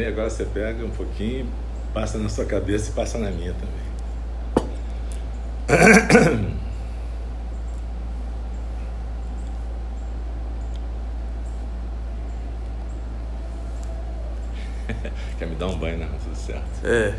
também, 0.00 0.06
agora 0.06 0.30
você 0.30 0.46
pega 0.46 0.82
um 0.84 0.90
pouquinho, 0.90 1.48
passa 1.92 2.16
na 2.18 2.30
sua 2.30 2.46
cabeça 2.46 2.90
e 2.90 2.94
passa 2.94 3.18
na 3.18 3.30
minha 3.30 3.54
também. 3.54 3.80
Quer 15.38 15.46
me 15.46 15.54
dar 15.54 15.68
um 15.68 15.78
banho, 15.78 15.98
né 15.98 16.08
Tudo 16.22 16.34
certo. 16.34 16.84
É. 16.84 17.14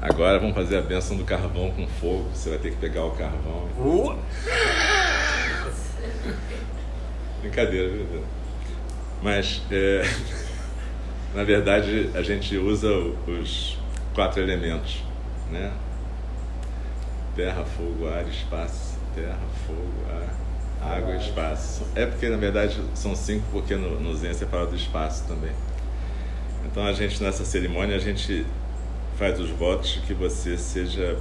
Agora 0.00 0.38
vamos 0.38 0.54
fazer 0.54 0.78
a 0.78 0.82
benção 0.82 1.16
do 1.16 1.24
carvão 1.24 1.72
com 1.72 1.84
fogo. 1.86 2.30
Você 2.32 2.48
vai 2.50 2.58
ter 2.58 2.70
que 2.70 2.76
pegar 2.76 3.04
o 3.04 3.10
carvão. 3.10 3.68
Uh! 3.78 4.16
Brincadeira, 7.42 7.88
viu? 7.88 8.24
Mas. 9.22 9.60
É 9.70 10.02
na 11.34 11.44
verdade, 11.44 12.10
a 12.14 12.22
gente 12.22 12.56
usa 12.56 12.92
os 12.92 13.78
quatro 14.14 14.42
elementos, 14.42 15.02
né? 15.50 15.72
Terra, 17.36 17.64
fogo, 17.64 18.08
ar, 18.08 18.26
espaço. 18.26 18.98
Terra, 19.14 19.38
fogo, 19.66 19.92
ar, 20.08 20.96
água 20.96 21.16
espaço. 21.16 21.84
É 21.94 22.04
porque, 22.06 22.28
na 22.28 22.36
verdade, 22.36 22.80
são 22.94 23.14
cinco, 23.14 23.44
porque 23.52 23.76
no, 23.76 24.00
no 24.00 24.14
Zen 24.16 24.32
você 24.32 24.46
fala 24.46 24.66
do 24.66 24.76
espaço 24.76 25.26
também. 25.26 25.52
Então, 26.66 26.84
a 26.84 26.92
gente, 26.92 27.22
nessa 27.22 27.44
cerimônia, 27.44 27.96
a 27.96 28.00
gente 28.00 28.44
faz 29.16 29.38
os 29.38 29.50
votos 29.50 29.90
de 29.90 30.00
que 30.00 30.14
você 30.14 30.56
seja 30.56 31.16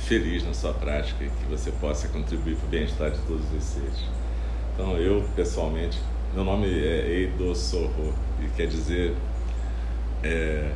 feliz 0.00 0.44
na 0.44 0.54
sua 0.54 0.72
prática 0.72 1.24
e 1.24 1.28
que 1.28 1.50
você 1.50 1.70
possa 1.72 2.08
contribuir 2.08 2.56
para 2.56 2.66
o 2.66 2.68
bem-estar 2.70 3.10
de 3.10 3.18
todos 3.20 3.44
os 3.52 3.64
seres. 3.64 4.04
Então, 4.74 4.96
eu, 4.96 5.22
pessoalmente, 5.34 5.98
meu 6.34 6.44
nome 6.44 6.66
é 6.66 7.08
Eido 7.08 7.54
Sorro, 7.54 8.14
e 8.42 8.48
quer 8.56 8.66
dizer 8.66 9.14
é, 10.22 10.72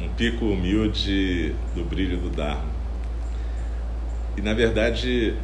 um 0.00 0.08
pico 0.10 0.44
humilde 0.46 1.54
do 1.74 1.84
brilho 1.84 2.18
do 2.18 2.30
Dharma. 2.30 2.70
E, 4.36 4.42
na 4.42 4.54
verdade, 4.54 5.34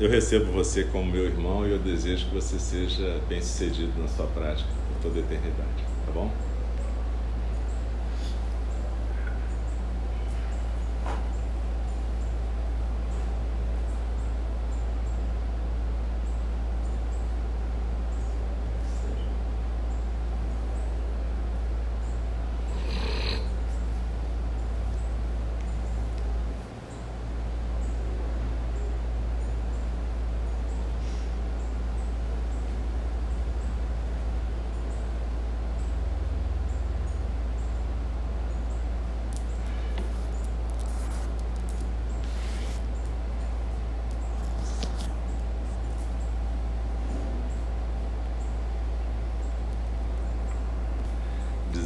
eu 0.00 0.08
recebo 0.08 0.52
você 0.52 0.84
como 0.84 1.10
meu 1.10 1.24
irmão 1.24 1.66
e 1.66 1.72
eu 1.72 1.78
desejo 1.78 2.26
que 2.26 2.34
você 2.34 2.58
seja 2.58 3.20
bem-sucedido 3.28 3.92
na 4.00 4.08
sua 4.08 4.26
prática 4.26 4.68
por 4.88 5.02
toda 5.02 5.20
a 5.20 5.22
eternidade, 5.22 5.84
tá 6.06 6.12
bom? 6.12 6.30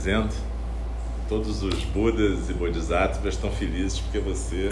dizendo 0.02 0.34
os 1.62 1.84
Budas 1.84 2.50
e 2.50 2.54
Bodhisattvas 2.54 3.34
estão 3.34 3.50
felizes 3.50 4.00
porque 4.00 4.18
você 4.18 4.68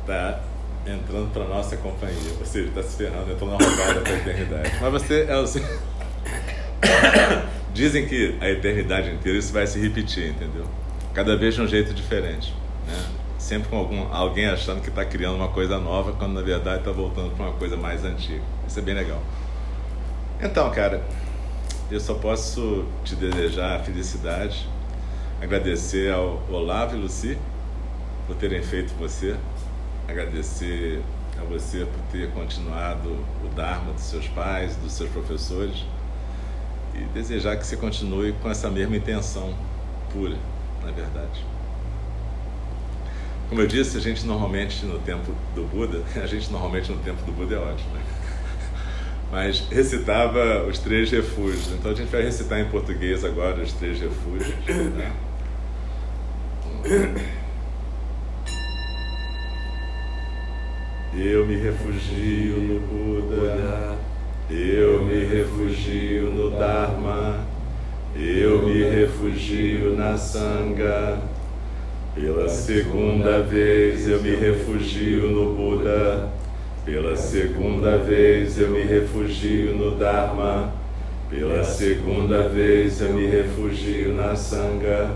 está 0.00 0.40
entrando 0.86 1.32
para 1.32 1.44
nossa 1.44 1.76
companhia, 1.76 2.32
ou 2.38 2.44
seja, 2.44 2.68
está 2.68 2.82
se 2.82 2.96
ferrando, 2.96 3.32
entrou 3.32 3.50
na 3.50 3.56
roubada 3.56 4.00
para 4.00 4.12
a 4.12 4.16
eternidade. 4.16 4.72
Mas 4.80 4.92
você 4.92 5.26
é 5.28 5.36
o 5.36 5.44
Dizem 7.72 8.06
que 8.06 8.36
a 8.40 8.50
eternidade 8.50 9.10
inteira 9.10 9.38
isso 9.38 9.52
vai 9.52 9.66
se 9.66 9.80
repetir, 9.80 10.30
entendeu? 10.30 10.64
Cada 11.12 11.36
vez 11.36 11.54
de 11.54 11.62
um 11.62 11.66
jeito 11.66 11.92
diferente, 11.92 12.54
né? 12.86 13.04
Sempre 13.38 13.68
com 13.68 13.76
algum, 13.76 14.12
alguém 14.12 14.46
achando 14.46 14.80
que 14.80 14.88
está 14.88 15.04
criando 15.04 15.36
uma 15.36 15.48
coisa 15.48 15.78
nova, 15.78 16.12
quando 16.12 16.34
na 16.34 16.42
verdade 16.42 16.78
está 16.78 16.92
voltando 16.92 17.34
para 17.34 17.46
uma 17.46 17.54
coisa 17.54 17.76
mais 17.76 18.04
antiga. 18.04 18.42
Isso 18.66 18.78
é 18.78 18.82
bem 18.82 18.94
legal. 18.94 19.20
Então, 20.40 20.70
cara, 20.70 21.02
eu 21.90 22.00
só 22.00 22.14
posso 22.14 22.86
te 23.04 23.14
desejar 23.16 23.84
felicidade, 23.84 24.66
agradecer 25.40 26.12
ao 26.12 26.42
Olavo 26.50 26.96
e 26.96 27.00
Luci 27.00 27.38
por 28.26 28.36
terem 28.36 28.62
feito 28.62 28.94
você, 28.98 29.36
agradecer 30.08 31.02
a 31.40 31.44
você 31.44 31.84
por 31.84 32.00
ter 32.10 32.30
continuado 32.32 33.10
o 33.44 33.48
Dharma 33.54 33.92
dos 33.92 34.04
seus 34.04 34.26
pais, 34.28 34.76
dos 34.76 34.92
seus 34.92 35.10
professores 35.10 35.84
e 36.94 37.04
desejar 37.12 37.56
que 37.56 37.66
você 37.66 37.76
continue 37.76 38.32
com 38.34 38.50
essa 38.50 38.70
mesma 38.70 38.96
intenção 38.96 39.54
pura, 40.12 40.36
na 40.82 40.92
verdade. 40.92 41.44
Como 43.48 43.60
eu 43.60 43.66
disse, 43.66 43.96
a 43.96 44.00
gente 44.00 44.24
normalmente 44.24 44.86
no 44.86 44.98
tempo 45.00 45.32
do 45.54 45.64
Buda, 45.64 46.02
a 46.22 46.26
gente 46.26 46.50
normalmente 46.50 46.90
no 46.90 46.98
tempo 46.98 47.22
do 47.24 47.32
Buda 47.32 47.56
é 47.56 47.58
ótimo, 47.58 47.94
né? 47.94 48.02
Mas 49.30 49.68
recitava 49.70 50.64
os 50.66 50.78
três 50.78 51.10
refúgios. 51.10 51.72
Então 51.72 51.90
a 51.90 51.94
gente 51.94 52.10
vai 52.10 52.22
recitar 52.22 52.60
em 52.60 52.66
português 52.66 53.24
agora 53.24 53.62
os 53.62 53.72
três 53.72 54.00
refúgios. 54.00 54.54
Né? 54.66 55.12
Eu 61.16 61.46
me 61.46 61.56
refugio 61.56 62.56
no 62.56 62.80
Buda, 62.80 63.96
eu 64.50 65.04
me 65.04 65.24
refugio 65.24 66.30
no 66.30 66.50
Dharma, 66.50 67.46
eu 68.16 68.66
me 68.66 68.82
refugio 68.82 69.96
na 69.96 70.16
Sangha. 70.16 71.18
Pela 72.14 72.48
segunda 72.48 73.40
vez 73.42 74.08
eu 74.08 74.20
me 74.22 74.34
refugio 74.34 75.30
no 75.30 75.54
Buda. 75.54 76.28
Pela 76.84 77.16
segunda 77.16 77.96
vez 77.96 78.58
eu 78.58 78.68
me 78.68 78.82
refugio 78.82 79.74
no 79.74 79.92
Dharma. 79.92 80.70
Pela 81.30 81.64
segunda 81.64 82.46
vez 82.46 83.00
eu 83.00 83.14
me 83.14 83.26
refugio 83.26 84.12
na 84.12 84.36
Sangha. 84.36 85.10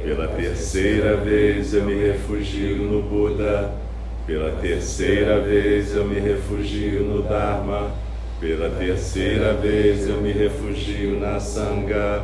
Pela 0.00 0.28
terceira 0.28 1.16
vez 1.16 1.74
eu 1.74 1.82
me 1.82 1.94
refugio 1.94 2.76
no 2.76 3.02
Buda. 3.02 3.72
Pela 4.28 4.52
terceira 4.60 5.40
vez 5.40 5.92
eu 5.92 6.04
me 6.04 6.20
refugio 6.20 7.02
no 7.02 7.22
Dharma. 7.22 7.90
Pela 8.38 8.70
terceira 8.70 9.54
vez 9.54 10.08
eu 10.08 10.20
me 10.20 10.30
refugio 10.30 11.18
na 11.18 11.40
Sangha. 11.40 12.22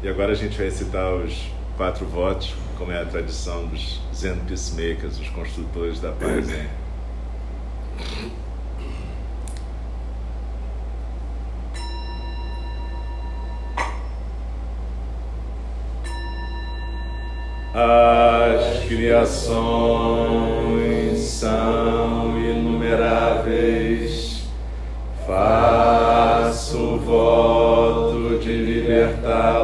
E 0.00 0.08
agora 0.08 0.30
a 0.30 0.36
gente 0.36 0.56
vai 0.56 0.70
citar 0.70 1.12
os 1.12 1.50
quatro 1.76 2.06
votos, 2.06 2.54
como 2.78 2.92
é 2.92 3.02
a 3.02 3.04
tradição 3.04 3.66
dos 3.66 4.00
Zen 4.14 4.36
Peacemakers, 4.46 5.18
os 5.18 5.28
construtores 5.30 5.98
da 5.98 6.12
paz. 6.12 6.46
As 17.76 18.84
criações 18.84 19.58
são 21.18 22.38
inumeráveis. 22.38 24.44
Faço 25.26 26.98
voto 26.98 28.38
de 28.38 28.52
libertá-las. 28.52 29.63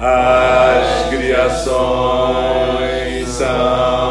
As 0.00 1.08
criações 1.08 1.68
são 3.30 4.07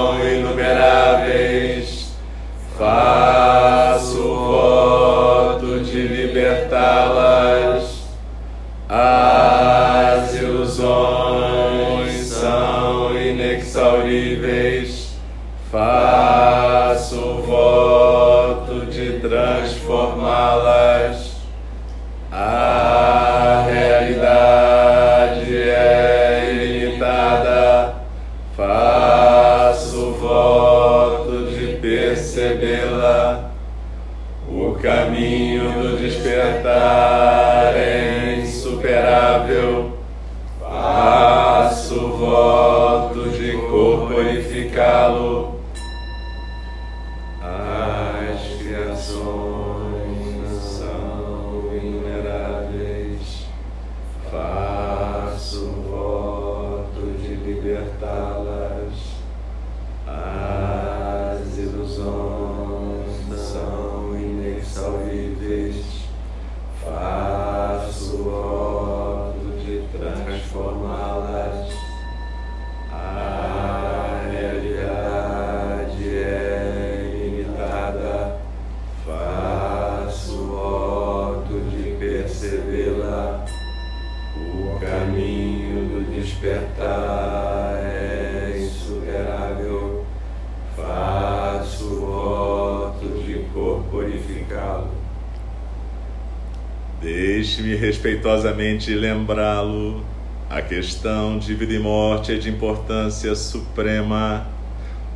lembrá-lo. 98.96 100.06
A 100.50 100.62
questão 100.62 101.38
de 101.38 101.54
vida 101.54 101.74
e 101.74 101.80
morte 101.80 102.34
é 102.34 102.38
de 102.38 102.50
importância 102.50 103.36
suprema. 103.36 104.48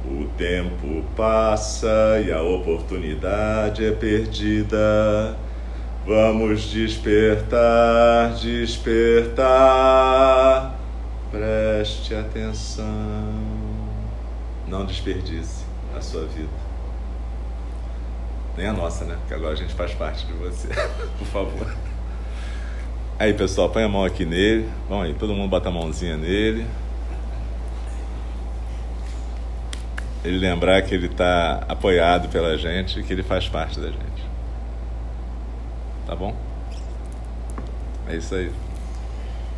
O 0.05 0.26
tempo 0.38 1.05
passa 1.16 2.22
e 2.26 2.32
a 2.32 2.41
oportunidade 2.41 3.86
é 3.86 3.91
perdida. 3.91 5.38
Vamos 6.05 6.64
despertar, 6.72 8.34
despertar. 8.34 9.41
Preste 11.32 12.16
atenção. 12.16 12.86
Não 14.68 14.86
desperdice 14.86 15.64
a 15.95 16.01
sua 16.01 16.26
vida. 16.26 16.49
Nem 18.57 18.68
a 18.68 18.74
nossa, 18.74 19.05
né? 19.05 19.16
Porque 19.20 19.34
agora 19.34 19.53
a 19.53 19.57
gente 19.57 19.74
faz 19.74 19.93
parte 19.93 20.26
de 20.26 20.34
você. 20.34 20.68
Por 21.18 21.28
favor. 21.28 21.91
Aí, 23.22 23.36
pessoal, 23.36 23.69
põe 23.69 23.84
a 23.84 23.88
mão 23.88 24.03
aqui 24.03 24.26
nele. 24.26 24.67
Vamos 24.89 25.05
aí, 25.05 25.13
todo 25.13 25.32
mundo 25.32 25.47
bota 25.47 25.69
a 25.69 25.72
mãozinha 25.72 26.17
nele. 26.17 26.65
Ele 30.26 30.39
lembrar 30.39 30.82
que 30.82 30.95
ele 30.95 31.05
está 31.05 31.63
apoiado 31.69 32.30
pela 32.30 32.57
gente 32.57 32.99
e 32.99 33.03
que 33.03 33.13
ele 33.13 33.22
faz 33.22 33.47
parte 33.47 33.80
da 33.80 33.89
gente. 33.89 34.26
Tá 36.07 36.15
bom? 36.15 36.36
É 38.09 38.15
isso 38.15 38.34
aí. 38.34 38.51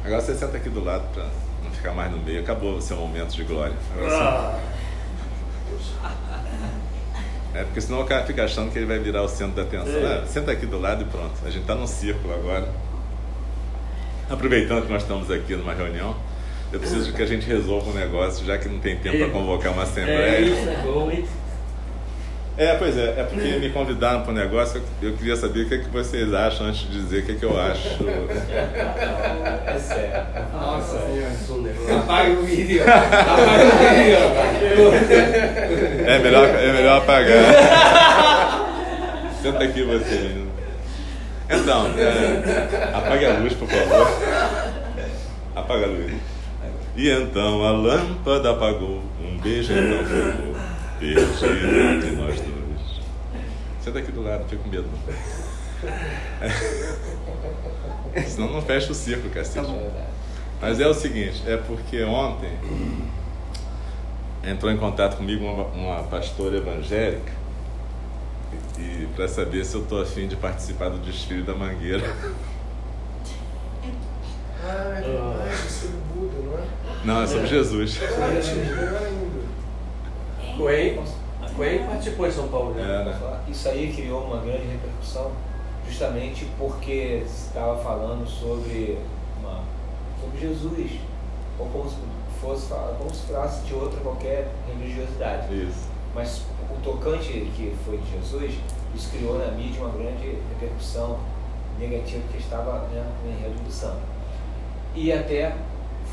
Agora 0.04 0.20
você 0.20 0.36
senta 0.36 0.58
aqui 0.58 0.68
do 0.68 0.84
lado 0.84 1.06
para 1.14 1.24
não 1.64 1.72
ficar 1.72 1.94
mais 1.94 2.12
no 2.12 2.18
meio. 2.18 2.42
Acabou 2.42 2.76
o 2.76 2.82
seu 2.82 2.98
momento 2.98 3.34
de 3.34 3.46
glória. 3.46 3.78
Agora 3.96 4.60
você- 5.70 6.04
É 7.58 7.64
porque 7.64 7.80
senão 7.80 8.02
o 8.02 8.06
cara 8.06 8.26
fica 8.26 8.44
achando 8.44 8.74
que 8.74 8.78
ele 8.78 8.88
vai 8.88 9.00
virar 9.00 9.24
o 9.24 9.30
centro 9.30 9.56
da 9.56 9.62
atenção. 9.62 10.02
Ah, 10.06 10.26
senta 10.28 10.52
aqui 10.52 10.66
do 10.66 10.80
lado 10.82 11.04
e 11.04 11.06
pronto. 11.06 11.32
A 11.46 11.50
gente 11.50 11.62
está 11.62 11.76
num 11.76 11.88
círculo 11.88 12.34
agora. 12.34 12.68
Aproveitando 14.30 14.86
que 14.86 14.92
nós 14.92 15.02
estamos 15.04 15.30
aqui 15.30 15.56
numa 15.56 15.74
reunião, 15.74 16.16
eu 16.72 16.80
preciso 16.80 17.14
que 17.14 17.22
a 17.22 17.26
gente 17.26 17.46
resolva 17.46 17.90
um 17.92 17.94
negócio, 17.94 18.46
já 18.46 18.58
que 18.58 18.68
não 18.68 18.80
tem 18.80 18.96
tempo 18.98 19.18
para 19.18 19.30
convocar 19.30 19.72
uma 19.74 19.82
É 19.84 19.86
assembleia. 19.86 20.40
isso, 20.40 20.70
é 20.70 20.82
bom, 20.84 21.12
hein? 21.12 21.26
É, 22.56 22.76
pois 22.76 22.96
é, 22.96 23.16
é 23.18 23.24
porque 23.24 23.48
me 23.58 23.70
convidaram 23.72 24.22
para 24.22 24.30
o 24.32 24.34
negócio, 24.36 24.80
eu 25.02 25.14
queria 25.14 25.36
saber 25.36 25.62
o 25.62 25.68
que, 25.68 25.74
é 25.74 25.78
que 25.80 25.90
vocês 25.90 26.32
acham 26.36 26.68
antes 26.68 26.82
de 26.82 27.02
dizer 27.02 27.24
o 27.24 27.26
que, 27.26 27.32
é 27.32 27.36
que 27.36 27.44
eu 27.46 27.60
acho. 27.60 27.98
É 29.66 29.80
sério. 29.80 30.24
Nossa, 30.54 30.98
isso 30.98 31.52
é 31.52 31.56
um 31.56 31.62
negócio. 31.62 31.98
Apaga 31.98 32.32
o 32.32 32.44
vídeo. 32.44 32.84
Apaga 32.86 33.64
o 33.64 34.92
vídeo. 34.92 36.08
É 36.08 36.20
melhor, 36.20 36.48
é 36.48 36.74
melhor 36.74 36.98
apagar. 37.00 37.44
Senta 39.42 39.64
aqui 39.64 39.82
você, 39.84 40.16
menino. 40.16 40.43
Então, 41.50 41.88
é, 41.98 42.94
apague 42.94 43.26
a 43.26 43.40
luz, 43.40 43.54
por 43.54 43.68
favor. 43.68 44.08
Apaga 45.56 45.86
a 45.86 45.90
luz. 45.90 46.14
E 46.96 47.10
então 47.10 47.64
a 47.64 47.72
lâmpada 47.72 48.52
apagou, 48.52 49.02
um 49.20 49.38
beijo 49.40 49.74
então 49.74 50.06
ficou, 50.06 50.56
perdido 51.00 51.80
entre 51.96 52.12
nós 52.12 52.40
dois. 52.40 53.02
Senta 53.82 54.00
aqui 54.00 54.12
do 54.12 54.22
lado, 54.24 54.42
não 54.42 54.48
fica 54.48 54.62
com 54.62 54.70
medo. 54.70 54.88
não. 58.14 58.24
Senão 58.28 58.54
não 58.54 58.62
fecha 58.62 58.92
o 58.92 58.96
circo, 58.96 59.28
cacete. 59.30 59.68
Mas 60.62 60.80
é 60.80 60.88
o 60.88 60.94
seguinte, 60.94 61.44
é 61.48 61.58
porque 61.58 62.04
ontem 62.04 62.52
entrou 64.44 64.72
em 64.72 64.78
contato 64.78 65.18
comigo 65.18 65.44
uma, 65.44 65.64
uma 65.66 66.04
pastora 66.04 66.58
evangélica 66.58 67.43
e 68.78 69.08
para 69.16 69.28
saber 69.28 69.64
se 69.66 69.76
eu 69.76 69.84
estou 69.84 70.02
afim 70.02 70.28
de 70.28 70.36
participar 70.36 70.90
do 70.90 70.98
desfile 71.00 71.44
da 71.44 71.54
Mangueira. 71.54 72.04
Ah, 74.66 74.96
é 74.98 75.02
verdade, 75.02 75.58
sobre 75.70 75.98
Buda, 76.14 76.38
não 76.42 76.58
é? 76.58 77.06
Não, 77.06 77.22
é 77.22 77.28
sobre 77.28 77.48
Jesus. 77.48 78.00
Coen, 80.58 81.04
Coen 81.56 81.84
participou 81.86 82.28
em 82.28 82.32
São 82.32 82.48
Paulo, 82.48 82.74
né? 82.74 83.18
É? 83.48 83.52
Isso 83.52 83.68
aí 83.68 83.94
criou 83.94 84.24
uma 84.24 84.38
grande 84.42 84.68
repercussão 84.68 85.32
justamente 85.88 86.48
porque 86.58 87.24
estava 87.26 87.78
falando 87.84 88.28
sobre, 88.28 88.98
uma, 89.40 89.62
sobre 90.22 90.40
Jesus, 90.40 90.92
ou 91.60 91.68
como 91.68 91.90
se 91.90 91.96
fosse 92.40 92.74
como 92.98 93.14
se 93.14 93.28
falasse 93.28 93.66
de 93.66 93.74
outra 93.74 94.00
qualquer 94.00 94.52
religiosidade. 94.68 95.54
Isso. 95.54 95.93
Mas 96.14 96.44
o 96.70 96.82
tocante 96.84 97.28
que 97.56 97.76
foi 97.86 97.98
de 97.98 98.12
Jesus, 98.12 98.54
isso 98.94 99.10
criou 99.12 99.40
na 99.40 99.52
mídia 99.52 99.82
uma 99.82 99.90
grande 99.90 100.38
repercussão 100.50 101.20
negativa 101.80 102.22
que 102.32 102.38
estava 102.38 102.88
né, 102.90 103.04
no 103.24 103.32
enredo 103.32 103.64
do 103.64 103.72
samba. 103.72 104.02
E 104.96 105.12
até 105.12 105.56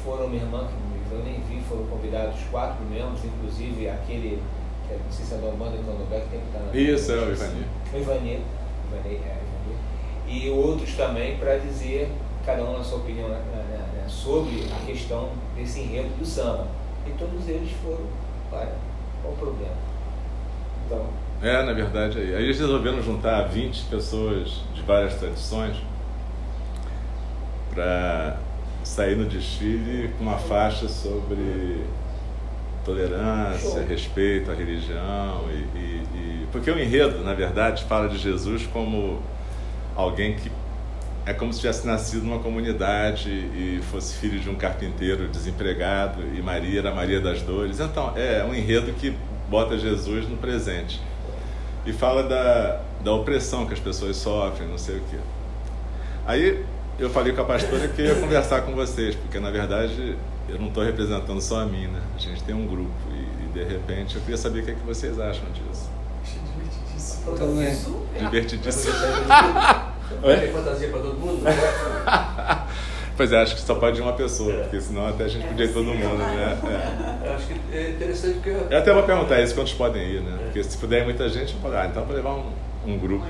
foram, 0.03 0.29
minha 0.29 0.43
irmã, 0.43 0.67
que 0.67 1.15
eu 1.15 1.23
nem 1.23 1.41
vi, 1.41 1.61
foram 1.69 1.85
convidados 1.87 2.41
quatro 2.51 2.85
membros, 2.87 3.21
inclusive 3.25 3.89
aquele, 3.89 4.43
que 4.89 4.95
não 4.95 5.13
sei 5.13 5.25
se 5.25 5.35
é 5.35 5.39
da 5.39 5.49
Amanda 5.49 5.77
Candomblé, 5.77 6.21
que 6.21 6.29
tem 6.31 6.41
que 6.41 6.47
estar 6.47 6.61
na 6.61 6.75
Isso, 6.75 7.13
é 7.13 7.17
o 7.17 7.33
Ivani. 7.33 7.67
o 7.93 7.97
Ivani, 7.99 8.41
Ivani, 8.89 9.15
é, 9.17 9.39
Ivani. 9.43 10.39
e 10.45 10.51
outros 10.51 10.95
também 10.95 11.37
para 11.37 11.59
dizer, 11.59 12.11
cada 12.47 12.65
um 12.65 12.79
na 12.79 12.85
sua 12.85 12.99
opinião, 12.99 13.29
né, 13.29 13.43
né, 13.53 13.87
né, 13.95 14.05
sobre 14.09 14.65
a 14.73 14.87
questão 14.87 15.31
desse 15.55 15.81
enredo 15.81 16.09
do 16.19 16.25
samba. 16.25 16.69
E 17.07 17.11
todos 17.19 17.49
eles 17.49 17.73
foram, 17.83 18.07
olha, 18.53 18.73
qual 19.23 19.35
o 19.35 19.37
problema? 19.37 19.90
Então, 20.91 21.07
É, 21.43 21.63
na 21.63 21.73
verdade, 21.73 22.19
aí. 22.19 22.35
Aí 22.35 22.45
eles 22.45 22.59
resolveram 22.59 23.03
juntar 23.03 23.43
20 23.49 23.85
pessoas 23.85 24.61
de 24.75 24.83
várias 24.83 25.15
tradições 25.15 25.77
para 27.75 28.37
sair 28.85 29.17
no 29.17 29.25
desfile 29.25 30.11
com 30.19 30.25
uma 30.25 30.37
faixa 30.37 30.89
sobre 30.89 31.83
tolerância, 32.85 33.83
respeito 33.89 34.51
à 34.51 34.55
religião 34.55 35.45
e, 35.51 35.79
e- 35.79 36.03
e- 36.15 36.47
porque 36.53 36.71
o 36.71 36.79
enredo, 36.79 37.23
na 37.23 37.33
verdade, 37.35 37.85
fala 37.85 38.09
de 38.09 38.19
Jesus 38.19 38.67
como 38.67 39.21
alguém 39.97 40.35
que 40.37 40.51
é 41.27 41.33
como 41.35 41.53
se 41.53 41.61
tivesse 41.61 41.87
nascido 41.87 42.25
numa 42.25 42.39
comunidade 42.41 43.29
e 43.31 43.81
fosse 43.91 44.17
filho 44.17 44.41
de 44.41 44.49
um 44.49 44.55
carpinteiro 44.57 45.29
desempregado 45.29 46.23
e 46.35 46.43
Maria 46.43 46.81
era 46.81 46.95
Maria 46.95 47.21
das 47.21 47.41
Dores. 47.43 47.79
Então, 47.79 48.13
é 48.17 48.43
um 48.45 48.55
enredo 48.55 48.93
que 48.95 49.15
bota 49.51 49.77
Jesus 49.77 50.29
no 50.29 50.37
presente 50.37 51.01
e 51.85 51.93
fala 51.93 52.23
da, 52.23 52.81
da 53.03 53.13
opressão 53.13 53.67
que 53.67 53.75
as 53.75 53.81
pessoas 53.81 54.17
sofrem, 54.17 54.69
não 54.69 54.79
sei 54.79 54.99
o 54.99 55.03
quê. 55.11 55.17
Aí 56.25 56.65
eu 56.99 57.11
falei 57.11 57.33
com 57.33 57.41
a 57.43 57.45
pastora 57.45 57.89
que 57.89 58.01
eu 58.01 58.07
ia 58.07 58.15
conversar 58.15 58.63
com 58.63 58.73
vocês, 58.73 59.17
porque 59.17 59.41
na 59.41 59.51
verdade 59.51 60.17
eu 60.49 60.59
não 60.59 60.69
estou 60.69 60.85
representando 60.85 61.41
só 61.41 61.61
a 61.61 61.67
mim, 61.67 61.89
né? 61.89 62.01
A 62.15 62.19
gente 62.19 62.43
tem 62.45 62.55
um 62.55 62.67
grupo 62.67 62.93
e, 63.11 63.45
e, 63.45 63.49
de 63.53 63.65
repente 63.65 64.15
eu 64.15 64.21
queria 64.23 64.37
saber 64.37 64.61
o 64.61 64.65
que, 64.65 64.71
é 64.71 64.75
que 64.75 64.87
vocês 64.87 65.19
acham 65.19 65.45
disso. 65.53 65.91
Achei 66.23 66.41
divertidíssimo. 66.41 67.37
Também. 67.37 67.75
Super. 67.75 68.19
Divertidíssimo. 68.25 68.95
Tem 70.23 70.53
fantasia 70.53 70.89
pra 70.89 71.01
todo 71.01 71.15
mundo? 71.19 71.43
Pois 73.21 73.33
é, 73.33 73.43
acho 73.43 73.55
que 73.55 73.61
só 73.61 73.75
pode 73.75 73.99
ir 73.99 74.03
uma 74.03 74.15
pessoa, 74.15 74.51
porque 74.63 74.81
senão 74.81 75.07
até 75.07 75.25
a 75.25 75.29
gente 75.29 75.47
podia 75.47 75.67
ir 75.67 75.75
todo 75.75 75.85
mundo, 75.85 76.17
né? 76.17 76.59
É. 77.23 77.29
Eu 77.29 77.35
acho 77.35 77.47
que 77.49 77.77
é 77.77 77.91
interessante 77.91 78.35
porque 78.37 78.49
eu- 78.49 78.67
Eu 78.71 78.79
até 78.79 78.95
vou 78.95 79.03
perguntar 79.03 79.43
isso 79.43 79.55
quantos 79.55 79.75
podem 79.75 80.03
ir, 80.03 80.23
né? 80.23 80.39
Porque 80.45 80.65
se 80.65 80.79
puder 80.79 81.03
ir 81.03 81.05
muita 81.05 81.29
gente, 81.29 81.55
eu 81.63 81.79
ah, 81.79 81.87
então 81.87 82.03
vou 82.07 82.17
levar 82.17 82.31
um, 82.37 82.51
um 82.87 82.97
grupo, 82.99 83.27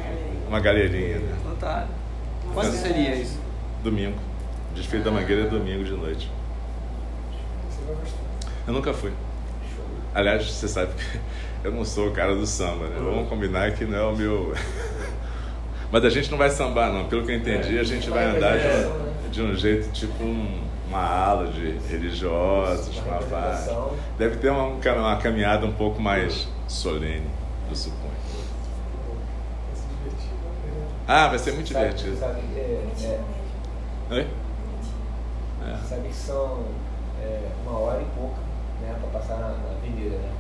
uma 0.47 0.61
galerinha, 0.61 1.19
né? 1.19 1.37
Total. 1.43 1.89
Quando 2.55 2.73
seria 2.73 3.17
isso? 3.17 3.37
Domingo. 3.83 4.17
Desfile 4.77 5.03
da 5.03 5.11
Mangueira 5.11 5.43
é 5.43 5.47
domingo 5.47 5.83
de 5.83 5.91
noite. 5.91 6.31
Você 7.69 7.85
vai 7.85 7.97
gostar. 7.97 8.19
Eu 8.69 8.73
nunca 8.73 8.95
fui. 8.95 9.11
Aliás, 10.15 10.49
você 10.49 10.69
sabe 10.69 10.93
que 10.95 11.19
eu 11.67 11.73
não 11.73 11.85
sou 11.85 12.11
o 12.11 12.13
cara 12.13 12.37
do 12.37 12.47
samba, 12.47 12.85
né? 12.87 12.95
Vamos 12.97 13.29
combinar 13.29 13.73
que 13.73 13.85
não 13.85 13.99
é 13.99 14.05
o 14.05 14.15
meu. 14.15 14.55
Mas 15.91 16.05
a 16.05 16.11
gente 16.11 16.31
não 16.31 16.39
vai 16.39 16.49
sambar, 16.49 16.93
não. 16.93 17.09
Pelo 17.09 17.27
que 17.27 17.33
eu 17.33 17.37
entendi, 17.37 17.77
a 17.77 17.83
gente 17.83 18.09
vai 18.09 18.25
andar 18.27 18.57
de 18.57 19.10
de 19.31 19.43
um 19.43 19.55
jeito 19.55 19.91
tipo 19.93 20.23
um- 20.25 20.61
uma 20.89 20.99
ala 21.03 21.47
de 21.49 21.79
religiosos, 21.89 22.97
Uma 22.99 23.15
representação. 23.15 23.93
Deve 24.19 24.37
ter 24.39 24.51
uma, 24.51 24.65
um 24.67 24.81
uma 24.99 25.17
caminhada 25.19 25.65
um 25.65 25.73
pouco 25.73 26.01
mais 26.03 26.49
solene, 26.67 27.27
eu 27.69 27.77
suponho. 27.77 28.11
Né? 28.11 28.41
Ah, 31.07 31.29
vai 31.29 31.39
ser 31.39 31.53
muito 31.53 31.67
divertido. 31.67 32.17
Sabe, 32.19 32.41
é, 32.57 32.85
é, 33.03 33.21
Oi? 34.11 34.27
É. 35.67 35.77
sabe 35.89 36.09
que 36.09 36.15
são 36.15 36.65
é, 37.23 37.41
uma 37.67 37.79
hora 37.79 38.01
e 38.03 38.07
pouca 38.19 38.37
né, 38.83 38.95
para 39.01 39.21
passar 39.21 39.37
na, 39.37 39.49
na 39.49 39.77
avenida, 39.79 40.17
né? 40.17 40.31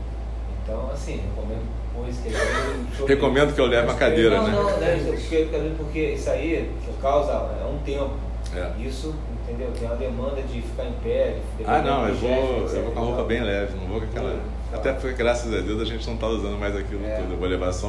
Então, 0.62 0.90
assim, 0.92 1.16
recomendo 1.16 1.62
depois 1.92 2.16
que 2.18 3.00
eu 3.02 3.06
Recomendo 3.06 3.54
que 3.54 3.60
eu 3.60 3.66
leve 3.66 3.86
uma 3.88 3.94
cadeira, 3.94 4.36
não, 4.38 4.46
né? 4.46 4.52
Não, 4.52 4.76
né? 4.78 4.96
isso- 4.96 5.10
porque, 5.28 5.48
porque 5.76 5.98
isso 6.12 6.30
aí 6.30 6.70
causa 7.02 7.32
é 7.32 7.64
um 7.66 7.78
tempo. 7.78 8.29
É. 8.54 8.72
Isso, 8.82 9.14
entendeu? 9.44 9.70
Tem 9.78 9.86
uma 9.86 9.96
demanda 9.96 10.42
de 10.42 10.60
ficar 10.60 10.84
em 10.84 10.92
pé. 11.04 11.36
De 11.56 11.64
Ah, 11.64 11.80
não, 11.82 12.08
eu 12.08 12.14
vou, 12.16 12.28
gesto, 12.60 12.76
eu 12.76 12.82
vou 12.84 12.92
com 12.92 12.98
a 13.00 13.02
roupa 13.04 13.24
bem 13.24 13.42
leve, 13.42 13.76
não 13.76 13.86
vou 13.86 14.00
com 14.00 14.06
aquela. 14.06 14.40
Até 14.72 14.92
porque, 14.92 15.12
graças 15.14 15.52
a 15.52 15.60
Deus, 15.60 15.80
a 15.80 15.84
gente 15.84 16.04
não 16.06 16.14
está 16.14 16.26
usando 16.26 16.58
mais 16.58 16.74
aquilo 16.76 17.04
É. 17.04 17.16
tudo. 17.20 17.34
Eu 17.34 17.38
vou 17.38 17.48
levar 17.48 17.72
só 17.72 17.88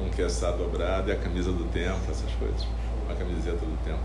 um, 0.00 0.04
um 0.06 0.10
queçado 0.10 0.58
dobrado 0.58 1.08
e 1.08 1.12
a 1.12 1.16
camisa 1.16 1.52
do 1.52 1.64
tempo, 1.72 1.98
essas 2.10 2.30
coisas. 2.38 2.66
Uma 3.06 3.14
camiseta 3.16 3.56
do 3.58 3.84
tempo. 3.84 3.98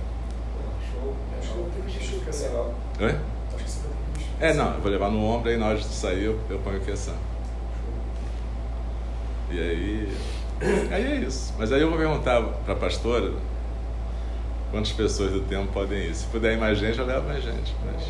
Show. 0.91 1.14
Acho 1.39 1.48
que 1.52 1.58
eu 1.58 1.62
vou 1.64 1.72
ter 1.72 1.82
que 1.91 1.98
vestir 1.98 2.18
o 2.18 2.22
caçado. 2.22 2.50
Legal. 2.52 2.74
Oi? 3.02 3.08
Acho 3.56 3.64
que 3.64 3.70
você 3.72 3.80
vai 3.80 3.89
ter 3.89 4.14
que 4.14 4.20
vestir. 4.20 4.36
É, 4.39 4.54
não, 4.54 4.74
eu 4.76 4.82
vou 4.82 4.91
levar 4.91 5.10
no 5.10 5.24
ombro 5.26 5.50
aí 5.50 5.58
na 5.58 5.68
hora 5.68 5.78
de 5.78 5.86
sair 5.86 6.24
eu, 6.26 6.39
eu 6.50 6.60
ponho 6.60 6.78
o 6.78 6.82
queção. 6.82 7.16
E 9.50 9.60
aí. 9.60 10.18
Aí 10.91 11.12
é 11.14 11.16
isso. 11.18 11.54
Mas 11.58 11.72
aí 11.72 11.82
eu 11.82 11.89
vou 11.89 11.98
perguntar 11.98 12.41
para 12.41 12.74
a 12.74 12.78
pastora 12.78 13.32
quantas 14.72 14.91
pessoas 14.91 15.32
do 15.32 15.41
tempo 15.41 15.72
podem 15.72 15.99
ir. 16.07 16.15
Se 16.15 16.26
puder 16.28 16.53
ir 16.53 16.57
mais 16.57 16.78
gente, 16.78 16.99
eu 16.99 17.05
levo 17.05 17.28
mais 17.28 17.43
gente. 17.43 17.76
Mas... 17.86 18.03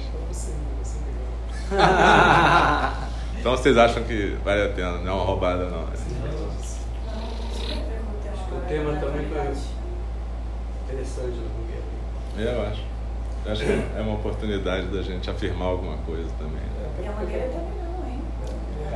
Então 3.40 3.52
vocês 3.56 3.78
acham 3.78 4.04
que 4.04 4.36
vale 4.44 4.66
a 4.66 4.70
pena, 4.70 4.98
não 4.98 5.12
é 5.12 5.14
uma 5.14 5.24
roubada 5.24 5.66
não. 5.70 5.84
né? 5.84 5.94
O 8.52 8.60
tema 8.68 8.94
também 9.00 9.28
foi 9.28 9.54
interessante 10.86 11.38
né, 11.38 11.44
do 11.44 11.50
Mangueira. 11.54 12.54
Eu 12.56 12.62
acho. 12.68 12.84
Eu 13.46 13.52
acho 13.52 13.64
que 13.64 13.72
é 13.72 14.02
uma 14.02 14.16
oportunidade 14.16 14.88
da 14.88 15.02
gente 15.04 15.30
afirmar 15.30 15.68
alguma 15.68 15.98
coisa 15.98 16.28
também. 16.40 16.56
né? 16.56 16.90
E 17.04 17.08
a 17.08 17.12
Mangueira 17.12 17.48
também 17.48 17.74
não, 17.84 18.10
hein? 18.10 18.22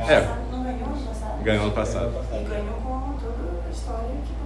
É. 0.08 0.20
Não 0.50 0.64
ganhou 0.64 0.86
ano 0.88 1.00
passado? 1.06 1.42
Ganhou 1.42 1.62
ano 1.64 1.72
passado. 1.72 2.12
E 2.32 2.44
ganhou 2.44 2.74
com 2.74 3.12
toda 3.20 3.66
a 3.66 3.70
história 3.70 4.10
que 4.26 4.41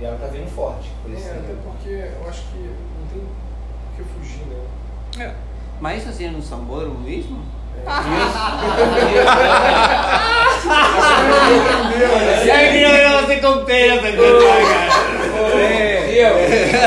E 0.00 0.04
ela 0.04 0.16
tá 0.18 0.26
vindo 0.28 0.48
forte. 0.54 0.90
Por 1.02 1.10
isso 1.12 1.28
É, 1.28 1.32
até 1.32 1.40
que- 1.40 1.56
porque 1.64 1.88
eu 1.90 2.28
acho 2.28 2.42
que 2.42 2.58
não 2.58 3.06
tem 3.12 3.20
por 3.20 3.96
que 3.96 4.02
fugir, 4.14 4.44
né? 4.46 5.24
É. 5.26 5.34
Mas 5.80 5.98
isso 6.02 6.08
assim 6.10 6.26
é 6.26 6.30
no 6.30 6.42
sambódromo 6.42 7.00
mesmo? 7.00 7.42
É 12.48 12.68
que 12.68 13.26
você 13.26 13.36
compera 13.40 13.94
essa 13.96 14.12
Diego, 16.08 16.38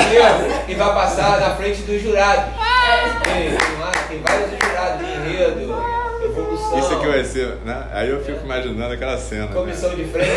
Diego, 0.10 0.64
e 0.68 0.76
vai 0.76 0.94
passar 0.94 1.40
na 1.40 1.50
frente 1.56 1.82
dos 1.82 2.02
jurados. 2.02 2.46
Tem, 3.24 3.50
tem 4.08 4.22
vários 4.22 4.55
evolução, 6.66 6.80
Isso 6.80 6.94
aqui 6.94 7.08
vai 7.08 7.24
ser, 7.24 7.48
né? 7.66 7.84
Aí 7.94 8.10
eu 8.10 8.24
fico 8.24 8.44
imaginando 8.46 8.94
aquela 8.94 9.18
cena. 9.18 9.46
né? 9.48 9.54
comissão 9.54 9.96
de 9.96 10.06
frente. 10.06 10.30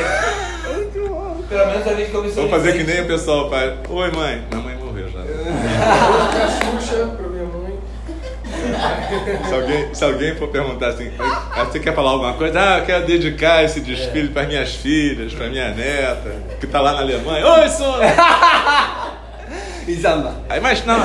Pelo 1.49 1.67
menos 1.67 1.87
a 1.87 1.95
gente 1.95 2.11
comissão 2.11 2.43
Vou 2.43 2.51
fazer 2.51 2.73
que 2.75 2.85
nem 2.85 3.01
o 3.03 3.07
pessoal 3.07 3.49
faz. 3.49 3.73
Oi 3.89 4.11
mãe. 4.11 4.43
Minha 4.51 4.63
mãe 4.63 4.77
morreu 4.77 5.09
já. 5.11 5.21
A 5.21 6.49
Xuxa 6.81 7.07
pra 7.17 7.27
minha 7.29 7.45
mãe. 7.45 7.79
Se 9.49 9.55
alguém, 9.55 9.95
se 9.95 10.05
alguém 10.05 10.35
for 10.37 10.49
perguntar 10.49 10.89
assim, 10.89 11.11
"Ah, 11.19 11.65
você 11.65 11.81
quer 11.81 11.95
falar 11.95 12.11
alguma 12.11 12.35
coisa? 12.35 12.61
Ah, 12.61 12.79
eu 12.81 12.85
quero 12.85 13.07
dedicar 13.07 13.65
esse 13.65 13.81
desfile 13.81 14.29
para 14.29 14.47
minhas 14.47 14.75
filhas, 14.75 15.33
para 15.33 15.49
minha 15.49 15.71
neta, 15.71 16.33
que 16.61 16.67
tá 16.67 16.81
lá 16.81 16.93
na 16.93 16.99
Alemanha. 17.01 17.47
Oi, 17.47 17.69
Sônia! 17.71 18.15
Samba. 20.01 20.35
Aí, 20.49 20.61
mas 20.61 20.85
não. 20.85 20.99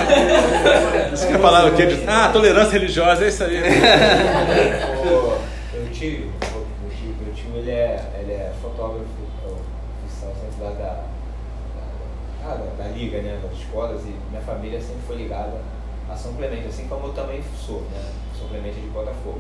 Você 1.12 1.28
quer 1.28 1.40
falar 1.40 1.66
o 1.66 1.76
quê? 1.76 1.86
De- 1.86 2.04
Ah, 2.08 2.30
tolerância 2.34 2.72
religiosa, 2.74 3.24
é 3.26 3.28
isso 3.30 3.44
aí. 3.44 3.62
O 3.64 5.78
meu 5.78 5.90
tio, 5.92 6.30
o 6.30 6.82
meu 6.82 6.92
tio, 6.92 7.16
meu 7.22 7.34
tio 7.34 7.52
ele, 7.56 7.72
é, 7.72 8.04
ele 8.20 8.32
é 8.34 8.52
fotógrafo 8.62 9.06
oficial 10.04 10.34
sempre 10.42 10.64
lá 10.64 10.72
da, 10.72 10.86
da, 10.86 11.04
ah, 12.46 12.56
da, 12.56 12.84
da 12.84 12.90
liga, 12.92 13.22
né, 13.22 13.40
das 13.42 13.54
escolas, 13.60 14.02
e 14.04 14.14
minha 14.30 14.42
família 14.42 14.80
sempre 14.82 15.02
foi 15.08 15.16
ligada 15.18 15.54
a 16.10 16.16
São 16.16 16.34
Clemente, 16.34 16.68
assim 16.68 16.88
como 16.88 17.08
eu 17.08 17.14
também 17.14 17.42
sou, 17.66 17.82
né, 17.92 18.02
São 18.38 18.48
Clemente 18.50 18.78
é 18.78 18.82
de 18.82 18.88
Botafogo. 18.88 19.40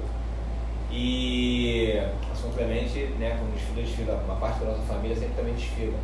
E 0.91 1.99
a 2.32 2.36
São 2.36 2.51
Clemente, 2.51 2.99
né, 3.20 3.36
quando 3.39 3.54
desfila, 3.56 3.82
desfila, 3.86 4.22
uma 4.26 4.36
parte 4.36 4.60
da 4.60 4.68
nossa 4.72 4.84
família 4.84 5.16
sempre 5.18 5.34
também 5.36 5.54
desfila. 5.54 5.97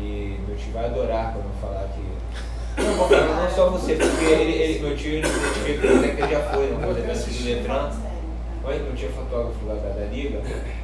E 0.00 0.38
meu 0.46 0.56
tio 0.56 0.72
vai 0.72 0.86
adorar 0.86 1.32
quando 1.32 1.46
eu 1.46 1.60
falar 1.60 1.88
que. 1.94 2.82
Não, 2.82 2.94
vou 2.94 3.08
falar, 3.08 3.42
não 3.42 3.50
só 3.50 3.70
você, 3.70 3.94
porque 3.94 4.24
ele, 4.24 4.52
ele- 4.52 4.78
meu 4.80 4.96
tio 4.96 5.12
ele 5.14 5.26
identifica 5.26 6.14
que 6.14 6.22
ele 6.22 6.30
já 6.32 6.40
foi 6.50 6.66
no 6.70 6.90
evento 6.90 7.28
do 7.38 7.44
Letran. 7.44 7.90
Oi, 8.64 8.78
meu 8.80 8.94
tio 8.96 9.08
é 9.08 9.12
fotógrafo 9.12 9.64
lá 9.66 9.74
da, 9.74 9.90
da 9.90 10.06
Liga 10.06 10.40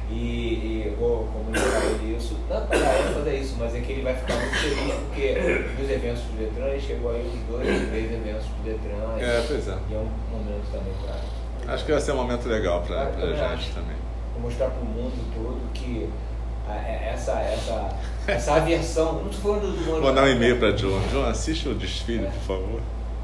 e, 0.09 0.13
e 0.15 0.83
eu 0.87 0.95
vou 0.95 1.25
comunicar 1.25 1.81
a 1.81 1.85
ele 1.85 2.15
isso. 2.17 2.37
Não 2.49 2.65
para 2.65 2.79
dar 2.79 2.99
ênfase 3.09 3.29
a 3.29 3.33
isso, 3.33 3.55
mas 3.59 3.75
é 3.75 3.81
que 3.81 3.91
ele 3.91 4.01
vai 4.03 4.15
ficar 4.15 4.35
muito 4.35 4.55
feliz 4.55 4.93
porque 4.95 5.33
dos 5.81 5.89
eventos 5.89 6.21
do 6.23 6.41
Letran 6.41 6.65
ele 6.67 6.79
chegou 6.81 7.11
aí 7.11 7.21
os 7.27 7.39
dois, 7.51 7.89
três 7.89 8.11
eventos 8.13 8.45
do 8.45 8.65
Letran. 8.69 9.17
É, 9.19 9.43
pois 9.45 9.67
é. 9.67 9.77
E 9.89 9.93
é 9.93 9.97
um 9.97 10.09
momento 10.31 10.71
também 10.71 10.93
para 11.05 11.73
Acho 11.73 11.85
que 11.85 11.91
vai 11.91 12.01
ser 12.01 12.11
um 12.13 12.15
momento 12.17 12.47
legal 12.47 12.79
eu 12.79 12.85
pra 12.87 13.05
também 13.07 13.35
gente 13.57 13.71
também. 13.73 13.95
mostrar 14.41 14.69
para 14.69 14.81
o 14.81 14.85
mundo 14.85 15.13
todo 15.35 15.73
que 15.73 16.05
é- 16.05 16.32
essa, 16.71 17.31
essa, 17.41 17.89
essa 18.27 18.53
aversão. 18.55 19.13
Não 19.21 19.29
estou 19.29 19.53
falando 19.53 19.75
do 19.75 19.85
Vou 19.85 20.01
mandar 20.01 20.23
um 20.23 20.27
e-mail 20.29 20.57
pra 20.59 20.71
John. 20.71 20.99
John, 21.11 21.25
assiste 21.25 21.67
o 21.69 21.75
desfile, 21.75 22.25
por 22.27 22.57
favor. 22.57 22.81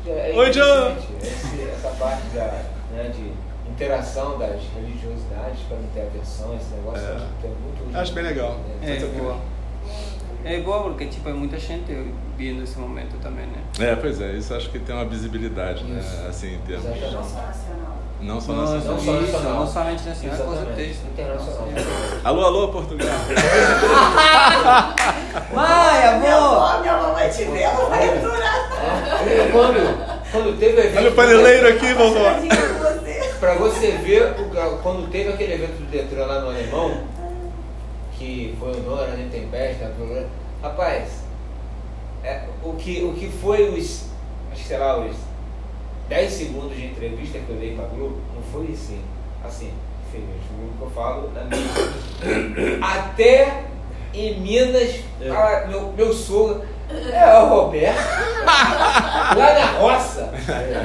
É 0.07 0.31
Oi, 0.35 0.49
John! 0.51 0.95
esse- 1.21 1.61
essa 1.63 1.89
parte 1.99 2.23
da, 2.33 2.63
né, 2.91 3.11
de 3.13 3.31
interação 3.69 4.37
das 4.39 4.59
religiosidades 4.75 5.59
para 5.67 5.77
não 5.77 5.87
ter 5.93 6.01
aversão, 6.01 6.55
esse 6.55 6.73
negócio 6.73 7.05
É. 7.07 7.11
acho 7.15 7.25
que 7.41 7.47
é 7.47 7.49
muito 7.49 7.97
Acho 7.97 8.13
bem 8.13 8.23
legal. 8.23 8.57
né? 8.81 8.97
É 8.97 9.19
boa. 9.19 9.37
É 10.45 10.61
boa 10.61 10.83
porque 10.83 11.05
tipo, 11.07 11.27
é 11.29 11.33
muita 11.33 11.59
gente 11.59 11.91
vindo 12.37 12.63
esse 12.63 12.79
momento 12.79 13.19
também, 13.21 13.45
né? 13.45 13.61
É, 13.91 13.95
pois 13.95 14.21
é, 14.21 14.31
isso 14.33 14.53
acho 14.53 14.69
que 14.69 14.79
tem 14.79 14.95
uma 14.95 15.05
visibilidade, 15.05 15.83
né? 15.83 15.99
Isso. 15.99 16.27
Assim, 16.27 16.55
em 16.55 16.59
termos. 16.59 16.85
Exatamente. 16.85 17.33
Não 18.21 18.39
só 18.41 18.51
nacional. 18.53 18.81
Não 18.83 18.99
só 18.99 19.11
Não, 19.13 19.21
nacional. 19.21 19.53
Não 19.53 19.67
somente 19.67 20.03
nacional, 20.09 20.37
com 20.37 20.55
certeza. 20.55 20.99
Internacional. 21.13 21.67
Alô, 22.23 22.45
alô, 22.45 22.67
Portugal. 22.67 23.07
Mãe, 25.53 26.03
amor! 26.03 26.81
minha 26.81 26.97
mamãe 26.97 27.29
te 27.29 27.43
vê, 27.45 27.61
ela 27.61 27.85
vai 27.89 28.09
adorar. 28.09 28.69
Quando, 29.51 30.21
quando 30.31 30.59
teve 30.59 30.75
o 30.75 30.83
evento. 30.83 30.97
Olha 30.97 31.09
o 31.09 31.15
paneleiro 31.15 31.67
aqui, 31.69 31.93
vovó. 31.93 32.35
Pra 33.39 33.53
você 33.55 33.91
ver, 33.91 34.33
o- 34.39 34.77
quando 34.83 35.09
teve 35.09 35.29
aquele 35.31 35.53
evento 35.53 35.77
do 35.79 35.85
Detran 35.89 36.25
lá 36.25 36.41
no 36.41 36.49
Alemão, 36.49 37.03
que 38.17 38.55
foi 38.59 38.73
o 38.73 38.81
Nora, 38.83 39.11
né, 39.11 39.29
Tempesta, 39.31 39.93
programa, 39.95 40.27
rapaz, 40.61 41.23
é, 42.23 42.41
o, 42.63 42.73
que, 42.73 43.01
o 43.03 43.13
que 43.13 43.29
foi 43.29 43.69
os, 43.69 44.07
acho 44.51 44.61
que 44.61 44.67
sei 44.67 44.77
lá, 44.77 44.97
os 44.99 45.15
10 46.09 46.31
segundos 46.31 46.75
de 46.75 46.85
entrevista 46.87 47.39
que 47.39 47.49
eu 47.49 47.55
dei 47.57 47.75
pra 47.75 47.85
Globo, 47.85 48.17
não 48.35 48.41
foi 48.51 48.73
assim, 48.73 48.99
assim, 49.45 49.71
infelizmente, 50.07 50.43
o 50.51 50.77
que 50.77 50.81
eu 50.83 50.89
falo 50.91 51.31
na 51.33 51.43
mídia. 51.43 52.79
Até 52.81 53.63
em 54.13 54.39
Minas, 54.39 55.01
ah, 55.31 55.65
meu, 55.67 55.93
meu 55.93 56.11
sogro, 56.13 56.63
é 56.89 57.39
o 57.43 57.47
Roberto, 57.49 57.99
lá 58.43 59.53
na 59.53 59.65
roça. 59.79 60.31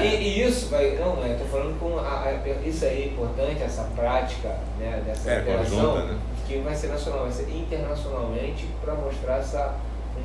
E, 0.03 0.07
e 0.07 0.43
isso, 0.47 0.68
vai, 0.68 0.91
não, 0.97 1.16
eu 1.27 1.39
tô 1.39 1.45
falando 1.47 1.79
com 1.81 1.99
a, 1.99 2.03
a- 2.25 2.35
isso 2.68 2.85
aí 2.85 3.05
é 3.05 3.07
importante, 3.07 3.62
essa 3.62 3.85
prática, 3.97 4.49
né, 4.79 5.03
dessa 5.07 5.31
É, 5.31 5.41
interação, 5.41 6.05
né? 6.07 6.18
que 6.47 6.59
vai 6.59 6.75
ser 6.75 6.89
nacional, 6.89 7.22
vai 7.22 7.33
ser 7.33 7.49
internacionalmente 7.49 8.66
para 8.85 8.93
mostrar 8.95 9.39
essa 9.39 9.77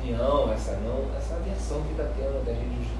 união, 0.02 0.52
essa 0.52 0.72
não, 0.84 1.06
essa 1.16 1.34
aversão 1.36 1.80
que 1.82 1.92
está 1.92 2.04
tendo 2.14 2.44
da 2.44 2.52
religiosidade. 2.52 2.99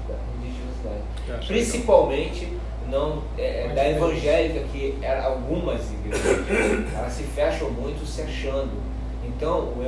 Acho 1.37 1.47
Principalmente 1.47 2.57
não 2.89 3.23
é, 3.37 3.65
é, 3.65 3.73
da 3.73 3.89
evangélica, 3.89 4.59
que 4.71 4.97
era 5.01 5.23
algumas 5.25 5.81
igrejas, 5.91 6.93
elas 6.93 7.13
se 7.13 7.23
fecham 7.23 7.69
muito 7.71 8.05
se 8.05 8.21
achando. 8.21 8.71
Então, 9.25 9.59
o 9.59 9.81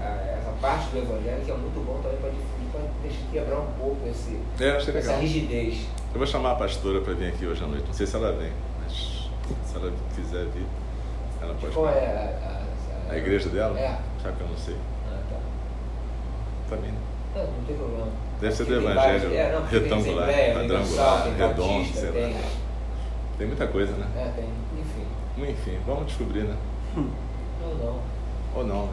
a- 0.00 0.38
essa 0.38 0.50
parte 0.60 0.88
do 0.90 0.98
evangelho 0.98 1.42
que 1.44 1.50
é 1.50 1.54
muito 1.54 1.84
bom 1.84 2.00
também 2.02 2.18
para 2.18 2.30
difundir, 2.30 2.68
para 2.72 2.80
deixar 3.02 3.30
quebrar 3.32 3.60
um 3.60 3.72
pouco 3.78 3.98
esse, 4.08 4.38
É, 4.58 4.76
essa 4.98 5.16
rigidez. 5.16 5.86
Eu 6.12 6.18
vou 6.18 6.26
chamar 6.26 6.52
a 6.52 6.54
pastora 6.54 7.00
para 7.02 7.12
vir 7.14 7.28
aqui 7.28 7.46
hoje 7.46 7.62
à 7.62 7.66
noite. 7.66 7.84
Não 7.86 7.92
sei 7.92 8.06
se 8.06 8.16
ela 8.16 8.32
vem, 8.32 8.52
mas 8.82 9.28
se 9.64 9.76
ela 9.76 9.92
quiser 10.14 10.46
vir, 10.46 10.64
ela 11.42 11.54
pode 11.60 11.74
Qual 11.74 11.86
vir. 11.86 11.92
é 11.98 12.06
a, 13.06 13.10
a, 13.10 13.12
A 13.12 13.18
igreja 13.18 13.48
dela? 13.50 13.78
É. 13.78 13.98
Sabe 14.22 14.36
que 14.36 14.42
eu 14.42 14.48
não 14.48 14.56
sei. 14.56 14.76
Ah, 15.12 15.18
tá. 15.30 15.36
Também. 16.70 16.92
Não, 17.34 17.42
não 17.44 17.64
tem 17.66 17.76
problema. 17.76 18.08
Deve 18.40 18.54
ser 18.54 18.64
do 18.64 18.68
tem 18.80 18.90
Evangelho 18.90 19.34
é, 19.34 19.52
não, 19.52 19.62
tem 19.66 19.80
retangular, 19.80 20.28
quadrangular, 20.28 21.22
tem 21.22 21.34
redondo, 21.34 21.78
Batista, 21.78 22.00
sei 22.00 22.08
lá. 22.10 22.14
tem, 22.28 22.36
Tem 23.38 23.46
muita 23.46 23.66
coisa, 23.66 23.92
né? 23.92 24.06
É, 24.16 24.28
tem, 24.36 24.44
enfim. 24.78 25.52
Enfim, 25.52 25.78
vamos 25.86 26.06
descobrir, 26.06 26.42
né? 26.44 26.54
Não, 26.96 27.74
não. 27.74 28.00
Ou 28.54 28.64
não. 28.66 28.88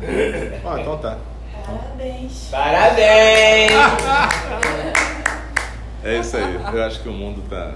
Ó, 0.64 0.78
então 0.80 0.98
tá. 0.98 1.18
Parabéns. 1.66 2.48
Parabéns! 2.52 3.72
É 6.06 6.18
isso 6.18 6.36
aí. 6.36 6.60
Eu 6.74 6.84
acho 6.84 7.00
que 7.02 7.08
o 7.08 7.14
mundo 7.14 7.42
tá, 7.50 7.72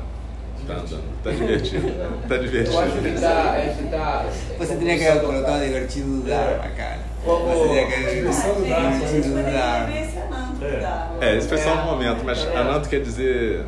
tá 0.67 0.73
andando. 0.73 1.03
Tá 1.23 1.31
divertido. 1.31 1.87
Tá 2.27 2.35
Eu 2.35 2.41
acho 2.81 2.91
que 2.91 2.97
divertido. 2.99 3.21
tá. 3.21 3.51
Acho 3.53 3.77
que 3.77 3.83
tá 3.89 4.25
Você 4.59 4.75
tenía 4.75 4.97
que 4.97 5.07
haber 5.07 5.21
colocado 5.21 5.63
divertido 5.63 6.07
do 6.21 6.27
Dharma, 6.27 6.67
cara. 6.75 6.99
Como- 7.23 7.45
Você 7.45 7.67
tenía 7.69 7.87
que 7.87 7.93
a 7.93 7.97
gente 7.99 8.15
divertido 8.15 9.29
do 9.29 9.29
poderia 9.29 10.26
É. 10.61 11.25
É, 11.29 11.37
esse 11.37 11.47
foi 11.47 11.57
só 11.57 11.73
um 11.75 11.85
momento, 11.85 12.23
mas 12.23 12.39
É. 12.45 12.55
Ananto 12.57 12.89
quer 12.89 13.01
dizer 13.01 13.65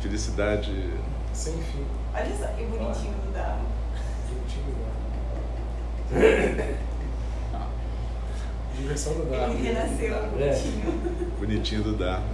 felicidade. 0.00 0.72
Sem 1.32 1.54
fim. 1.54 1.84
Olha 2.14 2.26
só 2.36 2.46
que 2.48 2.64
bonitinho 2.64 3.12
do 3.14 3.32
Dharma. 3.32 3.60
Bonitinho, 4.28 4.74
né? 6.12 6.76
Diversão 8.76 9.14
do 9.14 9.30
Dharma. 9.30 9.54
Ele 9.54 9.68
renasceu 9.68 10.14
É. 10.14 10.26
bonitinho. 10.28 11.00
Bonitinho 11.38 11.82
do 11.82 11.92
Dharma. 11.96 12.26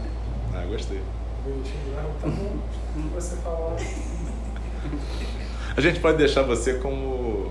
Ah, 0.55 0.65
gostei. 0.69 1.01
Bonitinho 1.45 1.85
do 1.85 1.95
Dharma. 1.95 2.11
Tá 2.21 2.29
bom. 2.29 2.59
Você 3.15 3.37
falar. 3.37 3.77
A 5.77 5.81
gente 5.81 6.01
pode 6.01 6.19
deixar 6.19 6.43
você 6.43 6.75
como 6.75 7.51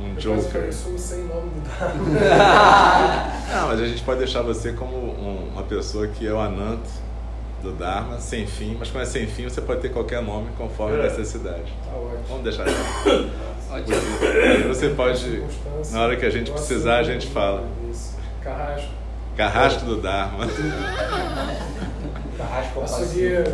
um 0.00 0.08
Eu 0.10 0.14
joker. 0.16 0.42
falei, 0.50 0.72
sou 0.72 0.96
sem 0.98 1.24
nome 1.24 1.50
do 1.50 1.60
Dharma. 1.78 2.04
Não, 3.52 3.68
mas 3.68 3.80
a 3.80 3.86
gente 3.86 4.02
pode 4.02 4.18
deixar 4.18 4.42
você 4.42 4.72
como 4.72 4.96
um- 4.96 5.48
uma 5.52 5.62
pessoa 5.64 6.06
que 6.06 6.26
é 6.26 6.32
o 6.32 6.38
Anant 6.40 6.80
do 7.62 7.72
Dharma, 7.72 8.20
sem 8.20 8.46
fim, 8.46 8.76
mas 8.78 8.90
quando 8.90 9.02
é 9.02 9.06
sem 9.06 9.26
fim 9.26 9.44
você 9.44 9.60
pode 9.60 9.80
ter 9.80 9.88
qualquer 9.88 10.22
nome 10.22 10.48
conforme 10.56 10.96
a 10.96 11.00
É. 11.00 11.02
necessidade. 11.08 11.72
Tá 11.84 11.96
ótimo. 11.96 12.24
Vamos 12.28 12.44
deixar 12.44 12.64
assim. 12.64 13.30
Aí 13.70 14.62
você 14.66 14.88
pode, 14.90 15.42
na 15.90 16.00
hora 16.02 16.16
que 16.16 16.24
a 16.24 16.30
gente 16.30 16.48
Eu 16.48 16.54
precisar, 16.54 16.96
a 16.96 17.00
assumo 17.00 17.12
gente 17.20 17.26
fala. 17.32 17.64
Carrasco. 18.42 18.88
Carrasco 19.36 19.84
do 19.84 19.96
Dharma. 20.00 20.46
Carrasco 22.38 22.80
Açougueiro. 22.80 23.52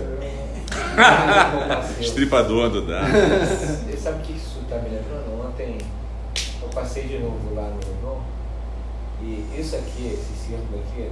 Estripador 2.01 2.71
do 2.71 2.83
Dharma. 2.87 3.09
Você 3.09 3.97
sabe 3.97 4.19
o 4.19 4.23
que 4.23 4.33
isso 4.35 4.61
está 4.63 4.77
me 4.77 4.89
lembrando? 4.91 5.47
Ontem 5.49 5.79
eu 5.79 5.87
passei 6.75 7.05
de 7.05 7.19
novo 7.19 7.55
lá 7.55 7.63
no 7.71 7.77
Leblon 7.79 8.21
e 9.23 9.49
isso 9.59 9.77
aqui, 9.77 10.07
esse 10.07 10.33
círculo 10.47 10.81
aqui, 10.81 11.11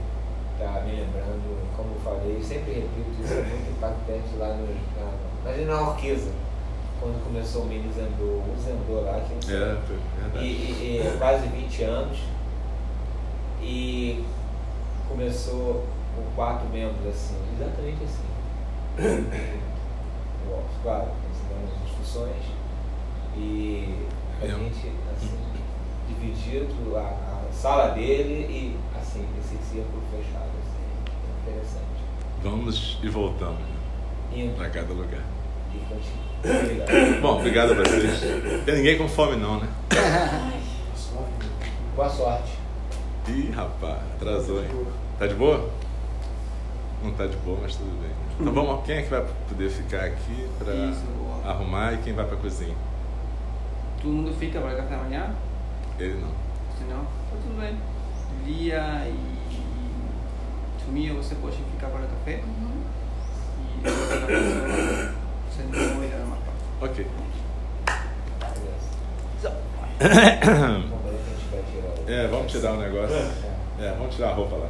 está 0.59 0.81
me 0.83 0.93
lembrando, 0.93 1.73
como 1.77 1.95
eu 1.95 2.01
falei, 2.01 2.37
eu 2.37 2.43
sempre 2.45 2.73
repito, 2.73 3.23
isso 3.23 3.33
é 3.33 3.43
muito 3.43 3.71
impactante 3.71 4.37
lá 4.39 4.49
no, 4.49 4.67
na, 4.67 5.13
na 5.51 5.57
General 5.57 5.91
Orquesa, 5.91 6.31
quando 7.01 7.25
começou 7.25 7.63
o 7.63 7.67
mini 7.67 7.91
Zendô, 7.93 8.25
o 8.25 8.55
Zendô 8.63 9.01
lá, 9.01 9.21
que 9.21 9.53
É, 9.53 9.79
foi 9.87 10.43
e, 10.43 10.47
e, 10.47 11.03
e 11.07 11.19
quase 11.19 11.47
20 11.49 11.83
anos. 11.85 12.19
E 13.63 14.25
começou 15.09 15.85
com 16.17 16.23
quatro 16.35 16.69
membros 16.69 17.07
assim, 17.09 17.37
exatamente 17.57 18.05
assim. 18.05 18.27
Claro, 20.83 21.09
as 21.13 21.91
instruções 21.91 22.43
e 23.37 24.05
a 24.41 24.45
É. 24.45 24.49
gente 24.49 24.93
assim, 25.17 25.39
dividido 26.53 26.97
a, 26.97 27.01
a 27.01 27.53
sala 27.53 27.89
dele 27.89 28.47
e 28.49 28.77
assim, 28.99 29.27
esse 29.39 29.57
círculo 29.71 30.03
fechado, 30.11 30.51
assim, 30.61 31.43
interessante. 31.43 31.83
Vamos 32.43 32.99
e 33.03 33.09
voltamos 33.09 33.61
Indo 34.35 34.55
para 34.57 34.69
cada 34.71 34.93
lugar. 34.93 35.23
Obrigado. 36.45 37.21
Bom, 37.23 37.39
obrigado 37.39 37.73
a 37.73 37.75
vocês. 37.75 38.21
Tem 38.65 38.77
ninguém 38.77 38.99
com 38.99 39.09
fome 39.09 39.37
não, 39.37 39.61
né? 39.61 39.69
Boa 41.95 42.09
sorte. 42.09 42.59
Ih, 43.29 43.51
rapaz, 43.51 43.99
atrasou, 44.17 44.63
hein? 44.63 44.69
Tá 45.19 45.27
de 45.27 45.35
boa? 45.35 45.71
Não 47.03 47.13
tá 47.13 47.27
de 47.27 47.37
boa, 47.37 47.59
mas 47.63 47.77
tudo 47.77 47.91
bem. 48.01 48.11
Então 48.41 48.53
vamos, 48.53 48.85
quem 48.85 48.97
é 48.97 49.03
que 49.03 49.11
vai 49.11 49.25
poder 49.49 49.71
ficar 49.71 50.05
aqui 50.05 50.49
para 50.59 50.73
arrumar 51.49 51.93
e 51.93 51.99
quem 51.99 52.15
vai 52.15 52.27
para 52.27 52.37
cozinha? 52.39 52.75
Todo 54.01 54.11
mundo 54.11 54.35
fica 54.39 54.59
o 54.59 54.63
café 54.63 54.83
da 54.83 54.97
manhã? 54.97 55.33
Ele 55.99 56.15
não. 56.15 56.29
Se 56.77 56.85
não, 56.85 57.05
tá 57.05 57.37
tudo 57.43 57.61
bem. 57.61 57.79
Lia 58.45 59.07
e 59.09 60.83
Sumia, 60.85 61.15
você 61.15 61.35
pode 61.37 61.57
ficar 61.57 61.89
para 61.89 62.01
o 62.05 62.09
café. 62.09 62.43
E 63.85 63.89
outra 63.89 64.27
pessoa, 64.27 65.15
você 65.49 65.63
não 65.63 65.99
vai 65.99 66.09
dar 66.09 66.25
uma 66.25 66.37
parte. 66.37 66.63
Ok. 66.81 67.07
Vamos 70.03 71.71
tirar 71.71 71.89
o- 71.89 72.11
É, 72.11 72.27
vamos 72.29 72.51
tirar 72.53 72.73
o 72.73 72.77
negócio. 72.81 73.17
É, 73.81 73.95
vamos 73.99 74.15
tirar 74.15 74.31
a 74.31 74.35
roupa 74.35 74.57
lá. 74.57 74.69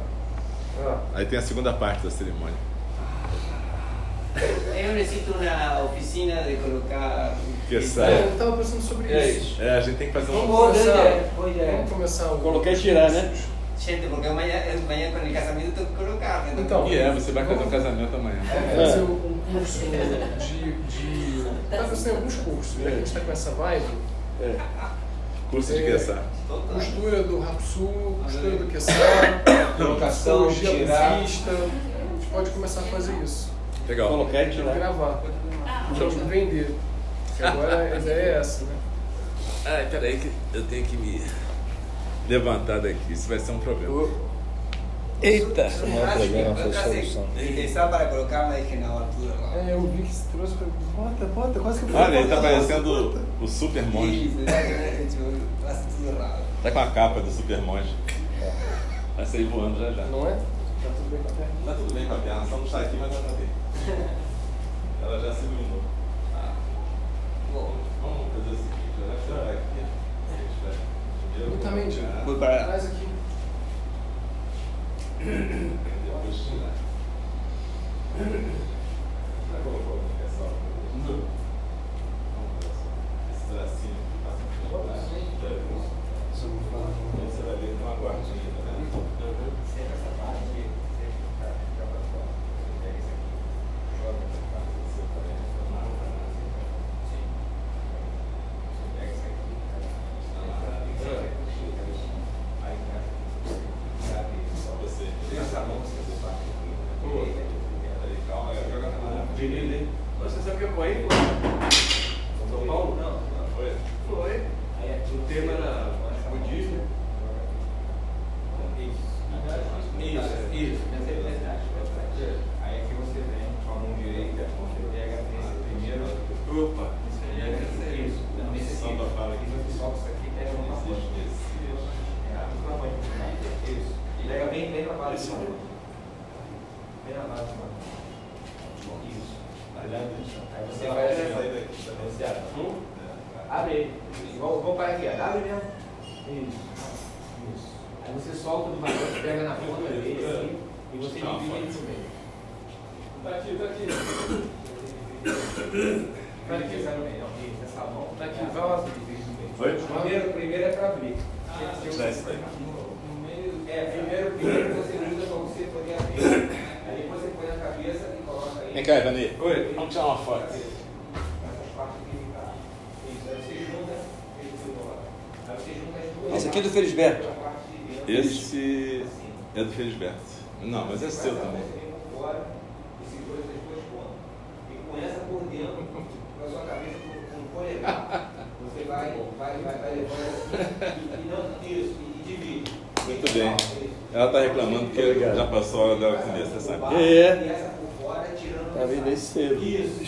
Ah, 0.79 1.01
Aí 1.15 1.25
tem 1.25 1.37
a 1.39 1.41
segunda 1.41 1.73
parte 1.73 2.03
da 2.03 2.11
cerimônia. 2.11 2.55
Eu 4.35 4.93
necessito 4.93 5.31
uma 5.33 5.83
oficina 5.83 6.41
de 6.43 6.55
colocar. 6.57 7.35
Que 7.69 7.77
É, 7.77 7.81
sai. 7.81 8.23
eu 8.23 8.37
tava 8.37 8.57
pensando 8.57 8.81
sobre 8.81 9.11
É 9.13 9.29
isso. 9.29 9.39
isso. 9.53 9.61
É, 9.61 9.77
a 9.77 9.81
gente 9.81 9.97
tem 9.97 10.07
que 10.07 10.13
fazer 10.13 10.31
um. 10.31 10.47
Boa 10.47 10.67
começar. 10.71 11.23
Vamos 11.37 11.89
começar 11.89 12.31
o. 12.33 12.39
Coloquei 12.39 12.75
tirar, 12.75 13.11
né? 13.11 13.33
Gente, 13.79 14.07
porque 14.07 14.27
amanhã, 14.27 14.53
amanhã 14.85 15.11
com 15.11 15.27
o 15.27 15.33
casamento 15.33 15.67
eu 15.67 15.73
tenho 15.73 15.87
que 15.87 15.95
colocar. 15.95 16.45
né? 16.45 16.55
Então. 16.57 16.87
E 16.87 16.97
é, 16.97 17.11
você 17.13 17.31
vai 17.31 17.45
fazer 17.45 17.63
um 17.63 17.69
casamento 17.69 18.15
amanhã. 18.15 18.39
Vamos 18.75 18.89
fazer 18.91 19.01
um 19.03 19.39
curso 19.51 19.79
de. 20.39 20.71
de... 20.73 21.43
Tá 21.69 21.83
fazendo 21.83 22.15
alguns 22.17 22.35
cursos, 22.35 22.75
né? 22.77 22.91
A 22.91 22.95
gente 22.97 23.11
tá 23.11 23.19
com 23.19 23.31
essa 23.31 23.51
vibe. 23.51 23.85
É. 24.41 24.55
Curso 25.51 25.73
de 25.73 25.83
É. 25.83 25.91
Kessar. 25.91 26.23
Costura 26.73 27.23
do 27.23 27.39
Rapsu, 27.39 27.87
costura 28.23 28.57
do 28.57 28.67
Kessar, 28.71 29.43
Colocação, 29.77 30.53
tirar. 30.53 31.13
A 31.13 31.19
gente 31.19 31.43
pode 32.31 32.49
começar 32.51 32.81
a 32.81 32.83
fazer 32.83 33.13
isso. 33.23 33.52
Legal. 33.87 34.07
Colocar 34.09 34.43
e 34.43 34.49
tirar. 34.49 34.75
gravar. 34.75 35.23
Vamos 35.91 36.13
vender. 36.15 36.75
Porque 37.27 37.43
agora 37.43 37.77
a 37.77 37.97
ideia 37.97 38.21
é 38.21 38.37
essa, 38.39 38.65
né? 38.65 38.75
Ai, 39.65 39.87
peraí 39.89 40.19
que 40.19 40.31
eu 40.53 40.63
tenho 40.65 40.85
que 40.85 40.97
me 40.97 41.21
levantar 42.27 42.79
daqui. 42.79 43.11
Isso 43.11 43.27
vai 43.27 43.39
ser 43.39 43.51
um 43.51 43.59
problema. 43.59 44.07
Eita! 45.21 45.69
Não 45.87 46.05
é 46.05 46.15
problema, 46.15 46.55
foi 46.55 46.73
solução. 46.73 47.27
Pensar 47.33 47.87
para 47.87 48.07
colocar, 48.07 48.49
mas 48.49 48.67
que 48.67 48.75
na 48.75 48.89
altura 48.89 49.33
lá. 49.39 49.55
É, 49.55 49.73
eu 49.73 49.81
vi 49.81 50.03
que 50.03 50.13
você 50.13 50.25
trouxe. 50.33 50.53
falei, 50.55 50.73
Bota, 50.95 51.25
bota, 51.27 51.59
quase 51.59 51.85
que 51.85 51.91
eu 51.91 51.97
Olha, 51.97 52.19
ele 52.19 52.27
tá 52.27 52.41
parecendo 52.41 53.23
o 53.41 53.47
Super 53.47 53.83
Monge. 53.83 54.25
Isso, 54.27 54.37
né? 54.39 55.07
Tudo 55.09 56.09
errado. 56.09 56.43
Tá 56.61 56.71
com 56.71 56.79
a 56.79 56.87
capa 56.87 57.21
do 57.21 57.31
Super 57.31 57.61
Monge. 57.61 57.95
Vai 59.15 59.25
sair 59.25 59.45
voando 59.45 59.79
já 59.79 59.91
já. 59.91 60.05
Não 60.05 60.27
é? 60.27 60.31
Tá 60.31 60.89
tudo 60.89 61.09
bem 61.09 61.21
com 61.23 61.29
a 61.29 61.35
perna? 61.35 61.53
Tá 61.65 61.73
tudo 61.73 61.93
bem 61.93 62.05
com 62.05 62.13
a 62.13 62.17
perna, 62.17 62.45
só 62.45 62.57
não 62.57 62.65
está 62.65 62.79
aqui, 62.81 62.97
mas 62.99 63.11
ela 63.11 63.21
tá 63.21 63.33
bem. 63.37 63.62
Ela 63.85 65.19
já 65.19 65.33
se 65.33 65.43
iluminou. 65.43 65.81
Ah. 66.33 66.53
Bom, 67.51 67.73
vamos 68.01 68.31
fazer 68.33 68.51
o 68.51 68.57
seguinte, 68.57 68.95
eu 68.97 69.07
ela 69.33 69.43
vai 69.43 69.55
aqui. 69.55 69.85
A 70.31 70.37
gente 70.37 70.55
vai 70.63 70.73
primeiro 71.33 71.53
Exatamente. 71.59 71.99
colocar, 71.99 72.23
Vou 72.23 72.35
para. 72.37 72.63
Traz 72.63 72.85
aqui. 72.85 73.07
Depois 75.19 76.35
tirar. 76.47 76.73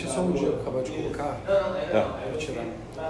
Deixa 0.06 0.22
só 0.22 0.22
dia 0.28 0.40
Diego 0.40 0.62
acabar 0.62 0.84
de 0.84 0.92
colocar. 0.92 1.42
Não, 1.48 1.70
não, 1.70 1.78
é, 1.78 1.86
tá. 1.86 2.06
não. 2.06 2.18
É 2.18 2.24
aí 2.26 2.32
você 2.32 2.46
tirar. 2.46 2.66
dá 2.96 3.10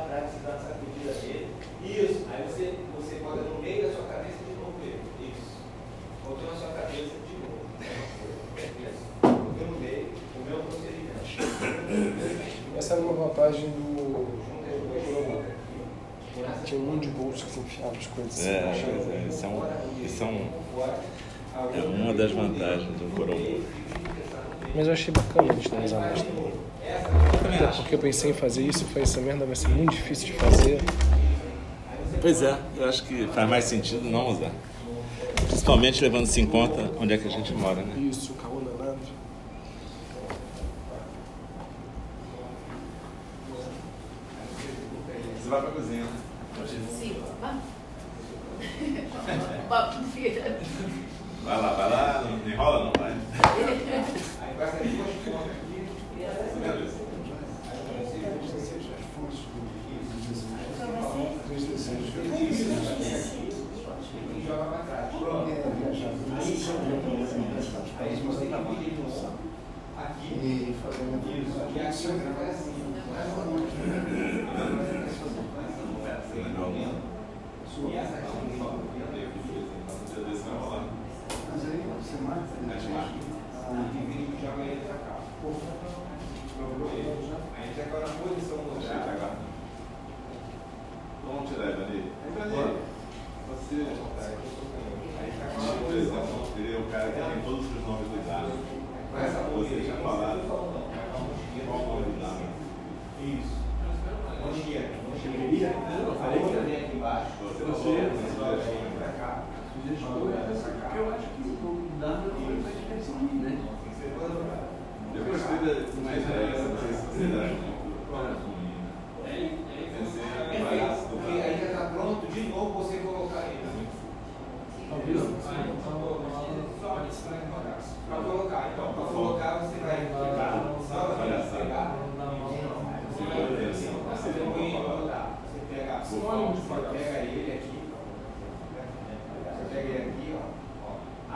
dele. 1.21 1.47
Isso. 1.83 2.25
Aí 2.31 2.43
você, 2.47 2.73
você 2.95 3.15
coloca 3.17 3.41
no 3.41 3.61
meio 3.61 3.87
da 3.87 3.93
sua 3.93 4.05
cabeça 4.05 4.37
de 4.47 4.55
novo 4.55 4.79
ele. 4.81 5.01
Isso. 5.19 5.57
Botou 6.23 6.47
na 6.49 6.55
sua 6.57 6.69
cabeça 6.69 7.15
de 7.27 7.35
novo. 7.35 7.67
É 8.57 8.61
isso. 8.63 9.03
Botou 9.21 9.67
no 9.67 9.79
meio. 9.79 10.07
O 10.35 10.39
meu 10.49 10.59
procedimento. 10.63 11.25
Essa 12.77 12.93
é 12.93 12.97
uma 12.97 13.13
vantagem 13.27 13.69
do... 13.69 14.45
Tinha 16.63 16.81
um 16.81 16.83
monte 16.83 17.07
de 17.07 17.13
bolsos 17.13 17.43
que 17.43 17.51
se 17.51 17.59
enfiava 17.59 17.95
as 17.95 18.07
coisas. 18.07 18.45
É, 18.45 18.71
assim, 18.71 18.85
é, 18.85 19.15
é 19.15 19.27
isso 19.27 19.45
é, 20.25 21.77
é, 21.77 21.81
uma 21.81 22.13
das 22.13 22.31
vantagens 22.31 22.89
do 22.99 23.15
Corombo. 23.15 23.61
Mas 24.75 24.87
eu 24.87 24.93
achei 24.93 25.13
bacana 25.13 25.51
a 25.51 25.55
gente 25.55 25.75
as 25.75 25.93
amarras 25.93 26.21
também. 26.23 26.65
Até 27.53 27.67
porque 27.67 27.95
eu 27.95 27.99
pensei 27.99 28.31
em 28.31 28.33
fazer 28.33 28.63
isso 28.63 28.86
foi 28.86 29.01
essa 29.01 29.19
merda 29.21 29.45
vai 29.45 29.55
ser 29.55 29.69
muito 29.69 29.91
difícil 29.91 30.27
de 30.27 30.33
fazer. 30.33 30.81
Pois 32.21 32.41
é, 32.41 32.57
eu 32.77 32.86
acho 32.86 33.03
que 33.03 33.27
faz 33.27 33.49
mais 33.49 33.65
sentido 33.65 34.09
não 34.09 34.29
usar. 34.29 34.51
Principalmente 35.47 36.01
levando-se 36.01 36.41
em 36.41 36.45
conta 36.45 36.91
onde 36.99 37.13
é 37.13 37.17
que 37.17 37.27
a 37.27 37.31
gente 37.31 37.53
mora, 37.53 37.81
né? 37.81 37.95
Isso. 37.97 38.34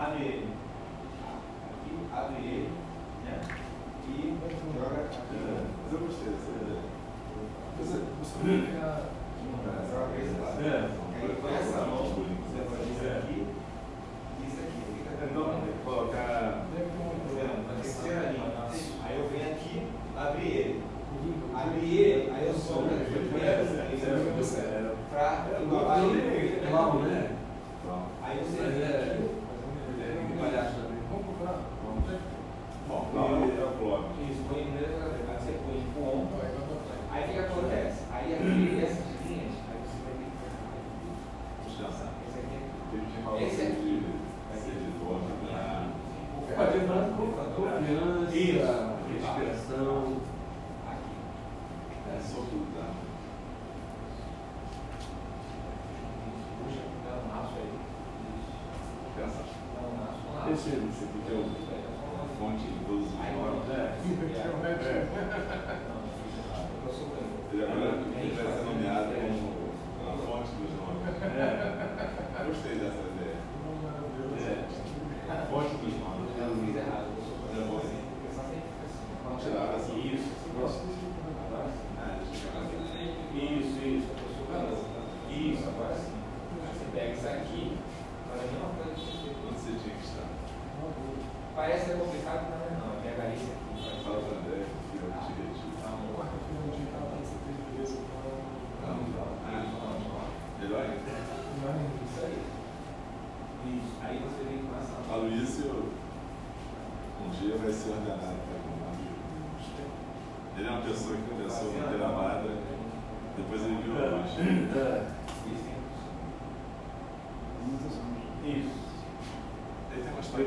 abre 0.10 0.26
ele. 0.26 0.48
Aqui, 1.70 1.92
abre 2.12 2.42
ele, 2.42 2.70
né? 3.26 3.42
E 4.08 4.38
joga 4.74 5.02
a 5.02 5.06
aqui. 5.06 5.22
Mas 5.84 5.94
eu 5.94 6.00
gostei 6.00 6.30
dessa 6.30 6.52
Você 7.78 7.98
costuma 8.18 8.66
ficar 8.66 8.96
aqui 8.98 9.46
no 9.46 9.58
É. 10.66 10.90
Aí 11.22 11.36
com 11.42 11.48
essa 11.48 11.86
mão, 11.86 12.04
você 12.04 12.60
faz 12.64 12.88
dizer 12.88 13.08
é. 13.08 13.18
aqui. 13.20 13.49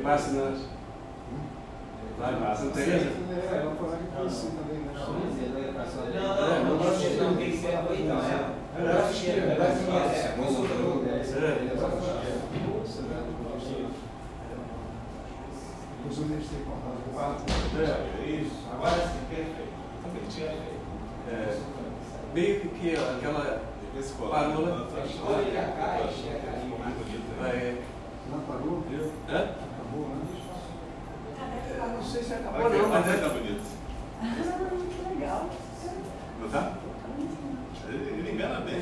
Tem 0.03 0.11
interessante. 0.11 0.67
Lá 2.19 2.33
Passa 2.33 2.55
Santa 2.55 2.81
na 2.81 2.85
Teresa? 2.85 3.11
É, 3.31 3.57
ela 3.57 3.75
falou 3.77 3.97
que 3.97 4.05
conheci 4.17 4.47
também, 4.49 4.79
né? 4.83 4.93
Não, 6.15 6.29
não, 6.37 6.65
não, 6.65 6.77
não, 6.77 7.31
não 7.31 7.37
tem 7.37 7.51
que 7.51 7.57
ser 7.57 7.75
então, 8.01 8.19
é. 8.19 8.99
Assistia. 8.99 9.33
É, 9.33 10.35
consultor. 10.37 11.03
Inclusive, 16.01 16.33
eles 16.35 16.49
têm 16.49 16.61
contato 16.65 16.99
É, 17.79 18.27
Isso. 18.27 18.57
Agora 18.73 18.97
sim, 19.07 19.21
perfeito. 19.31 19.73
É, 21.29 21.59
meio 22.35 22.61
que 22.61 22.95
aquela. 22.97 23.45
Né? 23.45 23.61
que 23.93 25.21
Olha 25.23 25.61
a 25.61 25.73
caixa, 25.73 26.31
né? 26.31 26.41
É, 27.43 27.83
Não 28.31 28.41
parou? 28.41 28.83
hã? 29.29 29.72
Acabou, 29.93 30.09
né? 30.09 30.25
Eu 31.79 31.89
não 31.89 32.03
sei 32.03 32.23
se 32.23 32.33
acabou 32.35 32.71
não, 32.71 32.89
mas 32.89 33.07
mas 33.07 33.15
é. 33.15 33.19
tá 33.19 33.29
bonito. 33.29 33.63
Que 34.89 35.15
legal. 35.15 35.51
Não 36.41 36.49
tá? 36.49 36.73
Ele, 37.89 38.33
engana 38.33 38.61
bem. 38.61 38.81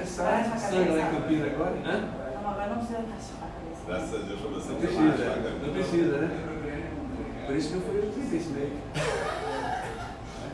É 0.00 0.04
sangue 0.04 0.58
sangue 0.60 0.90
lá 0.90 1.00
em 1.00 1.14
Campinas 1.14 1.52
agora? 1.52 1.72
Hã? 1.84 2.00
Não, 2.42 2.50
agora 2.50 2.68
não 2.68 2.76
precisa 2.76 2.98
raspar 2.98 3.46
a 3.46 3.50
cabeça. 3.50 3.82
Graças 3.86 4.14
a 4.14 4.18
Deus 4.26 4.40
você 4.40 4.72
Não 4.72 4.76
precisa, 4.80 5.36
não 5.62 5.72
precisa, 5.72 6.16
né? 6.18 6.30
Por 7.46 7.56
isso 7.56 7.68
que 7.70 7.74
eu 7.74 7.80
fui 7.80 8.00
no 8.00 8.12
Fitness 8.12 8.46
mesmo. 8.46 8.78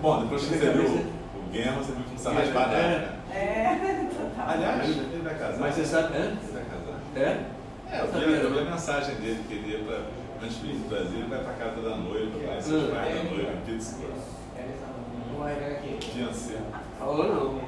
Bom, 0.00 0.22
depois 0.22 0.42
que 0.42 0.48
você 0.48 0.70
viu 0.70 0.84
o 0.84 1.50
Guerra, 1.52 1.76
você 1.76 1.92
viu 1.92 2.04
que 2.04 2.10
não 2.10 2.16
precisa 2.16 2.32
raspar 2.32 2.68
nada. 2.68 2.78
né? 2.78 3.16
É, 3.32 4.08
total. 4.10 4.48
Aliás, 4.48 4.88
ele 4.88 5.22
vai 5.22 5.34
casar. 5.38 5.58
Mas 5.58 5.74
você 5.74 5.84
sabe, 5.84 6.16
hã? 6.16 6.20
Ele 6.20 6.52
vai 6.52 6.64
casar. 6.64 7.00
É? 7.16 7.59
É, 7.92 8.00
eu 8.02 8.06
vi, 8.06 8.34
eu 8.44 8.52
vi 8.52 8.58
a 8.60 8.64
mensagem 8.70 9.14
dele 9.16 9.44
que 9.48 9.54
ele 9.54 9.72
ia 9.72 9.84
pra. 9.84 10.00
Antes 10.42 10.58
de 10.60 10.68
vir 10.68 10.76
do 10.78 10.88
Brasil, 10.88 11.18
ele 11.18 11.26
vai 11.28 11.40
pra 11.44 11.52
casa 11.52 11.82
da 11.82 11.96
noiva, 11.96 12.30
conhecer 12.38 12.72
os 12.74 12.84
Hum. 12.84 12.90
pais 12.94 13.14
da 13.14 13.22
noiva 13.24 13.52
em 13.52 13.60
Pittsburgh. 13.66 14.14
Fiancé. 16.00 16.56
falou 16.98 17.28
não. 17.28 17.60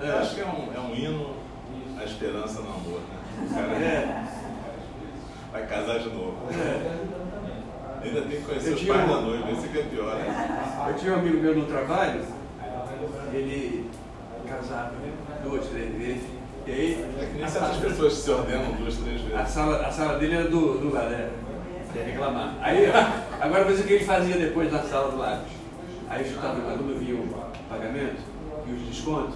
Eu 0.00 0.06
É. 0.12 0.18
acho 0.18 0.34
que 0.34 0.40
é 0.40 0.44
um, 0.44 0.72
é 0.74 0.80
um 0.80 0.94
hino 0.94 1.34
à 1.98 2.04
esperança 2.04 2.60
no 2.60 2.68
amor, 2.68 3.00
né? 3.00 3.16
O 3.50 3.54
cara 3.54 3.72
É. 3.72 4.24
vai 5.52 5.66
casar 5.66 5.98
de 6.00 6.08
novo. 6.10 6.36
É. 6.52 8.04
Ainda 8.06 8.20
tem 8.22 8.40
que 8.40 8.46
conhecer 8.46 8.74
os 8.74 8.82
pais 8.84 9.04
um- 9.04 9.14
da 9.14 9.20
noiva, 9.22 9.50
esse 9.50 9.68
que 9.68 9.78
é 9.78 9.82
pior. 9.84 10.14
Né? 10.16 10.86
Eu 10.88 10.94
tinha 10.94 11.12
um 11.12 11.18
amigo 11.18 11.38
meu 11.38 11.54
no 11.56 11.64
trabalho, 11.66 12.20
ele 13.32 13.90
casava 14.46 14.92
duas, 15.42 15.66
três 15.68 15.94
vezes. 15.96 16.35
E 16.66 16.70
aí, 16.72 17.04
É 17.20 17.26
que 17.26 17.38
nem 17.38 17.48
certas 17.48 17.76
pessoas 17.76 18.12
se 18.14 18.30
ordenam 18.30 18.72
duas, 18.72 18.96
três 18.96 19.20
a 19.32 19.38
vezes. 19.38 19.52
sala, 19.52 19.86
a 19.86 19.90
sala 19.90 20.18
dele 20.18 20.34
era 20.34 20.48
do, 20.50 20.78
do 20.78 20.92
lado, 20.92 21.10
né? 21.10 21.30
Ia 21.94 22.02
reclamar. 22.04 22.56
Aí, 22.60 22.86
agora 23.40 23.64
vou 23.64 23.72
dizer 23.72 23.84
o 23.84 23.86
que 23.86 23.92
ele 23.94 24.04
fazia 24.04 24.36
depois 24.36 24.70
na 24.72 24.82
sala 24.82 25.10
do 25.12 25.18
lado. 25.18 25.42
Aí 26.08 26.22
eu 26.24 26.28
chutava 26.32 26.60
quando 26.60 26.98
vinha 26.98 27.14
o 27.14 27.28
pagamento 27.68 28.20
e 28.66 28.72
os 28.72 28.82
descontos. 28.82 29.34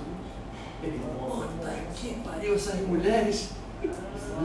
Ele, 0.83 1.01
puta 1.18 1.72
que 1.95 2.14
pariu, 2.24 2.55
essas 2.55 2.81
mulheres 2.81 3.51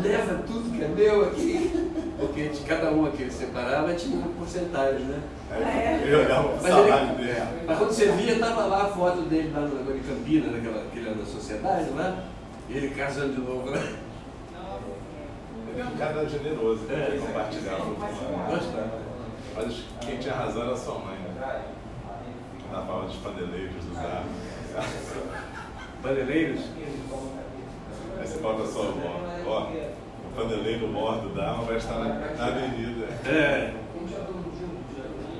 leva 0.01 0.43
tudo 0.47 0.71
que 0.71 0.83
é 0.83 0.87
meu 0.87 1.25
aqui. 1.25 1.91
Porque 2.19 2.47
de 2.49 2.61
cada 2.61 2.91
um 2.91 3.11
que 3.11 3.23
ele 3.23 3.31
separava 3.31 3.93
tinha 3.93 4.17
uma 4.17 4.29
porcentagem, 4.29 5.05
né? 5.05 5.19
Aí 5.51 6.03
ele 6.03 6.15
olhava 6.15 6.49
pro 6.49 6.67
salário 6.67 7.09
ele, 7.19 7.27
dele. 7.27 7.41
mas 7.67 7.77
quando 7.77 7.91
você 7.91 8.07
via, 8.11 8.39
tava 8.39 8.65
lá 8.65 8.83
a 8.83 8.87
foto 8.87 9.21
dele 9.23 9.51
lá 9.53 9.61
no, 9.61 9.79
agora 9.79 9.97
em 9.97 10.01
Campinas, 10.01 10.51
naquela, 10.51 10.81
aquele 10.83 11.07
ano 11.09 11.17
da 11.17 11.25
sociedade 11.25 11.89
lá, 11.95 12.23
ele 12.69 12.89
casando 12.95 13.33
de 13.33 13.41
novo. 13.41 13.69
Ele 15.69 15.81
é 15.81 15.83
um 15.85 15.97
cara 15.97 16.25
generoso, 16.27 16.81
É. 16.89 17.07
ele 17.11 17.19
compartilhava 17.19 17.81
com 17.83 17.93
Gostava. 17.95 18.99
Mas 19.55 19.83
quem 20.01 20.17
tinha 20.17 20.33
razão 20.33 20.63
era 20.63 20.75
sua 20.75 20.99
mãe, 20.99 21.17
né? 21.17 21.63
Na 22.71 22.81
fala 22.81 23.05
dos 23.05 23.15
paneleiros 23.17 23.83
do 23.85 23.93
carro. 23.95 24.25
Paneleiros? 26.01 26.61
Aí 28.19 28.27
você 28.27 28.39
fala 28.39 28.55
pra 28.55 28.65
sua 28.65 28.85
avó, 28.89 29.21
ó, 29.45 29.61
o 29.63 30.35
paneleiro 30.35 30.87
mor 30.87 31.19
do 31.21 31.29
Dharma 31.35 31.63
vai 31.63 31.77
estar 31.77 31.99
na, 31.99 32.07
na 32.15 32.45
avenida. 32.47 33.07
É. 33.25 33.73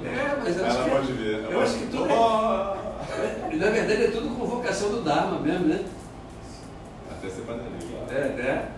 É, 0.06 0.38
mas 0.44 0.58
eu 0.58 0.66
acho 0.66 0.76
Ela 0.78 0.84
que, 0.84 0.90
pode 0.92 1.14
ver. 1.14 1.46
eu 1.52 1.62
acho 1.62 1.78
que 1.80 1.88
tudo 1.88 2.06
é, 2.06 3.56
Na 3.56 3.70
verdade 3.70 4.04
é 4.04 4.12
tudo 4.12 4.36
convocação 4.38 4.90
do 4.92 5.02
Dharma 5.02 5.40
mesmo, 5.40 5.68
né? 5.68 5.84
Até 7.26 7.34
ser 7.34 7.42
paneleiro. 7.42 8.12
É, 8.12 8.16
é. 8.40 8.72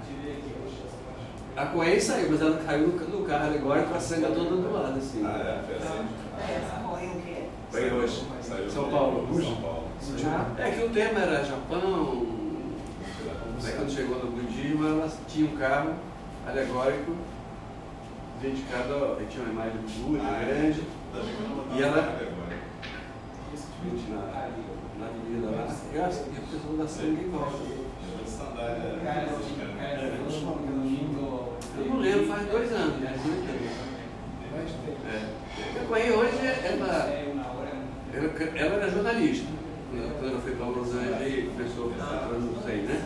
A 1.58 1.66
Coen 1.66 2.00
saiu, 2.00 2.30
mas 2.32 2.42
ela 2.42 2.58
caiu 2.64 2.88
no 2.88 3.24
carro 3.26 3.46
alegórico 3.48 3.90
com 3.90 3.96
a 3.96 4.00
sanga 4.00 4.28
toda 4.28 4.56
do 4.56 4.72
lado, 4.74 4.98
assim. 4.98 5.24
Ah, 5.26 5.38
é, 5.40 5.64
foi 5.66 5.76
assim. 5.76 6.08
Essa 6.40 6.76
foi 6.88 7.08
o 7.08 7.22
quê? 7.22 7.44
Foi 7.72 7.92
hoje. 7.92 8.24
Saiu 8.42 8.70
São 8.70 8.90
Paulo. 8.90 9.28
São 9.42 9.56
Paulo. 9.56 9.84
É 10.58 10.72
que 10.72 10.86
o 10.86 10.90
tema 10.90 11.20
era 11.20 11.44
Japão. 11.44 12.26
Aí 13.66 13.72
quando 13.74 13.92
chegou 13.92 14.20
no 14.24 14.32
budismo, 14.32 14.88
ela 14.88 15.10
tinha 15.28 15.52
um 15.52 15.58
carro 15.58 15.94
alegórico 16.48 17.16
dedicado 18.42 18.94
a. 18.94 19.26
Tinha 19.30 19.44
uma 19.44 19.54
imagem 19.54 19.82
do 19.82 20.08
Buda 20.08 20.24
Ah, 20.24 20.42
é? 20.42 20.46
grande, 20.46 20.84
vou 21.12 21.78
E 21.78 21.84
ela- 21.84 22.20
na, 24.10 24.20
na 25.00 25.06
avenida 25.08 25.50
lá. 25.50 25.76
E 25.92 25.98
a 25.98 26.02
e 26.02 26.04
a 26.04 26.08
pessoa 26.52 26.78
da 26.78 26.88
sangue 26.88 27.24
em 27.26 27.30
volta. 27.30 27.87
Eu. 28.58 28.98
Eu 31.78 31.86
não 31.86 32.00
lembro, 32.00 32.26
faz 32.26 32.48
dois 32.48 32.72
anos, 32.72 32.98
né? 33.00 33.16
É. 35.08 35.86
Coen 35.88 36.12
hoje, 36.12 36.38
ela, 36.66 36.88
ela, 38.56 38.74
era 38.74 38.90
jornalista. 38.90 39.46
Quando 39.92 40.32
ela 40.32 40.42
foi 40.42 40.52
para 40.56 40.66
Los 40.66 40.90
Angeles 40.96 41.52
começou 41.52 41.94
a 42.00 42.30
não 42.34 42.64
sei, 42.64 42.78
né? 42.82 43.00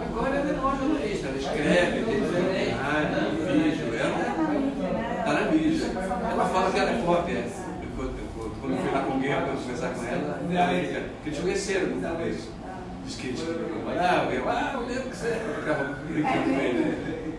Agora 0.00 0.36
ela 0.36 0.50
é 0.50 0.52
uma 0.52 0.76
jornalista, 0.76 1.28
ela 1.28 1.36
escreve, 1.36 2.04
tem 2.04 2.70
rádio, 2.70 3.30
vídeo, 3.52 3.94
ela 3.98 4.18
está 5.18 5.32
na 5.32 5.50
mídia. 5.50 5.86
Ela 6.32 6.48
fala 6.48 6.70
que 6.70 6.78
ela 6.78 6.90
é 6.90 7.02
pop, 7.02 7.32
é. 7.32 7.48
Quando 7.96 8.72
eu 8.72 8.78
fui 8.78 8.90
lá 8.92 9.02
com 9.02 9.18
Guerra 9.18 9.42
para 9.42 9.54
conversar 9.54 9.94
com 9.94 10.04
ela, 10.04 10.40
te 11.24 11.40
conheceram 11.40 11.88
no 11.88 12.00
começo. 12.00 12.50
Diz 12.50 12.59
que 13.06 13.28
eles 13.28 13.40
trabalhavam, 13.40 14.32
eu, 14.32 14.48
ah, 14.48 14.70
eu 14.74 14.80
lembro 14.86 15.10
que 15.10 15.16
você 15.16 15.40
ficava 15.58 15.84
brincando 15.84 16.44
com 16.44 16.60
ele. 16.60 16.84
né? 16.84 17.38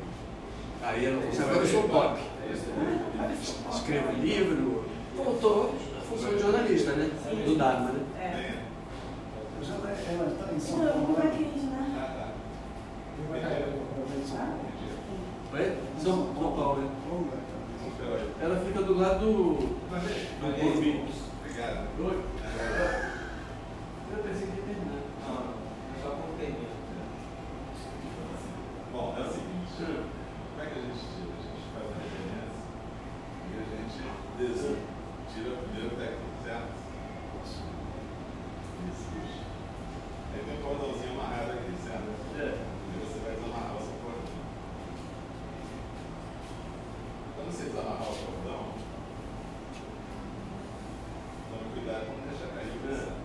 Aí 0.83 1.05
ela 1.05 1.21
falou 1.21 1.49
agora 1.49 1.65
eu 1.65 1.67
sou 1.67 1.83
pop. 1.89 2.19
Escrevo 3.71 4.11
livro, 4.21 4.85
voltou 5.15 5.75
a 5.97 6.01
função 6.01 6.33
de 6.33 6.39
jornalista, 6.39 6.91
né? 6.93 7.09
Do 7.45 7.55
Dharma, 7.55 7.91
né? 7.91 8.03
É. 8.19 8.61
Mas 9.59 9.69
ela, 9.69 9.89
ela 9.89 10.31
está 10.31 10.53
em 10.53 10.59
São 10.59 10.77
Não, 10.79 10.91
Paulo. 10.91 11.05
como 11.05 11.19
é 11.19 11.23
né? 11.23 11.29
que 11.31 11.43
a 11.43 11.47
gente, 11.47 11.65
né? 11.65 12.31
Foi? 15.51 15.77
São, 16.01 16.33
São 16.33 16.51
Paulo, 16.55 16.81
né? 16.81 16.89
Então. 17.05 17.41
Ela 18.41 18.55
fica 18.65 18.81
do 18.81 18.97
lado 18.97 19.19
do. 19.19 19.53
do. 19.53 19.81
Obrigado. 21.39 21.87
Oi? 21.99 22.23
Eu 24.11 24.23
pensei 24.23 24.47
que 24.47 24.57
ia 24.57 24.63
terminar. 24.63 25.01
Não, 25.27 25.43
só 26.01 26.09
com 26.09 26.37
termina. 26.37 26.71
Bom, 29.01 29.17
é 29.17 29.21
o 29.21 29.33
seguinte. 29.33 29.81
Como 29.81 30.61
é 30.61 30.65
que 30.67 30.77
a 30.77 30.81
gente 30.85 31.01
tira? 31.01 31.33
A 31.33 31.41
gente 31.41 31.65
faz 31.73 31.89
uma 31.89 31.97
referência 32.05 32.69
e 33.49 33.57
a 33.57 33.65
gente 33.65 33.97
desenha. 34.37 34.85
Tira 35.25 35.57
primeiro 35.57 35.89
o 35.89 35.97
técnico, 35.97 36.37
certo? 36.45 36.69
Isso. 37.41 39.09
Aí 40.31 40.45
tem 40.45 40.53
um 40.53 40.61
cordãozinho 40.61 41.13
amarrado 41.13 41.49
aqui, 41.49 41.73
certo? 41.81 42.13
É. 42.37 42.53
E 42.53 42.99
você 43.01 43.17
vai 43.25 43.33
desamarrar 43.33 43.73
o 43.73 43.81
seu 43.81 43.97
cordão. 44.05 44.37
Quando 47.35 47.49
você 47.51 47.63
desamarrar 47.63 48.05
o 48.05 48.21
cordão, 48.21 48.61
tome 51.49 51.73
cuidado 51.73 52.05
para 52.05 52.17
não 52.21 52.29
deixar 52.29 52.53
cair 52.53 52.69
o 52.69 52.79
coração. 52.85 53.20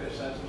this, 0.00 0.18
that's 0.18 0.47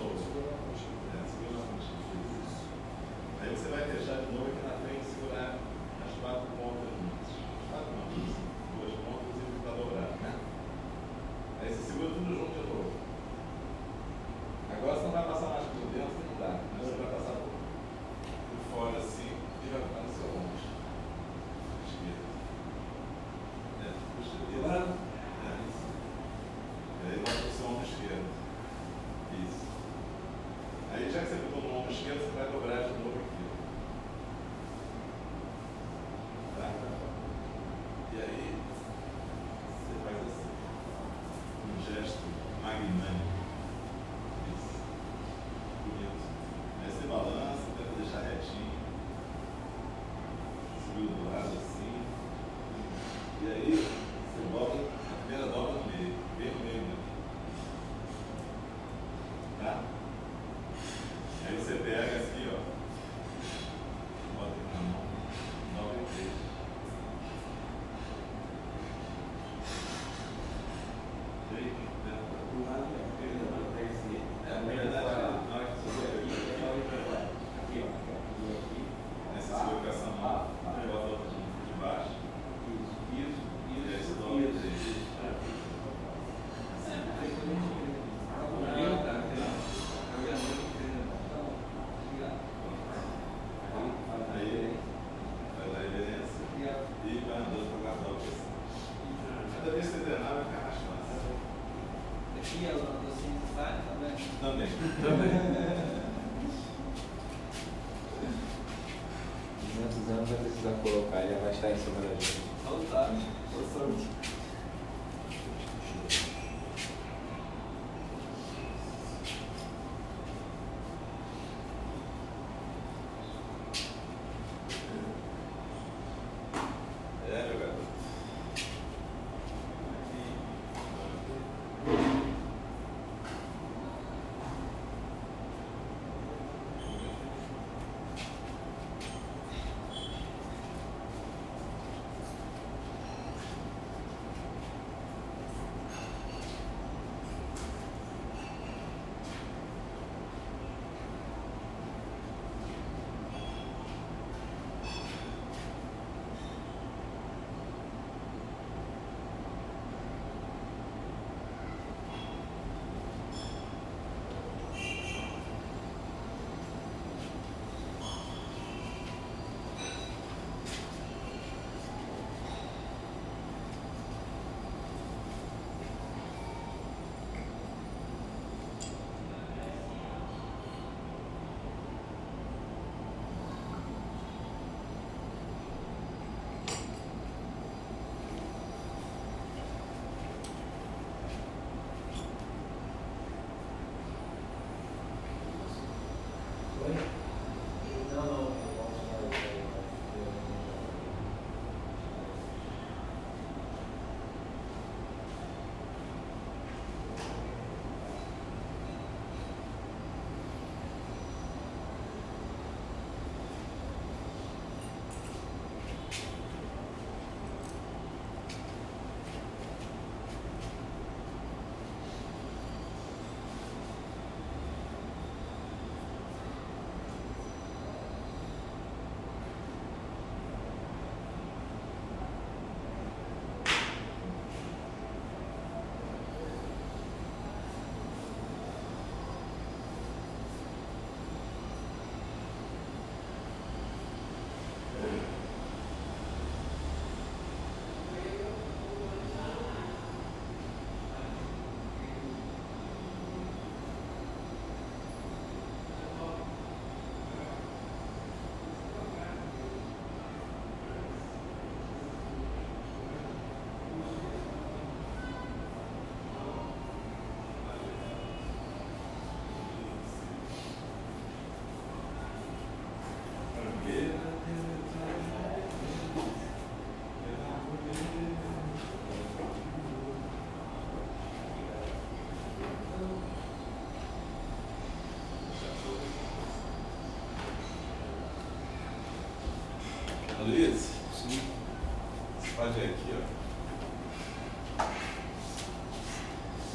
fazer 292.59 292.85
aqui, 292.87 293.15
ó. 293.15 293.21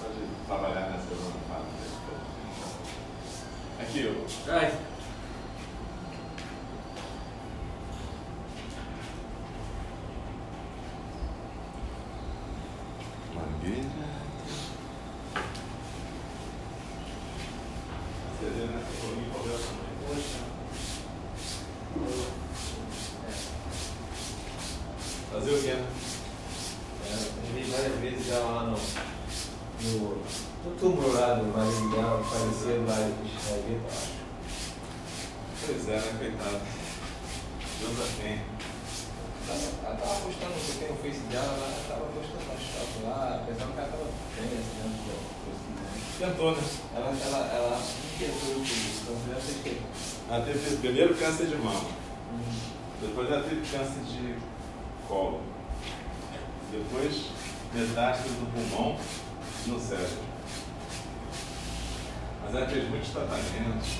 Pode 0.00 0.20
trabalhar 0.46 0.90
nessa 0.90 1.14
zona. 1.14 1.34
Aqui, 3.80 4.08
ó. 4.08 4.52
Ai. 4.52 4.72
Lá 32.34 32.96
de 33.22 33.30
Xavier, 33.30 33.78
eu 33.78 33.86
acho. 33.86 34.24
Pois 35.66 35.88
é, 35.88 35.96
né, 35.96 36.14
coitado. 36.18 36.60
Deus 37.80 38.00
a 38.00 38.22
tem. 38.22 38.40
Ela, 39.46 39.96
tava 39.96 40.20
postando, 40.20 40.54
você 40.54 40.78
tem 40.78 40.90
o 40.90 40.96
Face 40.96 41.20
dela 41.30 41.52
lá, 41.52 41.66
ela 41.66 41.84
tava 41.88 42.06
postando 42.06 42.44
uma 42.44 42.56
foto 42.56 43.06
lá, 43.06 43.44
pensando 43.46 43.74
que 43.74 43.78
ela 43.78 43.88
tava 43.88 44.04
bem 44.34 44.44
assim, 44.44 44.74
dentro 44.82 44.98
do 44.98 45.24
Face, 45.44 46.18
Tentou, 46.18 46.52
né? 46.52 46.62
Ela, 46.96 47.08
ela, 47.10 47.54
ela 47.54 47.82
inquietou 48.14 48.38
tudo 48.40 48.62
isso, 48.62 49.02
então 49.02 49.16
deve 49.28 49.40
ser 49.42 49.62
que. 49.62 49.82
Ela 50.28 50.44
teve 50.44 50.76
primeiro 50.76 51.14
câncer 51.14 51.46
de 51.46 51.56
mama. 51.56 51.90
Depois 53.00 53.30
ela 53.30 53.42
teve 53.42 53.60
câncer 53.60 54.00
de 54.04 54.34
colo. 55.06 55.40
Depois 56.72 57.30
metástase 57.72 58.30
no 58.30 58.46
pulmão 58.46 58.98
no 59.66 59.80
cérebro. 59.80 60.33
Ela 62.54 62.68
fez 62.68 62.88
muitos 62.88 63.10
tratamentos. 63.10 63.98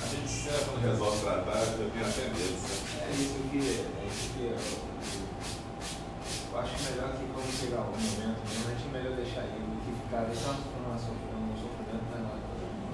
A 0.00 0.06
gente 0.08 0.24
sempre 0.24 0.64
quando 0.64 0.80
resolve 0.80 1.20
tratar, 1.20 1.68
eu 1.68 1.92
tenho 1.92 2.00
até 2.00 2.32
medo. 2.32 2.56
sabe? 2.64 2.96
É 2.96 3.12
isso 3.12 3.44
que, 3.52 3.60
é 3.60 4.08
isso 4.08 4.32
que 4.32 4.48
eu, 4.48 4.56
eu 4.56 6.56
acho 6.56 6.72
melhor 6.88 7.12
que 7.12 7.28
quando 7.28 7.52
chegar 7.52 7.84
o 7.84 7.92
momento 7.92 8.16
mesmo, 8.16 8.40
a 8.64 8.72
gente 8.72 8.88
é 8.88 8.90
melhor 8.90 9.12
deixar 9.20 9.44
ele 9.52 9.68
do 9.68 9.84
que 9.84 9.92
ficar 10.00 10.24
deixando 10.24 10.64
um 10.64 10.96
sofrimento 10.96 12.08
menor. 12.08 12.40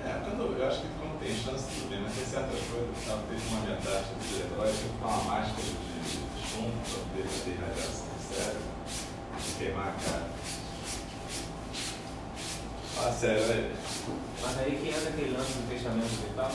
É, 0.02 0.26
quando, 0.26 0.58
eu 0.58 0.66
acho 0.66 0.82
que 0.82 0.90
quando 0.98 1.14
tem 1.22 1.38
chance, 1.38 1.70
tudo 1.70 1.86
bem, 1.86 2.02
mas 2.02 2.18
tem 2.18 2.26
certas 2.26 2.58
coisas. 2.58 2.90
Ela 3.06 3.22
teve 3.30 3.46
uma 3.46 3.62
metástase 3.62 4.26
cerebral, 4.26 4.66
tinha 4.74 4.90
que 4.90 5.06
uma 5.06 5.22
máscara 5.22 5.62
de 5.62 6.18
chumbo 6.34 6.74
para 6.82 6.98
poder 7.14 7.30
ter 7.46 7.54
radiação 7.62 8.10
no 8.10 8.18
cérebro, 8.26 8.74
e 9.38 9.54
queimar 9.54 9.86
a 9.86 9.94
cara. 10.02 10.26
Fala 12.98 13.12
sério, 13.12 13.44
velho. 13.44 13.70
Mas 14.42 14.58
aí 14.58 14.76
que 14.82 14.88
entra 14.88 15.10
aquele 15.10 15.36
lance 15.36 15.52
do 15.52 15.68
testamento 15.68 16.06
e 16.28 16.34
tal. 16.34 16.50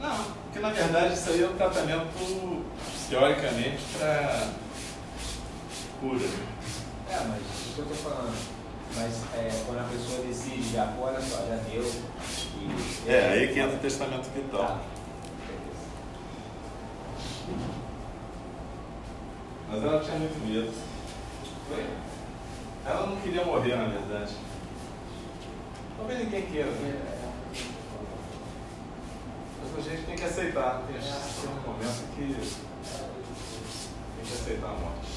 Não, 0.00 0.24
porque 0.44 0.58
na 0.60 0.70
verdade 0.70 1.14
isso 1.14 1.30
aí 1.30 1.42
é 1.42 1.48
um 1.48 1.56
tratamento, 1.56 2.64
teoricamente, 3.10 3.78
para 3.98 4.48
cura. 6.00 6.24
É, 7.10 7.14
mas 7.28 7.40
o 7.42 7.74
que 7.74 7.78
eu 7.80 7.86
tô 7.86 7.94
falando. 7.94 8.58
Mas 8.96 9.14
é, 9.34 9.64
quando 9.66 9.80
a 9.80 9.84
pessoa 9.84 10.26
decide, 10.26 10.72
já, 10.72 10.86
pô, 10.86 11.02
olha 11.02 11.20
só, 11.20 11.38
já 11.46 11.56
deu. 11.70 11.84
E, 11.84 13.10
É, 13.10 13.28
aí 13.32 13.52
que 13.52 13.60
entra 13.60 13.76
o 13.76 13.80
testamento 13.80 14.24
Tá. 14.24 14.30
vital. 14.34 14.80
Mas 19.70 19.82
ela 19.82 20.00
tinha 20.00 20.18
muito 20.18 20.46
medo. 20.48 20.72
Foi? 21.68 21.86
Ela 22.86 23.06
não 23.06 23.16
queria 23.16 23.44
morrer, 23.44 23.76
na 23.76 23.84
verdade. 23.88 24.32
Talvez 25.98 26.20
ninguém 26.20 26.46
queira, 26.46 26.70
né? 26.70 26.94
Mas 29.74 29.86
a 29.86 29.90
gente 29.90 30.06
tem 30.06 30.16
que 30.16 30.24
aceitar. 30.24 30.82
Tem 30.86 31.50
um 31.50 31.54
momento 31.66 32.14
que 32.14 32.34
tem 34.14 34.24
que 34.24 34.32
aceitar 34.32 34.68
a 34.68 34.74
morte. 34.74 35.07